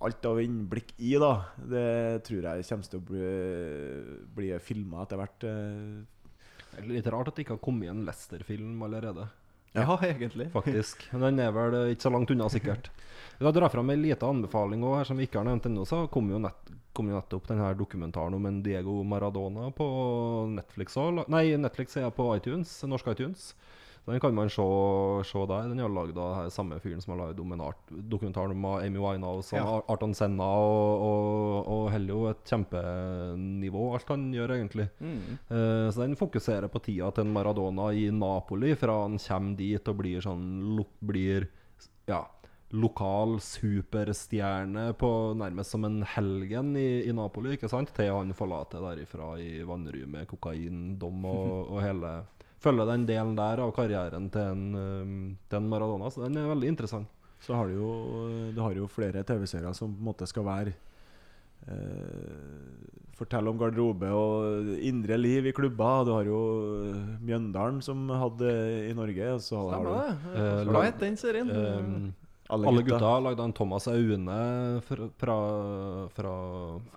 [0.00, 1.14] alt av innblikk i.
[1.20, 3.30] da Det tror jeg kommer til å bli,
[4.34, 5.44] bli filma etter hvert.
[5.44, 6.02] eh.
[6.74, 9.28] Det er Litt rart at det ikke har kommet en Lester-film allerede.
[9.74, 10.50] Ja, egentlig.
[10.52, 11.06] faktisk.
[11.12, 12.90] Men den er vel ikke så langt unna, sikkert.
[13.38, 15.82] Da drar jeg fram en liten anbefaling også, her som vi ikke har nevnt ennå.
[15.86, 19.86] Så kom jo, nett, kom jo nettopp denne dokumentaren om en Diego Maradona på
[20.54, 20.94] Netflix.
[21.26, 23.48] Nei, Netflix er på iTunes, norsk iTunes.
[24.04, 24.64] Den kan man se,
[25.24, 25.70] se der.
[25.70, 29.80] Den er lagd av samme fyren som har lagd dokumentar- dokumentaren om Amy Winehouse Ja.
[29.88, 34.90] Arton Senna, og, og, og jo et kjempenivå, alt han gjør, egentlig.
[35.00, 35.18] Mm.
[35.48, 39.88] Uh, så den fokuserer på tida til en Maradona i Napoli, fra han kommer dit
[39.88, 41.48] og blir sånn lo blir
[42.08, 42.20] ja,
[42.74, 47.92] lokal superstjerne på nærmest som en helgen i, i Napoli, ikke sant?
[47.96, 52.14] Til han forlater derifra i vanry med kokaindom og, og hele
[52.64, 55.12] Følger den delen der av karrieren til en, eh,
[55.50, 56.10] til en Maradona.
[56.10, 57.10] Så den er veldig interessant.
[57.44, 57.92] Så har du jo,
[58.56, 60.72] du har jo flere TV-serier som på en måte skal være
[61.68, 66.02] eh, Fortelle om garderobe og indre liv i klubber.
[66.08, 66.38] Du har jo
[66.88, 68.50] eh, Mjøndalen som hadde
[68.88, 69.28] i Norge.
[69.36, 70.40] Og så har Stemmer du det.
[70.40, 71.52] Eh, Hva uh, het den serien?
[71.52, 72.98] Uh, alle, alle gutta.
[72.98, 74.38] gutta lagde en Thomas Aune
[74.88, 75.36] fra, fra,
[76.16, 76.32] fra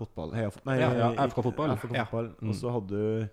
[0.00, 0.34] Fotball.
[0.36, 1.76] Heia, nei, Ja, ja, FK fotball.
[1.76, 2.08] FK Ja.
[2.10, 2.32] fotball.
[2.42, 3.28] Og så hadde du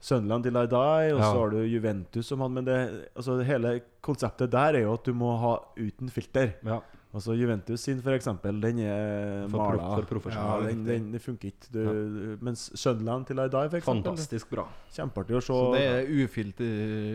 [0.00, 1.32] Sunderland til I Die, og Ja.
[1.32, 5.04] så har du Juventus som han Men det, altså, hele konseptet der er jo at
[5.04, 6.54] du må ha uten filter.
[6.64, 6.80] Ja.
[7.16, 10.66] Altså Juventus sin, for eksempel, den er For pro- for profesjonelle.
[10.66, 11.70] Ja, den, den, den funker ikke.
[11.72, 14.66] Du, Mens Sunderland til I Die, for eksempel Fantastisk bra.
[14.92, 15.46] Kjempeartig å se.
[15.46, 16.74] Så det er ufilter...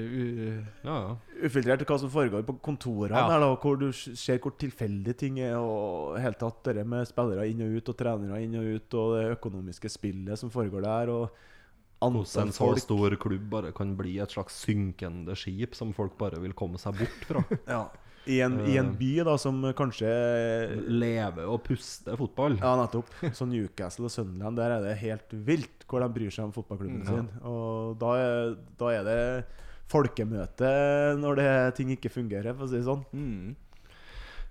[0.10, 1.16] U Ja, ja.
[1.46, 3.30] Ufiltrert hva som foregår på kontorene, Ja.
[3.30, 5.56] her da, hvor du ser hvor tilfeldige ting er.
[5.60, 9.16] Og helt tatt det med spillere inn og ut, og trenere inn og ut, og
[9.20, 11.10] det økonomiske spillet som foregår der.
[11.14, 11.30] Og
[12.02, 16.42] Hvordan en så stor klubb bare kan bli et slags synkende skip som folk bare
[16.42, 17.44] vil komme seg bort fra.
[18.26, 18.98] i, en, i en Eh.
[18.98, 20.10] by da som kanskje
[20.90, 22.58] Leve og puste fotball.
[22.62, 23.10] Ja, nettopp.
[23.34, 27.02] Så Newcastle og Sunderland, der er det helt vilt hvor de bryr seg om fotballklubben
[27.06, 27.10] ja.
[27.10, 27.32] sin.
[27.48, 29.24] Og da er, da er det
[29.92, 30.70] folkemøte
[31.20, 31.50] når det,
[31.82, 33.04] ting ikke fungerer, for å si det sånn.
[33.12, 33.52] mm.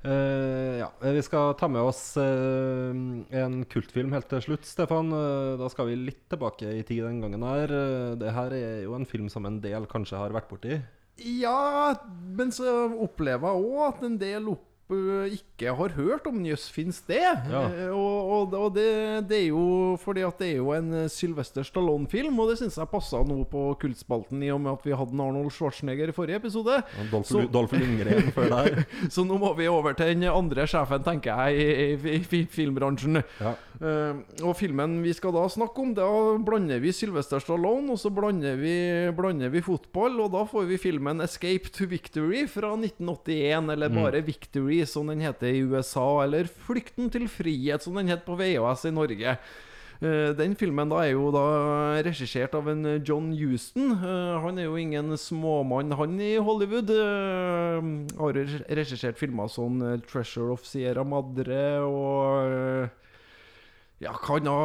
[0.01, 2.93] Eh, ja, eh, Vi skal ta med oss uh,
[3.37, 5.13] en kultfilm helt til slutt, Stefan.
[5.13, 7.69] Uh, da skal vi litt tilbake i tid den gangen her.
[7.69, 10.81] Uh, det her er jo en film som en del kanskje har vært borti.
[11.21, 11.93] Ja,
[12.33, 16.39] men så opplever jeg òg at en del opp, ikke har hørt om.
[16.45, 17.21] Jøss, fins det?
[17.23, 17.63] Ja.
[17.69, 21.09] Eh, Og, og, og det, det er jo fordi at det er jo en eh,
[21.13, 24.95] Sylvester Stallone-film, og det syns jeg passa nå på Kultspalten, i og med at vi
[24.97, 26.81] hadde en Arnold Schwarzenegger i forrige episode.
[27.11, 28.85] Dolph, Så- Dolph Lundgren før der.
[29.15, 32.47] Så nå må vi over til den andre sjefen, tenker jeg, i, i, i fi-
[32.51, 33.23] filmbransjen.
[33.41, 33.55] Ja.
[33.81, 36.05] Uh, og filmen vi skal da snakke om, da
[36.45, 38.75] blander vi Sylvester Stallone, og så blander vi,
[39.17, 44.21] blander vi fotball, og da får vi filmen 'Escape to Victory' fra 1981, eller bare
[44.27, 48.85] 'Victory', som den heter i USA, eller 'Flykten til frihet', som den het på VHS
[48.87, 49.39] i Norge.
[50.03, 53.93] Eh, Den filmen da er jo da regissert av en John Huston.
[53.93, 56.89] Eh, Han er jo ingen småmann, han i Hollywood.
[56.89, 62.89] Eh, Har reg- regissert filmer som 'Treasure of Sierra Madre' og
[64.01, 64.61] ja, kan ha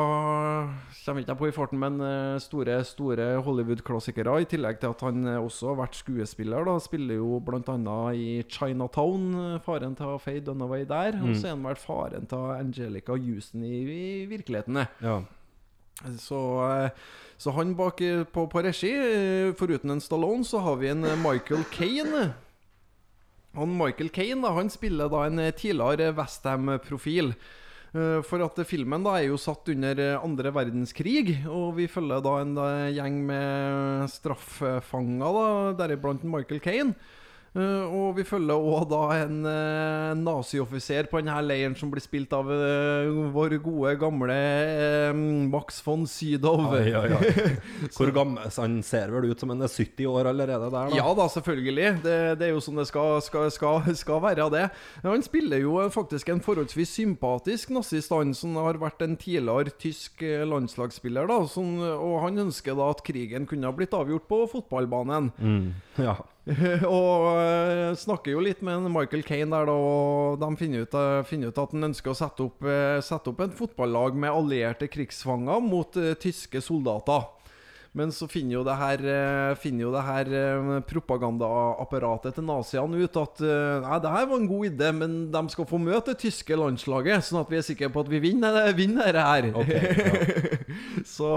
[1.06, 4.40] Kommer ikke på i farten, men eh, store store Hollywood-klassikere.
[4.42, 6.64] I tillegg til at han eh, også har vært skuespiller.
[6.66, 7.98] da Spiller jo bl.a.
[8.16, 9.28] i Chinatown.
[9.44, 11.20] eh, Faren til Faye Dunaway der.
[11.22, 14.80] Og så er han vel faren til Angelica Houston i, i virkeligheten.
[15.04, 15.20] Ja.
[16.18, 16.40] Så,
[17.38, 18.02] så han bak
[18.34, 18.90] på, på regi,
[19.56, 22.26] foruten en Stallone, så har vi en Michael Kane.
[23.56, 27.36] Han Michael Kane da, han spiller da en tidligere Westham-profil.
[27.96, 32.24] Eh, For at filmen da er jo satt under eh, andre verdenskrig, og vi følger
[32.26, 35.46] da en eh, gjeng med straffefanger, da,
[35.84, 36.96] deriblant Michael Kane.
[37.56, 42.34] Eh, og vi følger òg da en uh, nazioffiser på denne leiren som blir spilt
[42.36, 44.36] av eh, vår gode, gamle
[45.48, 46.66] Max von Sydow.
[46.76, 47.30] Oi, oi, oi.
[47.96, 51.00] Hvor gammel så Han ser vel ut som han er 70 år allerede der, da?
[51.00, 51.88] Ja da, selvfølgelig.
[52.04, 54.66] Det, det er jo sånn det skal, skal, skal, skal være, det.
[55.08, 60.26] Han spiller jo faktisk en forholdsvis sympatisk nazist, han som har vært en tidligere tysk
[60.52, 61.32] landslagsspiller.
[61.32, 65.32] da som, Og han ønsker da at krigen kunne ha blitt avgjort på fotballbanen.
[65.40, 65.68] Mm.
[66.04, 66.20] ja.
[66.86, 71.24] og eh, snakker jo litt med Michael Kane der, da, og de finner ut, eh,
[71.26, 74.90] finner ut at han ønsker å sette opp, eh, sette opp et fotballag med allierte
[74.92, 77.26] krigsfanger mot tyske soldater.
[77.96, 83.20] Men så finner jo det her, eh, jo det her eh, propagandaapparatet til naziene ut
[83.22, 86.20] at eh, Nei, det her var en god idé, men de skal få møte det
[86.26, 89.52] tyske landslaget, sånn at vi er sikre på at vi vinner, vinner det her.
[89.56, 90.52] Okay, Ja.
[91.16, 91.30] så,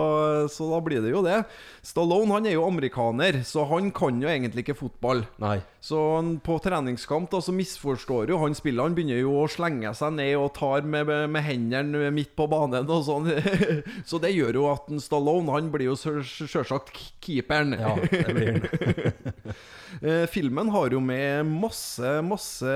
[0.51, 1.43] så da blir det jo det.
[1.85, 5.23] Stallone han er jo amerikaner, så han kan jo egentlig ikke fotball.
[5.43, 5.61] Nei.
[5.81, 8.83] Så han på treningskamp da, så misforstår jo han spillet.
[8.83, 12.89] Han begynner jo å slenge seg ned og tar med, med, hendene midt på banen
[12.91, 13.31] og sånn.
[14.09, 17.77] så det gjør jo at en Stallone han blir jo sjø- sjølsagt keeperen.
[17.79, 19.59] Ja, det blir han.
[20.05, 22.73] Eh, Filmen har jo med masse, masse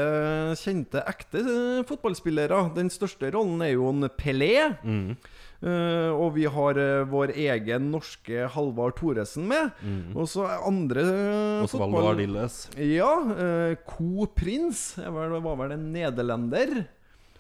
[0.59, 2.63] kjente, ekte eh, fotballspillere.
[2.75, 4.55] Den største rollen er jo en Pelé.
[4.81, 5.13] Mm.
[5.63, 9.71] Eh, og vi har eh, vår egen norske Halvard Thoresen med.
[10.17, 12.65] Og så andre uh, Osvaldo Ardilles.
[12.83, 13.13] Ja.
[13.87, 16.83] Co Prins vel, var vel en nederlender.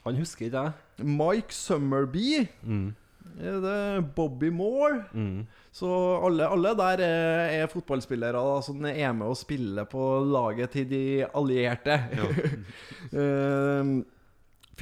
[0.06, 1.06] Han husker ikke jeg.
[1.06, 2.46] Mike Summerby.
[2.62, 2.92] Mm.
[3.40, 5.04] Er det Bobby Moore?
[5.12, 5.46] Mm.
[5.72, 5.88] Så
[6.26, 11.04] alle, alle der er, er fotballspillere som er med og spiller på laget til de
[11.34, 12.00] allierte.
[13.12, 13.88] Eh,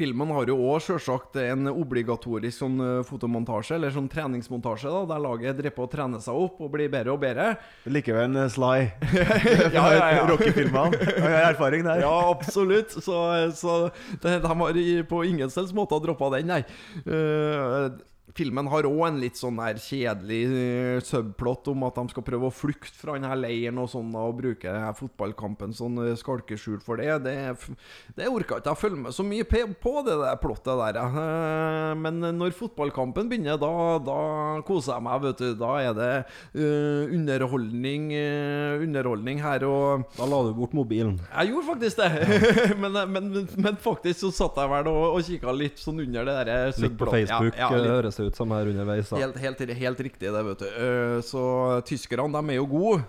[0.01, 5.23] filmen har jo òg selvsagt en obligatorisk sånn eh, fotomontasje, eller sånn treningsmontasje, da, der
[5.25, 7.53] laget driver på å trene seg opp og blir bedre og bedre.
[7.91, 8.91] Likevel en Sly.
[9.77, 10.27] Ja, ja, ja.
[10.29, 10.99] rockefilmene.
[11.21, 12.03] Har erfaring der.
[12.05, 12.95] Ja, absolutt.
[12.97, 13.17] Så,
[13.57, 13.77] så
[14.23, 16.63] det, de har på ingen selvs måte droppa den, nei.
[17.05, 17.91] Eh,
[18.39, 22.51] filmen har òg en litt sånn der kjedelig eh, subplot om at de skal prøve
[22.51, 27.11] å flykte fra denne leiren og sånn, og bruke fotballkampen sånn skalkeskjul for det.
[27.25, 27.37] Det,
[28.17, 31.01] det orka ikke jeg følge med så mye på, det der plottet der.
[31.01, 33.73] Eh, men når fotballkampen begynner, da,
[34.05, 34.19] da
[34.67, 35.49] koser jeg meg, vet du.
[35.61, 36.11] Da er det
[36.57, 39.65] uh, underholdning, uh, underholdning her.
[39.69, 41.19] og Da la du bort mobilen.
[41.35, 42.11] jeg gjorde faktisk det.
[42.83, 46.37] men, men, men faktisk så satt jeg vel og, og kikka litt sånn under det
[46.41, 47.11] der Litt på.
[47.11, 47.91] Facebook Ja, ja, litt.
[47.91, 49.09] høres ut som her underveis.
[49.11, 50.67] da Helt, helt, helt riktig, det, vet du.
[50.67, 51.43] Eh, Så
[51.87, 53.03] tyskerne, de er jo gode.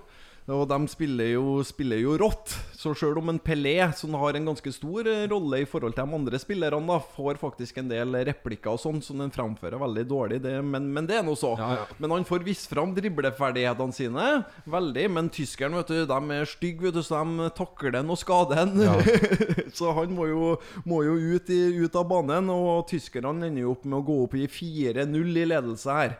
[0.49, 2.55] Og de spiller jo, spiller jo rått.
[2.73, 6.07] Så sjøl om en Pelé, som har en ganske stor eh, rolle i forhold til
[6.07, 10.05] de andre spillerne, da, får faktisk en del replikker og sånn som den framfører veldig
[10.09, 11.53] dårlig, det, men, men det er nå så.
[11.61, 11.85] Ja, ja.
[12.01, 14.27] Men han får vist fram dribleferdighetene sine
[14.65, 15.05] veldig.
[15.13, 18.65] Men tyskerne, vet du, de er stygge, vet du, så de takler den og skader
[18.65, 18.81] den.
[19.77, 20.51] så han må jo,
[20.89, 24.21] må jo ut, i, ut av banen, og tyskerne ender jo opp med å gå
[24.25, 26.17] opp i 4-0 i ledelse her.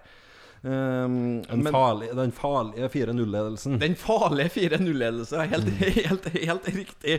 [0.64, 3.80] Um, Den, men- farlige, den farlige 4-0-ledelsen.
[3.82, 7.16] den farlige 4-0-ledelse er helt, helt, helt riktig.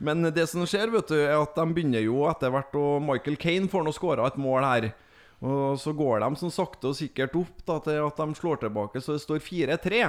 [0.00, 3.36] Men det som skjer, vet du, er at de begynner jo etter hvert Og Michael
[3.36, 4.88] Kane får nå skåra et mål her.
[5.44, 9.02] Og så går de sånn sakte og sikkert opp da, til at de slår tilbake,
[9.04, 10.02] så det står 4-3.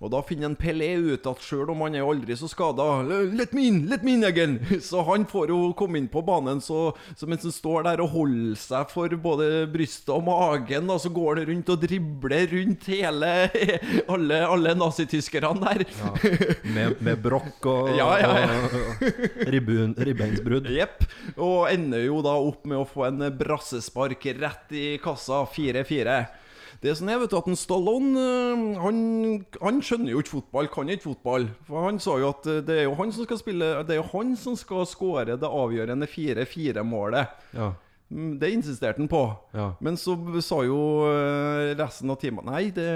[0.00, 3.52] Og da finner en Pelé ut at sjøl om han er aldri så skada Let
[3.52, 3.82] me in!
[3.90, 4.54] Let me in again!
[4.80, 8.14] Så han får jo komme inn på banen, så, så mens han står der og
[8.14, 12.88] holder seg for både brystet og magen, da, så går han rundt og dribler rundt
[12.88, 13.30] hele
[14.14, 15.84] alle, alle nazityskerne der.
[16.72, 18.56] Med, med brokk og, Ja, ja, ja.
[18.64, 20.70] og ribbeinsbrudd.
[20.72, 21.04] Jepp.
[21.36, 25.44] Og ender jo da opp med å få en brassespark rett i kassa.
[25.56, 26.20] 4-4.
[26.80, 29.02] Det som er, vet du, at en Stallone øh, han,
[29.60, 31.50] han skjønner jo ikke fotball, kan ikke fotball.
[31.68, 34.00] For Han sa jo at øh, det er jo han som skal spille Det er
[34.00, 37.36] jo han som skal skåre det avgjørende 4-4-målet.
[37.52, 37.72] Ja.
[38.10, 39.20] Mm, Det insisterte han på.
[39.54, 39.66] Ja.
[39.84, 40.78] Men så sa jo
[41.10, 42.88] øh, resten av teamet Nei, det,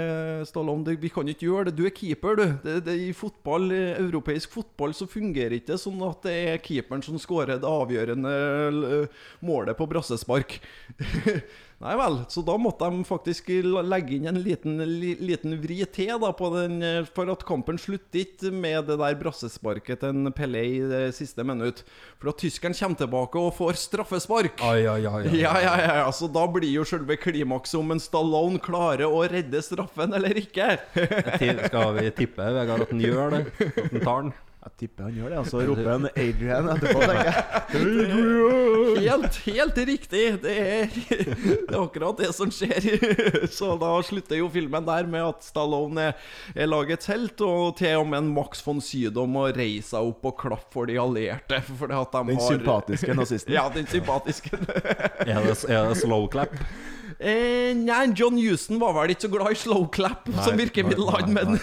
[0.49, 1.75] Stallone, det, vi kan ikke gjøre det.
[1.77, 2.43] Du er keeper, du.
[2.65, 7.21] Det, det, I fotball, europeisk fotball så fungerer ikke sånn at det er keeperen som
[7.21, 9.05] skårer det avgjørende
[9.45, 10.57] målet på brassespark.
[11.85, 13.51] Nei vel, så da måtte de faktisk
[13.85, 17.77] legge inn en liten, li, liten vri til da på den, eh, for at kampen
[17.77, 21.83] slutter ikke med det der brassesparket til en Pelé i det siste minutt.
[22.17, 24.65] For at tyskeren kommer tilbake og får straffespark.
[24.65, 28.57] Ai, ai, ai, ja, ja, ja, så da blir jo selve klimakset om en Stallone
[28.65, 30.79] klarer å redde straffen eller ikke.
[30.89, 33.45] Skal vi tippe, Vegard, at han gjør det?
[33.61, 34.35] At han tar den?
[34.65, 35.37] Jeg tipper han gjør det.
[35.37, 37.35] Og så roper han Adrian etterpå, tenker jeg.
[39.05, 40.23] Helt, helt riktig.
[40.41, 42.87] Det er, det er akkurat det som skjer.
[43.53, 48.09] Så da slutter jo filmen der med at Stallone er, lagets helt, og til og
[48.09, 51.61] med en Max von Sydow må reise seg opp og klappe for de allierte.
[51.69, 53.53] For at de Den har sympatiske nazisten.
[53.53, 54.49] Ja, den sympatiske.
[55.29, 56.57] Er det, er det slow clap?
[57.19, 61.05] Eh, nei, John Houston var vel ikke så glad i slow clap som Nei, virkemiddel,
[61.05, 61.53] nei, han, nei, men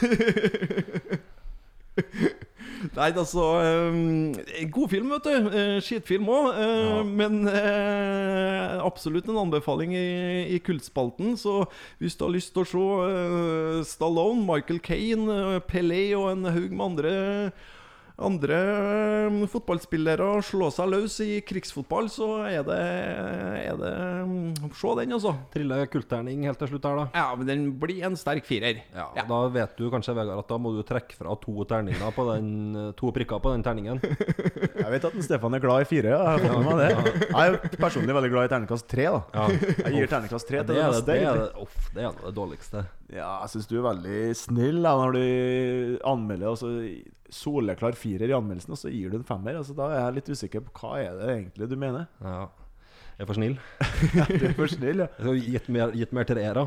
[2.97, 5.51] Nei, altså eh, God film, vet du.
[5.53, 6.49] Eh, Skitfilm òg.
[6.59, 7.03] Ja.
[7.07, 10.07] Men eh, absolutt en anbefaling i,
[10.57, 11.37] i kultspalten.
[11.41, 11.63] Så
[12.03, 16.51] hvis du har lyst til å se eh, Stallone, Michael Kane, eh, Pelé og en
[16.51, 17.15] haug med andre
[18.25, 22.79] andre eh, fotballspillere slå seg løs i krigsfotball, så er det,
[23.63, 23.93] er det
[24.29, 25.35] mm, Se den, altså.
[25.53, 27.07] Trille kultterning helt til slutt her, da.
[27.17, 28.83] Ja, men den blir en sterk firer.
[28.95, 29.27] Ja, ja.
[29.29, 32.51] Da vet du kanskje, Vegard, at da må du trekke fra to terninger på den
[33.03, 34.01] To prikker på den terningen.
[34.03, 36.13] Jeg vet at en Stefan er glad i fire.
[36.13, 36.35] Ja.
[36.39, 39.09] Jeg, jeg er personlig veldig glad i terningkast tre.
[39.09, 39.47] da Ja.
[39.87, 42.35] Jeg gir terningkast tre til det, det det, det, det, det, det, det er det
[42.37, 42.85] dårligste.
[43.11, 46.71] Ja, jeg syns du er veldig snill da, når du anmelder altså,
[47.33, 49.59] soleklar firer i anmeldelsen, og så gir du en femmer.
[49.61, 52.09] Altså, da er jeg litt usikker på hva er det egentlig du mener.
[52.23, 52.47] Ja.
[53.19, 53.59] Jeg er for snill.
[54.41, 55.37] Du er for snill, ja.
[55.53, 56.67] Gitt mer, til det, treere.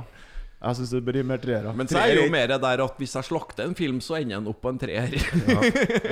[0.66, 1.72] Jeg syns det blir mer treere.
[1.78, 4.40] Men så er det jo mer der at hvis jeg slakter en film, så ender
[4.40, 5.14] den opp på en treer.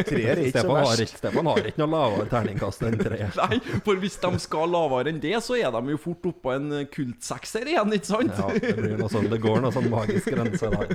[0.06, 1.18] treer er ikke så Stefan verst.
[1.24, 3.34] Stefan har ikke noe lavere terningkast enn treer.
[3.42, 3.58] Nei,
[3.88, 7.72] for hvis de skal lavere enn det, så er de jo fort oppå en kultsekser
[7.74, 8.36] igjen, ikke sant?
[8.38, 10.94] Ja, det, blir noe sånn, det går noe sånn magisk grense der.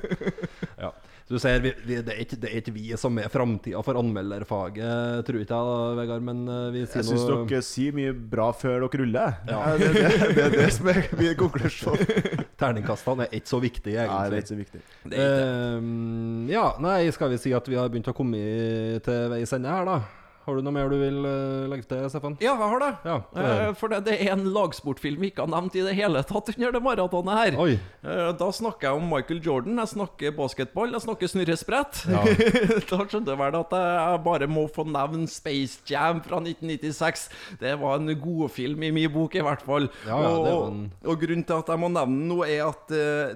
[1.28, 4.00] Du ser, vi, vi, det, er ikke, det er ikke vi som er framtida for
[4.00, 6.24] anmelderfaget, tror ikke jeg, da, Vegard.
[6.24, 9.36] Men eh, vi sier Jeg syns noe dere sier mye bra før dere ruller.
[9.50, 9.58] Ja.
[9.76, 12.00] Det, det, det er det som er min konklusjon.
[12.60, 14.14] Terningkastene er ikke så viktige, egentlig.
[14.16, 14.80] Nei, det er ikke så viktig.
[15.04, 15.50] Det er ikke.
[15.76, 18.40] Ehm, ja, nei, skal vi si at vi har begynt å komme
[19.04, 20.00] til veis ende her, da?
[20.48, 22.38] Har du noe mer du vil eh, legge til, Stefan?
[22.40, 22.90] Ja, jeg har det.
[23.04, 26.22] Ja, Eh, for det, det er en lagsportfilm vi ikke har nevnt i det hele
[26.26, 27.58] tatt under det maratonet her.
[27.60, 27.74] Oi.
[28.02, 32.00] Eh, Da snakker jeg om Michael Jordan, jeg snakker basketball, jeg snakker snurresprett.
[32.08, 32.22] Ja.
[32.90, 37.28] da skjønte jeg vel at jeg bare må få nevne Space Jam fra 1996.
[37.60, 39.90] Det var en godfilm i min bok, i hvert fall.
[40.08, 42.94] Ja, det og, en- og grunnen til at jeg må nevne den nå, er at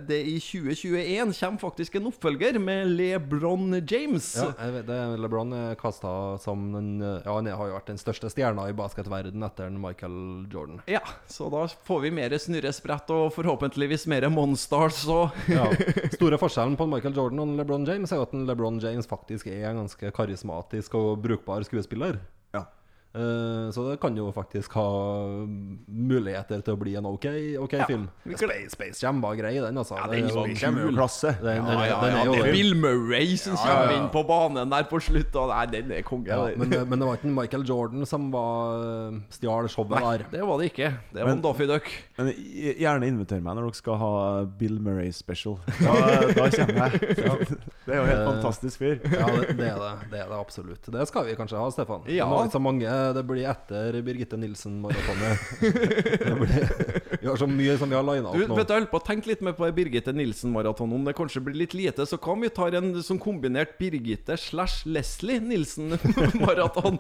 [0.09, 4.33] det i 2021 kommer faktisk en oppfølger med LeBron James.
[4.39, 6.13] Ja, vet, det, LeBron er kasta
[6.43, 10.19] som den eh, Ja, han har jo vært den største stjerna i basketverden etter Michael
[10.53, 10.83] Jordan.
[10.91, 15.67] Ja, så da får vi mer snurresprett og forhåpentligvis mer monsters og Ja.
[16.17, 19.71] Store forskjellen på Michael Jordan og LeBron James er jo at LeBron James faktisk er
[19.71, 22.21] en ganske karismatisk og brukbar skuespiller.
[23.15, 24.87] Eh, så det kan jo faktisk ha
[25.89, 27.27] muligheter til å bli en ok,
[27.61, 27.87] okay Ja.
[27.87, 28.07] film.
[28.25, 29.97] Space, Space Jam var grei, den, altså.
[29.99, 30.95] Ja, Det er den jo- var kul.
[30.97, 31.33] Klasse.
[31.43, 34.23] Den, den, Ja, ja, den er jo det er Bill Murray som kommer inn på
[34.27, 35.35] banen der på slutt.
[35.37, 36.27] Og nei, den er konge.
[36.27, 40.27] ja, men, men det var ikke Michael Jordan som var stjal showet Nei, der.
[40.31, 40.93] det var det ikke.
[41.13, 41.91] Det var Men- en Duck.
[42.19, 45.59] Men gjerne inviter meg når dere skal ha Bill Murray special.
[45.83, 45.93] Da,
[46.33, 47.01] da kommer jeg.
[47.83, 49.01] Det er jo helt Eh, fantastisk fyr.
[49.11, 50.87] Ja, det, det, er det, det er det absolutt.
[50.87, 52.03] Det skal vi kanskje ha, Stefan.
[52.07, 52.25] Ja.
[52.25, 55.39] Det var ikke så mange det blir etter Birgitte Nilsen-maratonet.
[57.23, 58.57] Vi har så mye som vi har lina opp nå.
[58.57, 60.91] vet du, Jeg på å tenke litt mer på Birgitte Nilsen-maraton.
[60.97, 64.35] Om det kanskje blir litt lite, så hva om vi tar en sånn kombinert Birgitte
[64.41, 66.99] slash Leslie Nilsen-maraton?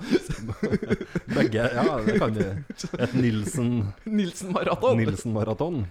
[1.36, 1.66] Begge.
[1.74, 2.46] Ja, det kan vi.
[3.02, 3.72] Et Nilsen
[4.06, 5.00] Nilsen-maraton.
[5.00, 5.82] Nilsen-maraton.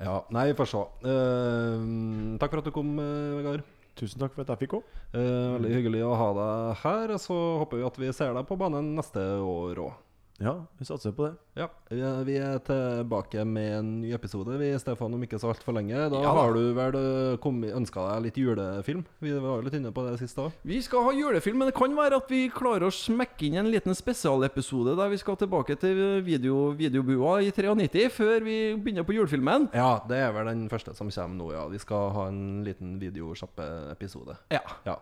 [0.00, 0.84] Ja, nei, vi får se.
[1.06, 3.64] Uh, takk for at du kom, eh, Vegard.
[3.96, 5.04] Tusen takk for at jeg fikk komme.
[5.16, 7.14] Eh, veldig hyggelig å ha deg her.
[7.22, 9.94] Så håper vi at vi ser deg på banen neste år òg.
[10.38, 11.34] Ja, vi satser på det.
[11.56, 15.94] Ja, vi er- tilbake med en ny episode, vi, Stefan, om ikke så altfor lenge.
[16.10, 16.32] Da Ja da.
[16.34, 19.04] har du vel eh, ønska deg litt julefilm?
[19.20, 20.52] Vi var litt inne på det sist òg.
[20.62, 23.70] Vi skal ha julefilm, men det kan være at vi klarer å smekke inn en
[23.72, 29.16] liten spesialepisode der vi skal tilbake til video, videobua i 93 før vi begynner på
[29.16, 29.70] julefilmen.
[29.72, 31.66] Ja, det er vel den første som kommer nå, ja.
[31.72, 34.36] Vi skal ha en liten videosjappe-episode.
[34.52, 34.60] Ja.
[34.84, 34.98] Ja.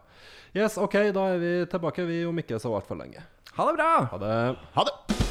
[0.54, 3.18] Yes, OK, da er vi tilbake, vi, om ikke så altfor lenge.
[3.56, 3.92] Ha det bra!
[4.14, 4.56] Ha det.
[4.74, 5.23] Ha det!